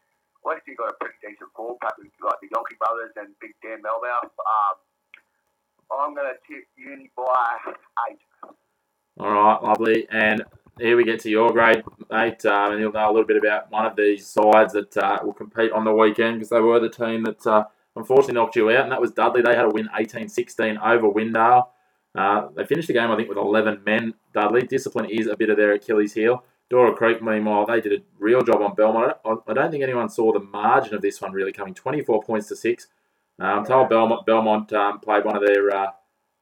Westie 0.46 0.78
got 0.78 0.94
a 0.94 0.96
pretty 1.02 1.18
decent 1.24 1.50
forward 1.56 1.82
pack 1.82 1.98
with 1.98 2.12
like 2.22 2.38
the 2.38 2.52
Yonke 2.54 2.78
brothers 2.78 3.10
and 3.18 3.34
Big 3.42 3.56
Dan 3.64 3.82
Melmouth. 3.82 4.30
Um, 4.30 4.76
I'm 5.90 6.14
going 6.14 6.30
to 6.30 6.38
tip 6.46 6.64
Uni 6.76 7.10
by 7.16 7.56
eight. 8.08 8.22
All 9.18 9.32
right, 9.32 9.62
lovely. 9.62 10.06
And 10.10 10.44
here 10.80 10.96
we 10.96 11.04
get 11.04 11.20
to 11.20 11.30
your 11.30 11.52
grade, 11.52 11.82
mate, 12.10 12.44
um, 12.46 12.72
and 12.72 12.80
you'll 12.80 12.92
know 12.92 13.10
a 13.10 13.12
little 13.12 13.26
bit 13.26 13.36
about 13.36 13.70
one 13.70 13.86
of 13.86 13.96
these 13.96 14.26
sides 14.26 14.72
that 14.72 14.96
uh, 14.96 15.18
will 15.22 15.32
compete 15.32 15.72
on 15.72 15.84
the 15.84 15.92
weekend 15.92 16.36
because 16.36 16.50
they 16.50 16.60
were 16.60 16.80
the 16.80 16.88
team 16.88 17.24
that 17.24 17.46
uh, 17.46 17.64
unfortunately 17.96 18.34
knocked 18.34 18.56
you 18.56 18.70
out, 18.70 18.82
and 18.82 18.92
that 18.92 19.00
was 19.00 19.12
Dudley. 19.12 19.42
They 19.42 19.54
had 19.54 19.64
a 19.64 19.70
win 19.70 19.88
18-16 19.98 20.80
over 20.80 21.08
Windale. 21.08 21.68
Uh, 22.14 22.48
they 22.56 22.64
finished 22.64 22.88
the 22.88 22.94
game, 22.94 23.10
I 23.10 23.16
think, 23.16 23.28
with 23.28 23.38
11 23.38 23.82
men, 23.84 24.14
Dudley. 24.32 24.62
Discipline 24.62 25.10
is 25.10 25.26
a 25.26 25.36
bit 25.36 25.50
of 25.50 25.56
their 25.56 25.72
Achilles 25.72 26.14
heel. 26.14 26.44
Dora 26.70 26.94
Creek, 26.94 27.22
meanwhile, 27.22 27.64
they 27.64 27.80
did 27.80 27.92
a 27.92 28.02
real 28.18 28.42
job 28.42 28.60
on 28.60 28.74
Belmont. 28.74 29.16
I 29.24 29.34
I 29.46 29.54
don't 29.54 29.70
think 29.70 29.82
anyone 29.82 30.08
saw 30.08 30.32
the 30.32 30.40
margin 30.40 30.94
of 30.94 31.02
this 31.02 31.20
one 31.20 31.32
really 31.32 31.52
coming 31.52 31.74
24 31.74 32.22
points 32.22 32.48
to 32.48 32.56
6. 32.56 32.86
Um, 33.40 33.64
told 33.64 33.88
Belmont, 33.88 34.26
Belmont 34.26 34.72
um, 34.72 35.00
played 35.00 35.24
one 35.24 35.36
of 35.36 35.46
their 35.46 35.74
uh, 35.74 35.90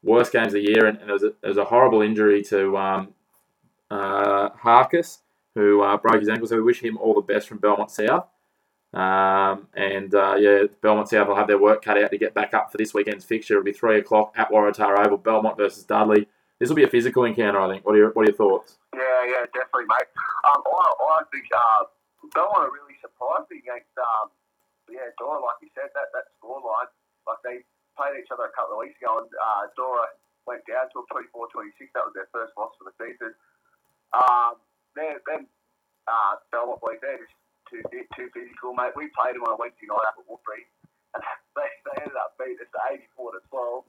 worst 0.02 0.32
games 0.32 0.48
of 0.48 0.62
the 0.62 0.62
year, 0.62 0.86
and, 0.86 0.98
and 0.98 1.08
there, 1.08 1.12
was 1.12 1.22
a, 1.22 1.32
there 1.42 1.50
was 1.50 1.58
a 1.58 1.64
horrible 1.64 2.00
injury 2.00 2.42
to 2.44 2.76
um, 2.76 3.08
uh, 3.90 4.50
Harkis, 4.50 5.18
who 5.54 5.82
uh, 5.82 5.96
broke 5.96 6.20
his 6.20 6.28
ankle. 6.28 6.46
So 6.46 6.56
we 6.56 6.62
wish 6.62 6.82
him 6.82 6.96
all 6.98 7.14
the 7.14 7.20
best 7.20 7.48
from 7.48 7.58
Belmont 7.58 7.90
South. 7.90 8.26
Um, 8.94 9.68
and 9.74 10.14
uh, 10.14 10.36
yeah, 10.38 10.64
Belmont 10.80 11.08
South 11.08 11.28
will 11.28 11.36
have 11.36 11.48
their 11.48 11.58
work 11.58 11.84
cut 11.84 12.02
out 12.02 12.10
to 12.10 12.18
get 12.18 12.34
back 12.34 12.54
up 12.54 12.72
for 12.72 12.78
this 12.78 12.94
weekend's 12.94 13.24
fixture. 13.24 13.54
It'll 13.54 13.64
be 13.64 13.72
three 13.72 13.98
o'clock 13.98 14.32
at 14.36 14.50
Waratah 14.50 15.04
Oval, 15.04 15.18
Belmont 15.18 15.56
versus 15.56 15.84
Dudley. 15.84 16.28
This 16.58 16.70
will 16.70 16.76
be 16.76 16.84
a 16.84 16.88
physical 16.88 17.24
encounter, 17.24 17.60
I 17.60 17.68
think. 17.68 17.84
What 17.84 17.94
are 17.94 17.98
your 17.98 18.10
What 18.12 18.22
are 18.22 18.30
your 18.30 18.36
thoughts? 18.36 18.78
Yeah, 18.94 19.20
yeah, 19.28 19.44
definitely, 19.52 19.84
mate. 19.92 20.08
Um, 20.48 20.62
I, 20.64 21.20
I 21.20 21.22
think 21.28 21.44
uh, 21.52 21.84
Belmont 22.32 22.64
are 22.64 22.72
really 22.72 22.96
surprised 23.04 23.52
against 23.52 23.92
um, 24.00 24.32
yeah, 24.88 25.10
Dora, 25.18 25.42
like 25.42 25.58
you 25.62 25.70
said, 25.74 25.90
that 25.92 26.14
that 26.14 26.30
scoreline, 26.38 26.90
like 27.26 27.42
they 27.42 27.66
played 27.98 28.16
each 28.22 28.30
other 28.30 28.46
a 28.46 28.54
couple 28.54 28.78
of 28.78 28.82
weeks 28.86 28.96
ago, 29.02 29.18
and 29.20 29.28
uh, 29.28 29.66
Dora 29.74 30.06
went 30.46 30.62
down 30.70 30.86
to 30.94 31.02
a 31.02 31.04
24-26. 31.10 31.90
That 31.92 32.06
was 32.06 32.14
their 32.14 32.30
first 32.30 32.54
loss 32.54 32.70
for 32.78 32.86
the 32.86 32.94
season. 33.02 33.34
Um, 34.14 34.60
they're, 34.94 35.18
then 35.26 35.46
uh, 36.06 36.38
Belmont 36.52 36.80
boys, 36.80 36.98
they're 37.02 37.18
just 37.18 37.34
too 37.70 37.82
too 38.14 38.28
physical, 38.30 38.72
mate. 38.74 38.94
We 38.94 39.10
played 39.14 39.34
them 39.34 39.42
on 39.46 39.54
a 39.54 39.58
Wednesday 39.58 39.90
night 39.90 40.06
up 40.06 40.18
at 40.18 40.26
Woodberry, 40.30 40.64
and 41.14 41.22
they, 41.58 41.68
they 41.86 41.94
ended 42.06 42.16
up 42.18 42.38
beating 42.38 42.62
us 42.62 42.70
to 42.70 42.80
84 43.18 43.32
to 43.36 43.40
12. 43.50 43.84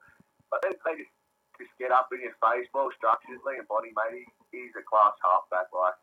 But 0.50 0.60
they, 0.66 0.74
they 0.74 0.96
just 1.04 1.14
just 1.58 1.74
get 1.80 1.92
up 1.92 2.10
in 2.14 2.22
your 2.22 2.38
face, 2.38 2.68
well 2.74 2.90
structured. 2.96 3.42
Liam 3.42 3.66
Boney, 3.68 3.90
mate, 3.94 4.26
he, 4.52 4.58
he's 4.58 4.74
a 4.78 4.84
class 4.86 5.14
halfback, 5.26 5.74
like. 5.74 5.98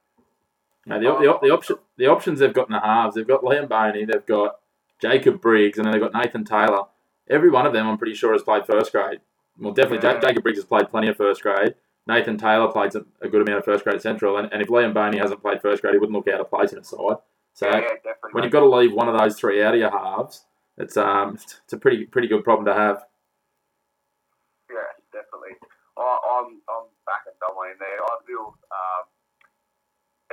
Now, 0.86 0.98
the, 0.98 1.06
the, 1.16 1.48
the, 1.48 1.54
option, 1.54 1.76
the 1.96 2.06
options 2.08 2.40
they've 2.40 2.52
got 2.52 2.68
in 2.68 2.74
the 2.74 2.80
halves, 2.80 3.14
they've 3.14 3.26
got 3.26 3.42
Liam 3.42 3.68
Boney, 3.68 4.04
they've 4.04 4.26
got 4.26 4.58
Jacob 5.00 5.40
Briggs, 5.40 5.78
and 5.78 5.86
then 5.86 5.92
they've 5.92 6.02
got 6.02 6.12
Nathan 6.12 6.44
Taylor. 6.44 6.84
Every 7.30 7.50
one 7.50 7.66
of 7.66 7.72
them, 7.72 7.86
I'm 7.88 7.96
pretty 7.96 8.14
sure, 8.14 8.32
has 8.32 8.42
played 8.42 8.66
first 8.66 8.92
grade. 8.92 9.20
Well, 9.58 9.72
definitely, 9.72 10.06
Yeah. 10.06 10.14
Ja- 10.16 10.20
Jacob 10.20 10.42
Briggs 10.42 10.58
has 10.58 10.66
played 10.66 10.90
plenty 10.90 11.08
of 11.08 11.16
first 11.16 11.40
grade. 11.42 11.74
Nathan 12.06 12.36
Taylor 12.36 12.70
played 12.70 12.94
a 12.94 13.28
good 13.28 13.42
amount 13.42 13.60
of 13.60 13.64
first 13.64 13.84
grade 13.84 14.00
Central, 14.00 14.36
and, 14.36 14.52
and 14.52 14.60
if 14.60 14.68
Liam 14.68 14.92
Boney 14.92 15.18
hasn't 15.18 15.40
played 15.40 15.62
first 15.62 15.80
grade, 15.80 15.94
he 15.94 15.98
wouldn't 15.98 16.16
look 16.16 16.28
out 16.28 16.40
of 16.40 16.50
place 16.50 16.72
in 16.72 16.78
a 16.78 16.84
side. 16.84 17.16
So 17.54 17.70
yeah, 17.70 17.80
yeah, 18.04 18.12
when 18.32 18.44
you've 18.44 18.52
got 18.52 18.60
to 18.60 18.68
leave 18.68 18.92
one 18.92 19.08
of 19.08 19.16
those 19.16 19.38
three 19.38 19.62
out 19.62 19.74
of 19.74 19.80
your 19.80 19.90
halves, 19.90 20.44
it's 20.76 20.96
um 20.96 21.38
it's 21.38 21.72
a 21.72 21.78
pretty 21.78 22.04
pretty 22.04 22.28
good 22.28 22.44
problem 22.44 22.66
to 22.66 22.74
have. 22.74 23.06
Yeah, 24.68 24.90
definitely. 25.14 25.56
I, 25.96 26.02
I'm 26.02 26.60
I'm 26.66 26.90
back 27.06 27.24
at 27.30 27.38
Belmont 27.38 27.72
in 27.72 27.78
there. 27.78 28.02
I 28.02 28.14
feel 28.26 28.58
um, 28.74 29.04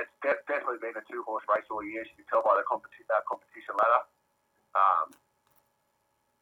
it's 0.02 0.10
de- 0.20 0.44
definitely 0.50 0.82
been 0.82 0.98
a 0.98 1.04
two 1.06 1.22
horse 1.22 1.46
race 1.46 1.64
all 1.70 1.80
year. 1.86 2.02
As 2.02 2.10
you 2.10 2.20
can 2.20 2.26
tell 2.26 2.42
by 2.42 2.58
the 2.58 2.66
competi- 2.66 3.06
uh, 3.06 3.22
competition 3.24 3.78
ladder. 3.78 4.02
Um, 4.74 5.08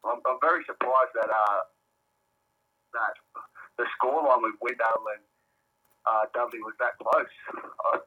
I'm, 0.01 0.19
I'm 0.25 0.41
very 0.41 0.65
surprised 0.65 1.13
that 1.13 1.29
uh, 1.29 1.61
that 2.97 3.13
the 3.77 3.85
scoreline 3.97 4.41
with 4.41 4.55
Windale 4.61 5.05
and 5.15 5.23
uh, 6.05 6.25
Dudley 6.33 6.59
was 6.59 6.73
that 6.79 6.97
close. 7.01 7.25
Uh, 7.93 7.99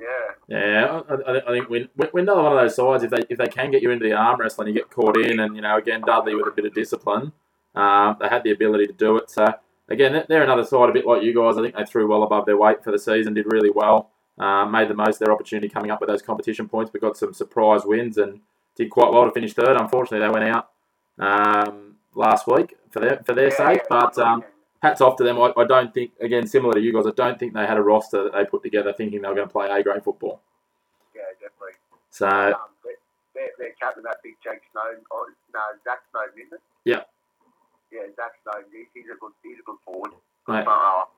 yeah, 0.00 0.56
Yeah, 0.56 1.00
I, 1.08 1.14
I, 1.14 1.36
I 1.36 1.58
think 1.58 1.68
when 1.68 1.88
another 2.14 2.42
one 2.42 2.52
of 2.52 2.58
those 2.58 2.74
sides, 2.74 3.04
if 3.04 3.10
they 3.10 3.22
if 3.28 3.38
they 3.38 3.48
can 3.48 3.70
get 3.70 3.82
you 3.82 3.90
into 3.90 4.04
the 4.04 4.14
arm 4.14 4.40
wrestling, 4.40 4.68
you 4.68 4.74
get 4.74 4.90
caught 4.90 5.16
in, 5.16 5.40
and 5.40 5.54
you 5.54 5.62
know 5.62 5.76
again 5.76 6.02
Dudley 6.06 6.34
with 6.34 6.46
a 6.46 6.50
bit 6.50 6.64
of 6.64 6.74
discipline, 6.74 7.32
um, 7.74 8.16
they 8.20 8.28
had 8.28 8.42
the 8.42 8.50
ability 8.50 8.86
to 8.86 8.92
do 8.94 9.18
it. 9.18 9.30
So 9.30 9.46
again, 9.88 10.24
they're- 10.28 10.42
another 10.42 10.64
side 10.64 10.88
a 10.88 10.92
bit 10.92 11.06
like 11.06 11.22
you 11.22 11.34
guys. 11.34 11.58
I 11.58 11.62
think 11.62 11.76
they 11.76 11.84
threw 11.84 12.08
well 12.08 12.22
above 12.22 12.46
their 12.46 12.56
weight 12.56 12.82
for 12.82 12.90
the 12.90 12.98
season, 12.98 13.34
did 13.34 13.52
really 13.52 13.70
well, 13.70 14.10
uh, 14.38 14.64
made 14.64 14.88
the 14.88 14.94
most 14.94 15.20
of 15.20 15.26
their 15.26 15.32
opportunity 15.32 15.68
coming 15.68 15.90
up 15.90 16.00
with 16.00 16.08
those 16.08 16.22
competition 16.22 16.66
points, 16.68 16.90
but 16.90 17.02
got 17.02 17.18
some 17.18 17.34
surprise 17.34 17.82
wins 17.84 18.16
and 18.16 18.40
did 18.76 18.88
quite 18.90 19.12
well 19.12 19.26
to 19.26 19.32
finish 19.32 19.52
third. 19.52 19.76
Unfortunately, 19.76 20.26
they 20.26 20.32
went 20.32 20.48
out 20.48 20.70
um, 21.18 21.96
last 22.14 22.46
week 22.46 22.76
for 22.90 23.00
their 23.00 23.20
for 23.26 23.34
their 23.34 23.50
yeah, 23.50 23.56
sake, 23.56 23.82
but. 23.90 24.16
Um, 24.18 24.44
hats 24.82 25.00
off 25.00 25.16
to 25.16 25.24
them. 25.24 25.40
I, 25.40 25.52
I 25.56 25.64
don't 25.64 25.92
think, 25.92 26.12
again, 26.20 26.46
similar 26.46 26.74
to 26.74 26.80
you 26.80 26.92
guys, 26.92 27.06
I 27.06 27.12
don't 27.14 27.38
think 27.38 27.54
they 27.54 27.66
had 27.66 27.76
a 27.76 27.82
roster 27.82 28.24
that 28.24 28.32
they 28.32 28.44
put 28.44 28.62
together 28.62 28.92
thinking 28.92 29.22
they 29.22 29.28
were 29.28 29.34
going 29.34 29.48
to 29.48 29.52
play 29.52 29.68
A 29.68 29.82
grade 29.82 30.04
football. 30.04 30.40
yeah, 31.14 31.22
definitely. 31.40 31.74
So, 32.10 32.26
um, 32.26 32.54
their, 33.34 33.72
captain, 33.80 34.02
that 34.04 34.16
big 34.22 34.34
Jake 34.42 34.62
Snowden, 34.72 35.04
or 35.10 35.26
no, 35.54 35.60
Zach 35.84 36.00
Snowden, 36.10 36.34
isn't 36.46 36.54
it? 36.54 36.60
Yeah. 36.84 37.02
Yeah, 37.92 38.02
Zach. 38.16 38.32
He, 38.72 38.84
he's 38.94 39.08
a 39.10 39.18
good, 39.18 39.32
he's 39.42 39.58
a 39.58 39.62
good 39.62 39.76
forward. 39.84 40.12
Mate. 40.48 40.66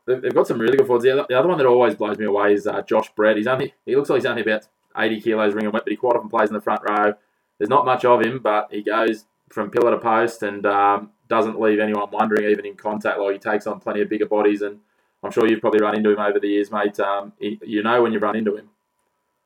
They've 0.07 0.21
they've 0.21 0.35
got 0.35 0.47
some 0.47 0.59
really 0.59 0.77
good 0.77 0.87
forwards. 0.87 1.05
The 1.05 1.13
other, 1.13 1.27
the 1.29 1.39
other 1.39 1.49
one 1.49 1.59
that 1.59 1.67
always 1.67 1.95
blows 1.95 2.19
me 2.19 2.27
away 2.27 2.55
is 2.55 2.67
uh, 2.67 2.83
Josh 2.83 3.09
Brett. 3.15 3.37
He's 3.37 3.47
only 3.47 3.75
he 3.87 3.97
looks 3.97 4.11
like 4.11 4.19
he's 4.19 4.27
only 4.27 4.43
about 4.43 4.67
80 4.97 5.21
kilos 5.21 5.55
ring 5.55 5.65
and 5.65 5.73
wet, 5.73 5.85
but 5.85 5.91
he 5.91 5.97
quite 5.97 6.17
often 6.17 6.29
plays 6.29 6.49
in 6.49 6.55
the 6.55 6.61
front 6.61 6.83
row. 6.87 7.15
There's 7.59 7.71
not 7.71 7.87
much 7.87 8.05
of 8.05 8.21
him, 8.21 8.41
but 8.41 8.69
he 8.71 8.83
goes 8.83 9.25
from 9.51 9.71
pillar 9.71 9.93
to 9.93 9.99
post 9.99 10.43
and 10.43 10.67
um, 10.67 11.11
doesn't 11.33 11.59
leave 11.59 11.81
anyone 11.81 12.11
wondering, 12.13 12.51
even 12.51 12.67
in 12.67 12.75
contact. 12.77 13.19
Like 13.19 13.33
he 13.33 13.39
takes 13.39 13.67
on 13.67 13.81
plenty 13.81 14.03
of 14.03 14.11
bigger 14.11 14.27
bodies, 14.27 14.61
and 14.61 14.79
I'm 15.23 15.33
sure 15.33 15.49
you've 15.49 15.63
probably 15.63 15.81
run 15.81 15.97
into 15.97 16.11
him 16.11 16.19
over 16.19 16.39
the 16.39 16.47
years, 16.47 16.71
mate. 16.71 17.01
Um, 17.01 17.33
you 17.41 17.83
know 17.83 18.03
when 18.03 18.13
you 18.13 18.19
run 18.19 18.37
into 18.37 18.55
him. 18.55 18.69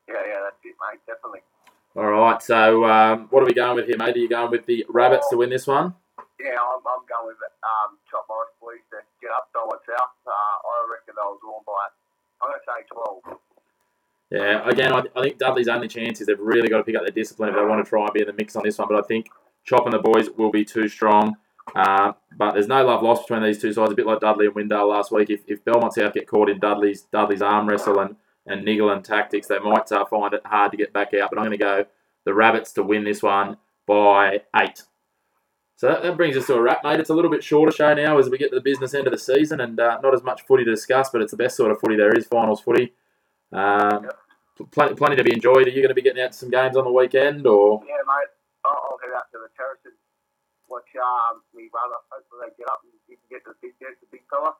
Yeah, 0.09 0.15
yeah, 0.27 0.39
that's 0.43 0.59
it, 0.65 0.75
mate. 0.83 0.99
Definitely. 1.07 1.39
All 1.95 2.11
right, 2.11 2.41
so 2.43 2.83
um, 2.83 3.27
what 3.31 3.41
are 3.41 3.45
we 3.45 3.53
going 3.53 3.75
with 3.77 3.87
here, 3.87 3.97
mate? 3.97 4.15
Are 4.15 4.19
you 4.19 4.27
going 4.27 4.51
with 4.51 4.65
the 4.65 4.85
Rabbits 4.89 5.29
to 5.29 5.37
win 5.37 5.49
this 5.49 5.65
one? 5.65 5.95
Yeah, 6.39 6.59
I'm, 6.59 6.83
I'm 6.83 7.07
going 7.07 7.27
with 7.27 7.37
um, 7.63 7.97
Chop 8.11 8.25
Morris 8.27 8.51
boys 8.61 8.83
to 8.91 8.97
get 9.21 9.31
up 9.31 9.47
Dollar 9.53 9.79
South. 9.87 10.13
Uh, 10.27 10.29
I 10.29 10.91
reckon 10.91 11.15
they'll 11.15 11.39
draw 11.39 11.63
by, 11.65 11.87
I'm 12.43 12.51
going 12.51 12.59
to 12.59 12.67
say 12.67 12.85
12. 12.91 13.39
Yeah, 14.29 14.69
again, 14.69 14.93
I, 14.93 15.03
I 15.15 15.23
think 15.23 15.39
Dudley's 15.39 15.69
only 15.69 15.87
chance 15.87 16.19
is 16.19 16.27
they've 16.27 16.37
really 16.39 16.67
got 16.67 16.77
to 16.79 16.83
pick 16.83 16.95
up 16.95 17.03
their 17.03 17.11
discipline 17.11 17.49
if 17.49 17.55
they 17.55 17.63
want 17.63 17.83
to 17.83 17.89
try 17.89 18.03
and 18.03 18.13
be 18.13 18.21
in 18.21 18.27
the 18.27 18.33
mix 18.33 18.55
on 18.57 18.63
this 18.63 18.77
one. 18.77 18.89
But 18.89 19.03
I 19.03 19.07
think 19.07 19.29
Chop 19.63 19.85
and 19.85 19.93
the 19.93 19.99
boys 19.99 20.29
will 20.37 20.51
be 20.51 20.65
too 20.65 20.87
strong. 20.87 21.35
Uh, 21.75 22.13
but 22.37 22.53
there's 22.53 22.67
no 22.67 22.85
love 22.85 23.03
lost 23.03 23.27
between 23.27 23.43
these 23.43 23.61
two 23.61 23.73
sides. 23.73 23.91
A 23.91 23.95
bit 23.95 24.05
like 24.05 24.19
Dudley 24.19 24.45
and 24.45 24.55
Windale 24.55 24.89
last 24.89 25.11
week. 25.11 25.29
If, 25.29 25.41
if 25.47 25.63
Belmont 25.65 25.93
South 25.93 26.13
get 26.13 26.27
caught 26.27 26.49
in 26.49 26.59
Dudley's 26.59 27.03
Dudley's 27.11 27.41
arm 27.41 27.67
wrestle 27.67 27.99
and, 27.99 28.15
and 28.45 28.63
niggle 28.63 28.89
and 28.89 29.03
tactics, 29.03 29.47
they 29.47 29.59
might 29.59 29.91
uh, 29.91 30.05
find 30.05 30.33
it 30.33 30.41
hard 30.45 30.71
to 30.71 30.77
get 30.77 30.93
back 30.93 31.13
out. 31.13 31.29
But 31.29 31.39
I'm 31.39 31.45
going 31.45 31.57
to 31.57 31.63
go 31.63 31.85
the 32.25 32.33
Rabbits 32.33 32.73
to 32.73 32.83
win 32.83 33.03
this 33.03 33.21
one 33.23 33.57
by 33.85 34.41
eight. 34.55 34.83
So 35.77 35.87
that, 35.87 36.01
that 36.01 36.17
brings 36.17 36.35
us 36.35 36.47
to 36.47 36.55
a 36.55 36.61
wrap, 36.61 36.83
mate. 36.83 36.99
It's 36.99 37.11
a 37.11 37.13
little 37.13 37.29
bit 37.29 37.43
shorter 37.43 37.71
show 37.71 37.93
now 37.93 38.17
as 38.17 38.29
we 38.29 38.37
get 38.37 38.49
to 38.49 38.55
the 38.55 38.61
business 38.61 38.93
end 38.95 39.05
of 39.07 39.13
the 39.13 39.19
season, 39.19 39.61
and 39.61 39.79
uh, 39.79 39.99
not 40.01 40.13
as 40.13 40.23
much 40.23 40.41
footy 40.47 40.65
to 40.65 40.71
discuss, 40.71 41.09
but 41.09 41.21
it's 41.21 41.31
the 41.31 41.37
best 41.37 41.55
sort 41.55 41.71
of 41.71 41.79
footy 41.79 41.95
there 41.95 42.13
is, 42.13 42.25
finals 42.25 42.61
footy. 42.61 42.93
Um, 43.53 44.09
plenty, 44.71 44.95
plenty 44.95 45.15
to 45.17 45.23
be 45.23 45.33
enjoyed. 45.33 45.67
Are 45.67 45.69
you 45.69 45.81
going 45.81 45.89
to 45.89 45.93
be 45.93 46.01
getting 46.01 46.21
out 46.21 46.31
to 46.31 46.37
some 46.37 46.49
games 46.49 46.75
on 46.75 46.83
the 46.83 46.91
weekend, 46.91 47.45
or 47.45 47.83
Yeah, 47.87 47.95
mate. 48.07 48.29
I'll, 48.65 48.71
I'll 48.71 48.97
head 49.03 49.15
out 49.15 49.31
to 49.31 49.37
the 49.37 49.49
terrace 49.55 49.79
and 49.85 49.93
watch 50.69 50.89
um, 51.01 51.41
me. 51.53 51.69
Hopefully 51.73 52.41
they 52.41 52.53
get 52.57 52.69
up 52.69 52.81
and 52.83 52.93
can 53.07 53.17
get 53.29 53.43
to 53.45 53.51
the 53.51 53.57
big, 53.61 53.73
get 53.79 53.99
the 54.01 54.07
big 54.11 54.21
fella. 54.29 54.53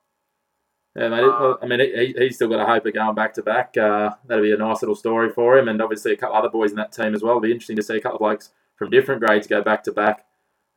yeah, 0.95 1.09
mate? 1.09 1.23
it- 1.23 1.57
I 1.61 1.65
mean, 1.67 1.79
he, 1.79 2.13
he's 2.25 2.35
still 2.35 2.49
got 2.49 2.59
a 2.59 2.65
hope 2.65 2.85
of 2.85 2.93
going 2.93 3.15
back 3.15 3.33
to 3.35 3.43
back. 3.43 3.75
Uh, 3.77 4.11
that'll 4.25 4.43
be 4.43 4.51
a 4.51 4.57
nice 4.57 4.81
little 4.81 4.95
story 4.95 5.29
for 5.29 5.57
him, 5.57 5.67
and 5.67 5.81
obviously 5.81 6.13
a 6.13 6.17
couple 6.17 6.35
other 6.35 6.49
boys 6.49 6.71
in 6.71 6.77
that 6.77 6.91
team 6.91 7.13
as 7.13 7.21
well. 7.21 7.31
It'll 7.33 7.41
be 7.41 7.51
interesting 7.51 7.75
to 7.77 7.83
see 7.83 7.97
a 7.97 8.01
couple 8.01 8.17
of 8.17 8.21
blokes 8.21 8.51
from 8.75 8.89
different 8.89 9.21
grades 9.21 9.47
go 9.47 9.61
back 9.61 9.83
to 9.83 9.91
back. 9.91 10.25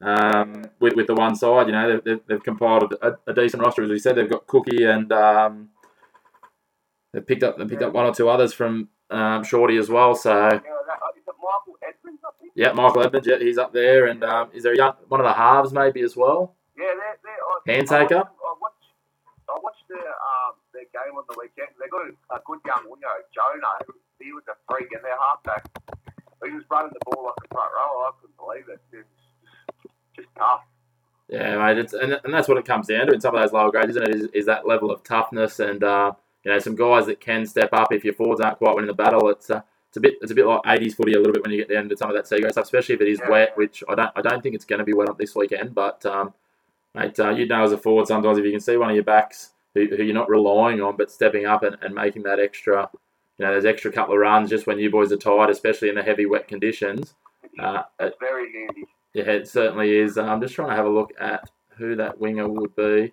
Um, 0.02 0.64
with 0.80 0.94
with 0.96 1.06
the 1.08 1.14
one 1.14 1.34
side, 1.34 1.66
you 1.66 1.72
know, 1.72 1.90
they've, 1.92 2.04
they've, 2.04 2.20
they've 2.26 2.42
compiled 2.42 2.94
a, 3.02 3.18
a 3.26 3.34
decent 3.34 3.62
roster. 3.62 3.82
As 3.82 3.90
we 3.90 3.98
said, 3.98 4.16
they've 4.16 4.30
got 4.30 4.46
Cookie 4.46 4.84
and 4.84 5.12
um, 5.12 5.68
they've 7.12 7.26
picked 7.26 7.42
up 7.42 7.58
they 7.58 7.66
picked 7.66 7.82
up 7.82 7.92
one 7.92 8.06
or 8.06 8.14
two 8.14 8.28
others 8.30 8.54
from 8.54 8.88
um, 9.10 9.44
Shorty 9.44 9.76
as 9.76 9.90
well. 9.90 10.14
So 10.14 10.32
Yeah, 10.32 10.48
that, 10.48 10.58
uh, 10.58 11.12
is 11.16 11.22
it 11.28 11.34
Michael 11.36 11.76
Edmonds, 11.86 12.22
I 12.24 12.30
think? 12.40 12.49
Yeah, 12.60 12.72
Michael 12.72 13.02
Edmonds, 13.02 13.26
yeah, 13.26 13.38
he's 13.38 13.56
up 13.56 13.72
there, 13.72 14.04
and 14.04 14.22
um, 14.22 14.50
is 14.52 14.64
there 14.64 14.74
a 14.74 14.76
young 14.76 14.92
one 15.08 15.18
of 15.18 15.24
the 15.24 15.32
halves 15.32 15.72
maybe 15.72 16.02
as 16.02 16.14
well? 16.14 16.54
Yeah, 16.76 16.92
they're, 16.92 17.16
they're, 17.24 17.40
I, 17.40 17.80
Handtaker? 17.80 18.20
I 18.20 18.52
watched, 18.60 18.84
I 19.48 19.56
watched 19.64 19.88
their, 19.88 19.96
um, 19.96 20.60
their 20.74 20.84
game 20.92 21.16
on 21.16 21.24
the 21.30 21.36
weekend. 21.40 21.72
They 21.80 21.88
got 21.88 22.04
a, 22.04 22.40
good 22.44 22.60
young 22.66 22.84
winger, 22.84 23.08
Jonah. 23.32 23.80
He 24.20 24.32
was 24.36 24.44
a 24.52 24.60
freak, 24.68 24.92
and 24.92 25.02
their 25.02 25.16
halfback, 25.16 25.64
he 26.44 26.52
was 26.52 26.64
running 26.70 26.92
the 26.92 27.00
ball 27.08 27.32
like 27.32 27.40
a 27.42 27.48
front 27.48 27.72
row. 27.72 28.04
I 28.04 28.10
couldn't 28.20 28.36
believe 28.36 28.68
it. 28.68 28.80
It 28.92 29.08
was 29.08 29.24
just, 29.80 29.96
just 30.16 30.28
tough. 30.36 30.60
Yeah, 31.30 31.56
mate, 31.64 31.78
it's, 31.78 31.94
and, 31.94 32.20
and 32.24 32.34
that's 32.34 32.46
what 32.46 32.58
it 32.58 32.66
comes 32.66 32.88
down 32.88 33.06
to 33.06 33.14
in 33.14 33.22
some 33.22 33.34
of 33.34 33.40
those 33.40 33.54
lower 33.54 33.70
grades, 33.70 33.96
isn't 33.96 34.02
it? 34.02 34.14
Is, 34.14 34.28
is 34.34 34.46
that 34.52 34.68
level 34.68 34.90
of 34.90 35.02
toughness 35.02 35.60
and 35.60 35.82
uh, 35.82 36.12
you 36.44 36.52
know 36.52 36.58
some 36.58 36.76
guys 36.76 37.06
that 37.06 37.20
can 37.20 37.46
step 37.46 37.70
up 37.72 37.90
if 37.90 38.04
your 38.04 38.12
forwards 38.12 38.42
aren't 38.42 38.58
quite 38.58 38.74
winning 38.74 38.88
the 38.88 38.94
battle. 38.94 39.30
It's 39.30 39.48
uh, 39.48 39.62
it's 39.90 39.96
a 39.96 40.00
bit 40.00 40.14
it's 40.22 40.30
a 40.32 40.34
bit 40.34 40.46
like 40.46 40.62
80s 40.62 40.94
footy 40.94 41.14
a 41.14 41.18
little 41.18 41.32
bit 41.32 41.42
when 41.42 41.50
you 41.50 41.58
get 41.58 41.68
down 41.68 41.88
to 41.88 41.96
some 41.96 42.08
of 42.10 42.16
that 42.16 42.26
C 42.28 42.38
stuff, 42.50 42.64
especially 42.64 42.94
if 42.94 43.00
it 43.00 43.08
is 43.08 43.20
Yeah. 43.20 43.28
wet, 43.30 43.56
which 43.56 43.82
I 43.88 43.94
don't 43.96 44.10
I 44.16 44.22
don't 44.22 44.42
think 44.42 44.54
it's 44.54 44.64
going 44.64 44.78
to 44.78 44.84
be 44.84 44.94
wet 44.94 45.08
up 45.08 45.18
this 45.18 45.34
weekend. 45.34 45.74
But 45.74 46.06
um, 46.06 46.32
mate, 46.94 47.18
uh, 47.20 47.30
you 47.30 47.46
know 47.46 47.62
as 47.64 47.72
a 47.72 47.78
forward 47.78 48.06
sometimes 48.06 48.38
if 48.38 48.44
you 48.44 48.52
can 48.52 48.60
see 48.60 48.76
one 48.76 48.88
of 48.90 48.94
your 48.96 49.04
backs 49.04 49.50
who, 49.74 49.86
who 49.86 50.02
you're 50.02 50.14
not 50.14 50.28
relying 50.30 50.80
on 50.80 50.96
but 50.96 51.10
stepping 51.10 51.44
up 51.46 51.62
and, 51.64 51.76
and 51.82 51.94
making 51.94 52.22
that 52.24 52.38
extra, 52.40 52.88
you 53.38 53.44
know, 53.44 53.52
those 53.52 53.64
extra 53.64 53.90
couple 53.92 54.14
of 54.14 54.20
runs 54.20 54.48
just 54.50 54.66
when 54.66 54.78
you 54.78 54.90
boys 54.90 55.10
are 55.12 55.16
tired, 55.16 55.50
especially 55.50 55.88
in 55.88 55.94
the 55.96 56.02
heavy 56.02 56.26
wet 56.26 56.46
conditions. 56.48 57.14
Uh, 57.58 57.82
it, 57.98 58.06
It's 58.06 58.16
very 58.20 58.52
handy. 58.52 58.84
yeah, 59.12 59.24
it 59.24 59.48
certainly 59.48 59.96
is. 59.96 60.18
Uh, 60.18 60.22
I'm 60.24 60.40
just 60.40 60.54
trying 60.54 60.70
to 60.70 60.76
have 60.76 60.86
a 60.86 60.90
look 60.90 61.10
at 61.20 61.50
who 61.76 61.96
that 61.96 62.18
winger 62.20 62.48
would 62.48 62.76
be. 62.76 63.12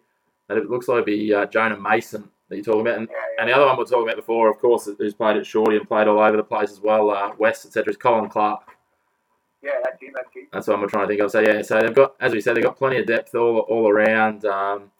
And 0.50 0.58
it 0.60 0.70
looks 0.70 0.88
like 0.88 0.96
it'd 0.98 1.06
be 1.06 1.34
uh, 1.34 1.46
Jonah 1.48 1.80
Mason 1.80 2.30
that 2.50 2.56
you're 2.56 2.66
talking 2.66 2.82
about. 2.82 2.98
And, 2.98 3.10
and 3.40 3.50
the 3.50 3.54
other 3.54 3.66
one 3.66 3.78
we 3.78 3.84
we're 3.84 3.90
talking 3.90 4.08
about 4.08 4.16
before, 4.16 4.50
of 4.50 4.60
course, 4.60 4.90
who's 4.98 5.14
played 5.14 5.38
at 5.38 5.46
Shorty 5.46 5.78
and 5.78 5.88
played 5.88 6.08
all 6.08 6.20
over 6.20 6.38
the 6.38 6.44
place 6.44 6.72
as 6.72 6.80
well, 6.80 7.10
uh, 7.12 7.34
West, 7.38 7.66
etc., 7.66 7.92
is 7.92 7.98
Colin 7.98 8.30
Clark. 8.30 8.62
yeah, 9.62 9.72
that's 9.84 10.02
him. 10.02 10.12
That's 10.16 10.34
him. 10.34 10.48
That's 10.52 10.68
what 10.68 10.80
I'm 10.80 10.90
trying 10.90 11.04
to 11.04 11.08
think 11.10 11.22
of. 11.22 11.32
So, 11.32 11.40
yeah, 11.40 11.62
so 11.62 11.80
they've 11.80 11.94
got, 11.94 12.16
as 12.20 12.34
we 12.34 12.42
said, 12.42 12.56
they've 12.56 12.64
got 12.64 12.78
plenty 12.78 13.00
of 13.00 13.06
depth 13.06 13.36
all, 13.36 13.60
all 13.60 13.90
around. 13.90 14.46
Um, 14.46 14.92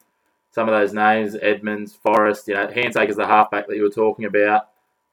some 0.50 0.68
of 0.68 0.74
those 0.74 0.92
names, 0.92 1.36
Edmonds, 1.40 1.94
Forrest, 1.94 2.48
you 2.48 2.54
know, 2.54 2.66
Handsaker's 2.68 3.16
the 3.16 3.26
halfback 3.26 3.66
that 3.68 3.76
you 3.76 3.82
were 3.82 3.90
talking 3.90 4.24
about. 4.24 4.68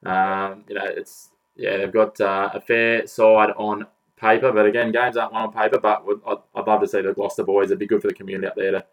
Um, 0.06 0.63
you 0.67 0.76
know, 0.76 0.86
it's, 0.86 1.30
yeah, 1.56 1.78
they've 1.78 1.91
got 1.91 2.19
uh, 2.19 2.50
a 2.54 2.62
fair 2.62 3.08
side 3.08 3.52
on 3.58 3.88
paper, 4.17 4.52
but 4.52 4.65
again, 4.65 4.91
games 4.91 5.17
aren't 5.17 5.34
won 5.34 5.43
on 5.43 5.54
paper. 5.54 5.80
But 5.80 6.04
I'd, 6.28 6.38
I'd 6.56 6.67
love 6.67 6.82
to 6.82 6.88
see 6.88 7.02
the 7.02 7.13
Gloucester 7.13 7.43
boys. 7.43 7.67
It'd 7.67 7.80
be 7.80 7.88
good 7.88 8.02
for 8.02 8.08
the 8.08 8.13
community 8.13 8.48
up 8.48 8.56
there 8.56 8.71
to 8.71 8.86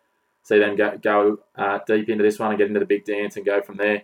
see 0.43 0.59
them 0.59 0.77
go, 0.77 0.99
go 0.99 1.39
uh, 1.57 1.79
deep 1.87 2.09
into 2.09 2.23
this 2.23 2.39
one 2.39 2.51
and 2.51 2.59
get 2.59 2.69
into 2.69 2.81
the 2.81 2.87
big 2.87 3.05
dance 3.05 3.37
and 3.37 3.45
go 3.45 3.63
from 3.63 3.77
there. 3.77 4.03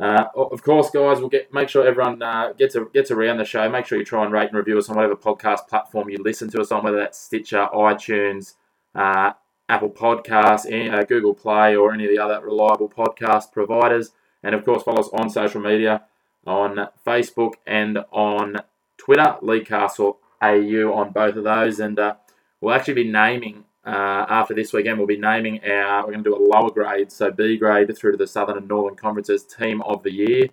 Uh, 0.00 0.24
of 0.34 0.62
course, 0.62 0.90
guys, 0.90 1.20
we'll 1.20 1.28
get 1.28 1.54
make 1.54 1.68
sure 1.68 1.86
everyone 1.86 2.20
uh, 2.20 2.52
gets 2.52 2.74
a, 2.74 2.84
gets 2.92 3.10
around 3.10 3.36
the 3.36 3.44
show. 3.44 3.68
Make 3.68 3.86
sure 3.86 3.96
you 3.96 4.04
try 4.04 4.24
and 4.24 4.32
rate 4.32 4.48
and 4.48 4.56
review 4.56 4.76
us 4.76 4.88
on 4.88 4.96
whatever 4.96 5.14
podcast 5.14 5.68
platform 5.68 6.08
you 6.08 6.18
listen 6.18 6.50
to 6.50 6.60
us 6.60 6.72
on, 6.72 6.82
whether 6.82 6.96
that's 6.96 7.18
Stitcher, 7.18 7.68
iTunes, 7.72 8.54
uh, 8.94 9.32
Apple 9.68 9.90
Podcasts, 9.90 10.66
uh, 10.92 11.04
Google 11.04 11.32
Play, 11.34 11.76
or 11.76 11.92
any 11.92 12.04
of 12.04 12.10
the 12.10 12.18
other 12.18 12.44
reliable 12.44 12.88
podcast 12.88 13.52
providers. 13.52 14.10
And 14.42 14.54
of 14.54 14.64
course, 14.64 14.82
follow 14.82 15.00
us 15.00 15.10
on 15.12 15.30
social 15.30 15.60
media 15.60 16.02
on 16.46 16.88
Facebook 17.06 17.54
and 17.66 17.98
on 18.10 18.56
Twitter, 18.96 19.36
Lee 19.42 19.64
Castle 19.64 20.18
AU 20.42 20.92
on 20.92 21.10
both 21.10 21.36
of 21.36 21.44
those. 21.44 21.80
And 21.80 21.98
uh, 21.98 22.14
we'll 22.60 22.74
actually 22.74 22.94
be 22.94 23.10
naming 23.10 23.64
uh, 23.86 24.26
after 24.28 24.54
this 24.54 24.72
weekend, 24.72 24.98
we'll 24.98 25.06
be 25.06 25.18
naming 25.18 25.62
our, 25.64 26.04
we're 26.04 26.12
going 26.12 26.24
to 26.24 26.30
do 26.30 26.36
a 26.36 26.42
lower 26.42 26.70
grade, 26.70 27.12
so 27.12 27.30
B 27.30 27.56
grade 27.58 27.96
through 27.96 28.12
to 28.12 28.18
the 28.18 28.26
Southern 28.26 28.56
and 28.56 28.68
Northern 28.68 28.96
Conferences 28.96 29.44
Team 29.44 29.82
of 29.82 30.02
the 30.02 30.12
Year. 30.12 30.48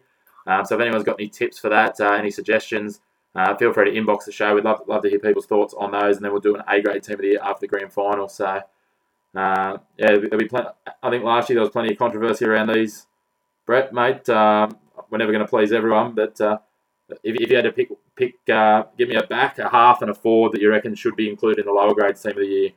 Um, 0.47 0.65
so 0.65 0.75
if 0.75 0.81
anyone's 0.81 1.03
got 1.03 1.19
any 1.19 1.29
tips 1.29 1.57
for 1.57 1.69
that, 1.69 1.99
uh, 2.01 2.11
any 2.11 2.31
suggestions, 2.31 2.99
uh, 3.35 3.55
feel 3.55 3.71
free 3.71 3.91
to 3.91 3.99
inbox 3.99 4.25
the 4.25 4.31
show. 4.31 4.53
We'd 4.53 4.65
love, 4.65 4.81
love 4.87 5.03
to 5.03 5.09
hear 5.09 5.19
people's 5.19 5.45
thoughts 5.45 5.73
on 5.77 5.91
those, 5.91 6.17
and 6.17 6.25
then 6.25 6.31
we'll 6.31 6.41
do 6.41 6.55
an 6.55 6.63
A 6.67 6.81
grade 6.81 7.03
Team 7.03 7.15
of 7.15 7.21
the 7.21 7.27
Year 7.27 7.39
after 7.41 7.61
the 7.61 7.67
grand 7.67 7.93
final. 7.93 8.27
So 8.27 8.45
uh, 8.45 8.61
yeah, 9.33 9.77
there'll 9.97 10.37
be 10.37 10.47
plenty, 10.47 10.67
I 11.01 11.09
think 11.09 11.23
last 11.23 11.49
year 11.49 11.55
there 11.55 11.63
was 11.63 11.71
plenty 11.71 11.93
of 11.93 11.97
controversy 11.97 12.45
around 12.45 12.73
these. 12.73 13.07
Brett, 13.65 13.93
mate, 13.93 14.27
um, 14.27 14.77
we're 15.09 15.19
never 15.19 15.31
going 15.31 15.45
to 15.45 15.49
please 15.49 15.71
everyone, 15.71 16.13
but 16.13 16.41
uh, 16.41 16.57
if, 17.23 17.35
if 17.39 17.49
you 17.49 17.55
had 17.55 17.63
to 17.63 17.71
pick, 17.71 17.89
pick 18.15 18.35
uh, 18.49 18.83
give 18.97 19.07
me 19.07 19.15
a 19.15 19.23
back, 19.23 19.59
a 19.59 19.69
half, 19.69 20.01
and 20.01 20.11
a 20.11 20.13
forward 20.13 20.51
that 20.51 20.61
you 20.61 20.69
reckon 20.69 20.95
should 20.95 21.15
be 21.15 21.29
included 21.29 21.59
in 21.59 21.65
the 21.67 21.71
lower 21.71 21.93
grade 21.93 22.17
Team 22.17 22.31
of 22.31 22.37
the 22.37 22.45
Year. 22.45 22.69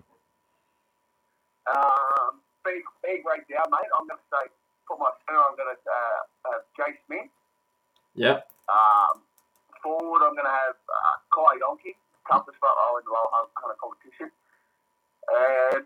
Um, 1.68 2.44
big, 2.64 2.82
big 3.02 3.24
right 3.24 3.44
there, 3.48 3.64
mate. 3.72 3.90
I'm 3.96 4.06
going 4.08 4.20
to 4.20 4.28
say, 4.28 4.44
for 4.88 4.96
my 5.00 5.10
center, 5.24 5.40
I'm 5.40 5.56
going 5.56 5.72
to 5.72 5.80
uh, 5.80 6.20
have 6.52 6.62
Jay 6.76 6.92
Smith. 7.06 7.32
Yep. 8.14 8.46
Um, 8.68 9.24
forward, 9.82 10.24
I'm 10.24 10.36
going 10.36 10.48
to 10.48 10.56
have 10.68 10.76
uh, 10.88 11.16
Kai 11.32 11.60
Donkey, 11.60 11.96
compass 12.28 12.54
front 12.60 12.76
row 12.76 13.00
in 13.00 13.04
the 13.04 13.12
low 13.12 13.26
hunter 13.32 13.76
competition. 13.80 14.28
And 15.24 15.84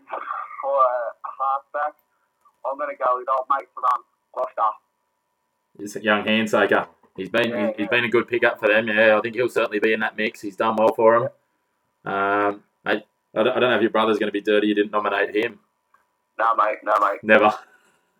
for 0.61 0.77
a 0.79 0.99
halfback, 1.23 1.95
I'm 2.67 2.77
going 2.77 2.91
to 2.91 2.99
go 2.99 3.19
with 3.19 3.27
old 3.31 3.47
mate 3.51 3.67
from 3.73 3.83
um, 3.95 4.03
Gloucester. 4.35 4.71
He's 5.77 5.95
a 5.95 6.03
young 6.03 6.23
Handsaker. 6.23 6.87
He's 7.15 7.29
been 7.29 7.49
Yeah, 7.51 7.67
he's 7.75 7.79
yeah. 7.79 7.87
been 7.87 8.05
a 8.05 8.09
good 8.09 8.27
pickup 8.27 8.59
for 8.59 8.67
them. 8.67 8.87
Yeah, 8.87 9.17
I 9.17 9.21
think 9.21 9.35
he'll 9.35 9.49
certainly 9.49 9.79
be 9.79 9.93
in 9.93 9.99
that 10.01 10.15
mix. 10.17 10.41
He's 10.41 10.55
done 10.55 10.75
well 10.75 10.93
for 10.93 11.19
them. 11.19 12.13
Um, 12.13 12.63
I, 12.85 13.03
don't 13.33 13.47
I 13.47 13.59
don't 13.59 13.69
know 13.69 13.75
if 13.75 13.81
your 13.81 13.91
brother's 13.91 14.19
going 14.19 14.29
to 14.29 14.33
be 14.33 14.41
dirty. 14.41 14.67
You 14.67 14.75
didn't 14.75 14.91
nominate 14.91 15.35
him. 15.35 15.59
No, 16.39 16.55
mate, 16.55 16.77
no, 16.83 16.93
mate. 16.99 17.19
Never. 17.23 17.53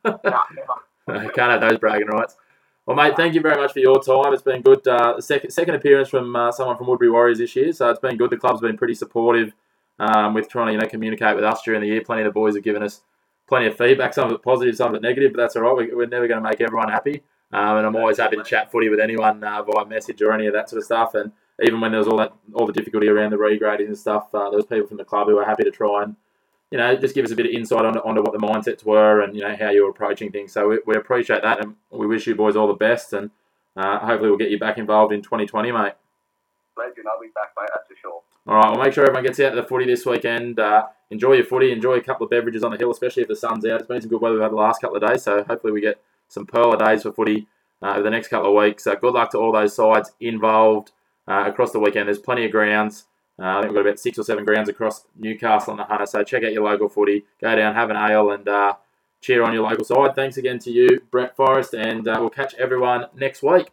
No, 0.06 0.18
never. 0.24 1.30
Can't 1.32 1.52
have 1.52 1.60
those 1.60 1.78
bragging 1.78 2.08
rights. 2.08 2.38
Well, 2.86 2.96
mate, 2.96 3.16
thank 3.18 3.34
you 3.34 3.42
very 3.42 3.56
much 3.56 3.74
for 3.74 3.80
your 3.80 4.02
time. 4.02 4.34
It's 4.34 4.42
been 4.42 4.62
good. 4.62 4.88
Uh, 4.88 5.20
second 5.20 5.52
second 5.52 5.76
appearance 5.76 6.08
from 6.08 6.36
uh, 6.36 6.52
someone 6.52 6.78
from 6.78 6.88
Woodberry 6.88 7.12
Warriors 7.12 7.40
this 7.40 7.56
year, 7.56 7.74
so 7.74 7.90
it's 7.90 8.00
been 8.00 8.16
good. 8.16 8.30
The 8.30 8.38
club's 8.38 8.62
been 8.62 8.78
pretty 8.78 8.94
supportive 8.94 9.54
um, 10.00 10.34
with 10.34 10.50
trying 10.50 10.68
to 10.68 10.72
you 10.74 10.78
know 10.80 10.88
communicate 10.88 11.36
with 11.36 11.44
us 11.44 11.62
during 11.64 11.82
the 11.82 11.88
year. 11.88 12.02
Plenty 12.02 12.22
of 12.22 12.28
the 12.28 12.32
boys 12.32 12.56
have 12.56 12.64
given 12.64 12.82
us 12.82 13.02
plenty 13.48 13.68
of 13.68 13.78
feedback. 13.78 14.14
Some 14.14 14.30
of 14.30 14.32
it 14.34 14.42
positive, 14.42 14.76
some 14.76 14.90
of 14.90 14.96
it 14.96 15.02
negative, 15.02 15.34
but 15.34 15.42
that's 15.42 15.56
all 15.56 15.64
right. 15.64 15.76
We, 15.76 15.94
we're 15.94 16.08
never 16.08 16.28
going 16.28 16.42
to 16.42 16.50
make 16.50 16.62
everyone 16.62 16.90
happy. 16.90 17.24
Um, 17.52 17.78
and 17.78 17.86
I'm 17.86 17.96
always 17.96 18.18
happy 18.18 18.38
to 18.38 18.44
chat 18.44 18.72
footy 18.72 18.90
with 18.90 19.00
anyone 19.00 19.44
uh, 19.44 19.64
via 19.64 19.86
message 19.86 20.22
or 20.22 20.32
any 20.32 20.48
of 20.48 20.54
that 20.54 20.70
sort 20.70 20.78
of 20.78 20.86
stuff. 20.86 21.16
And 21.16 21.32
even 21.62 21.82
when 21.82 21.92
there 21.92 22.00
was 22.00 22.08
all 22.08 22.18
that 22.18 22.34
all 22.54 22.66
the 22.66 22.74
difficulty 22.74 23.08
around 23.08 23.32
the 23.32 23.38
regrading 23.38 23.88
and 23.88 23.98
stuff, 23.98 24.34
uh, 24.34 24.50
there 24.50 24.58
was 24.58 24.66
people 24.66 24.88
from 24.88 24.98
the 24.98 25.06
club 25.06 25.28
who 25.28 25.36
were 25.36 25.46
happy 25.46 25.64
to 25.64 25.72
try 25.72 26.04
and 26.04 26.16
you 26.72 26.78
know 26.78 26.96
just 26.96 27.16
give 27.16 27.26
us 27.26 27.32
a 27.32 27.36
bit 27.36 27.46
of 27.46 27.52
insight 27.52 27.86
on, 27.86 27.98
onto 27.98 28.22
what 28.22 28.34
the 28.34 28.40
mindsets 28.40 28.86
were 28.86 29.22
and 29.22 29.36
you 29.36 29.42
know 29.42 29.56
how 29.56 29.70
you 29.70 29.84
were 29.84 29.90
approaching 29.90 30.32
things. 30.32 30.52
So 30.52 30.70
we, 30.70 30.80
we 30.86 30.96
appreciate 30.96 31.42
that, 31.42 31.62
and 31.62 31.76
we 31.92 32.08
wish 32.08 32.28
you 32.28 32.36
boys 32.36 32.56
all 32.56 32.68
the 32.68 32.74
best. 32.74 33.14
And 33.14 33.32
uh, 33.76 34.00
hopefully 34.00 34.30
we'll 34.30 34.38
get 34.38 34.52
you 34.52 34.60
back 34.60 34.78
involved 34.78 35.14
in 35.14 35.22
2020, 35.22 35.72
mate. 35.72 35.94
Legend, 36.78 37.08
I'll 37.08 37.22
be 37.22 37.28
back, 37.36 37.52
mate, 37.58 37.70
that's 37.74 37.88
for 37.88 37.96
sure. 37.96 38.22
All 38.48 38.56
right, 38.56 38.72
well, 38.72 38.84
make 38.84 38.94
sure 38.94 39.04
everyone 39.04 39.24
gets 39.24 39.40
out 39.40 39.52
to 39.52 39.56
the 39.58 39.64
footy 39.64 39.86
this 39.86 40.06
weekend. 40.06 40.60
Uh, 40.60 40.88
enjoy 41.12 41.34
your 41.34 41.46
footy. 41.46 41.72
Enjoy 41.72 41.94
a 41.94 42.02
couple 42.02 42.24
of 42.24 42.32
beverages 42.32 42.64
on 42.64 42.72
the 42.72 42.78
hill, 42.78 42.92
especially 42.92 43.22
if 43.22 43.28
the 43.28 43.36
sun's 43.36 43.66
out. 43.66 43.80
It's 43.80 43.88
been 43.88 44.02
some 44.02 44.10
good 44.10 44.22
weather 44.22 44.36
we've 44.36 44.44
had 44.44 44.52
the 44.52 44.56
last 44.56 44.82
couple 44.82 44.98
of 44.98 45.08
days, 45.08 45.24
so 45.24 45.44
hopefully 45.44 45.74
we 45.74 45.82
get 45.82 46.02
some 46.30 46.46
pearler 46.46 46.78
days 46.78 47.04
for 47.04 47.12
footy 47.12 47.48
uh, 47.82 47.92
over 47.92 48.04
the 48.04 48.10
next 48.10 48.30
couple 48.30 48.50
of 48.50 48.64
weeks. 48.64 48.84
So 48.86 48.96
good 48.96 49.14
luck 49.14 49.32
to 49.32 49.38
all 49.38 49.52
those 49.52 49.76
sides 49.76 50.12
involved 50.20 50.92
uh, 51.28 51.44
across 51.48 51.72
the 51.72 51.80
weekend. 51.80 52.08
There's 52.08 52.20
plenty 52.20 52.46
of 52.46 52.52
grounds. 52.52 53.06
Uh, 53.40 53.46
I 53.46 53.62
think 53.62 53.72
we've 53.72 53.76
got 53.76 53.88
about 53.88 54.00
six 54.00 54.20
or 54.20 54.24
seven 54.24 54.46
grounds 54.46 54.70
across 54.70 55.06
Newcastle 55.18 55.72
and 55.72 55.80
the 55.80 55.86
Hunter. 55.86 56.06
So 56.06 56.24
check 56.24 56.44
out 56.44 56.54
your 56.54 56.64
local 56.64 56.90
footy. 56.90 57.26
Go 57.42 57.56
down, 57.56 57.74
have 57.76 57.90
an 57.90 57.96
ale, 57.96 58.32
and 58.32 58.48
uh, 58.48 58.74
cheer 59.22 59.44
on 59.44 59.54
your 59.54 59.68
local 59.70 59.86
side. 59.86 60.16
Thanks 60.16 60.38
again 60.38 60.60
to 60.60 60.72
you, 60.72 61.02
Brett 61.12 61.36
Forrest, 61.36 61.74
and 61.74 62.08
uh, 62.08 62.18
we'll 62.20 62.30
catch 62.30 62.54
everyone 62.56 63.06
next 63.16 63.42
week. 63.42 63.70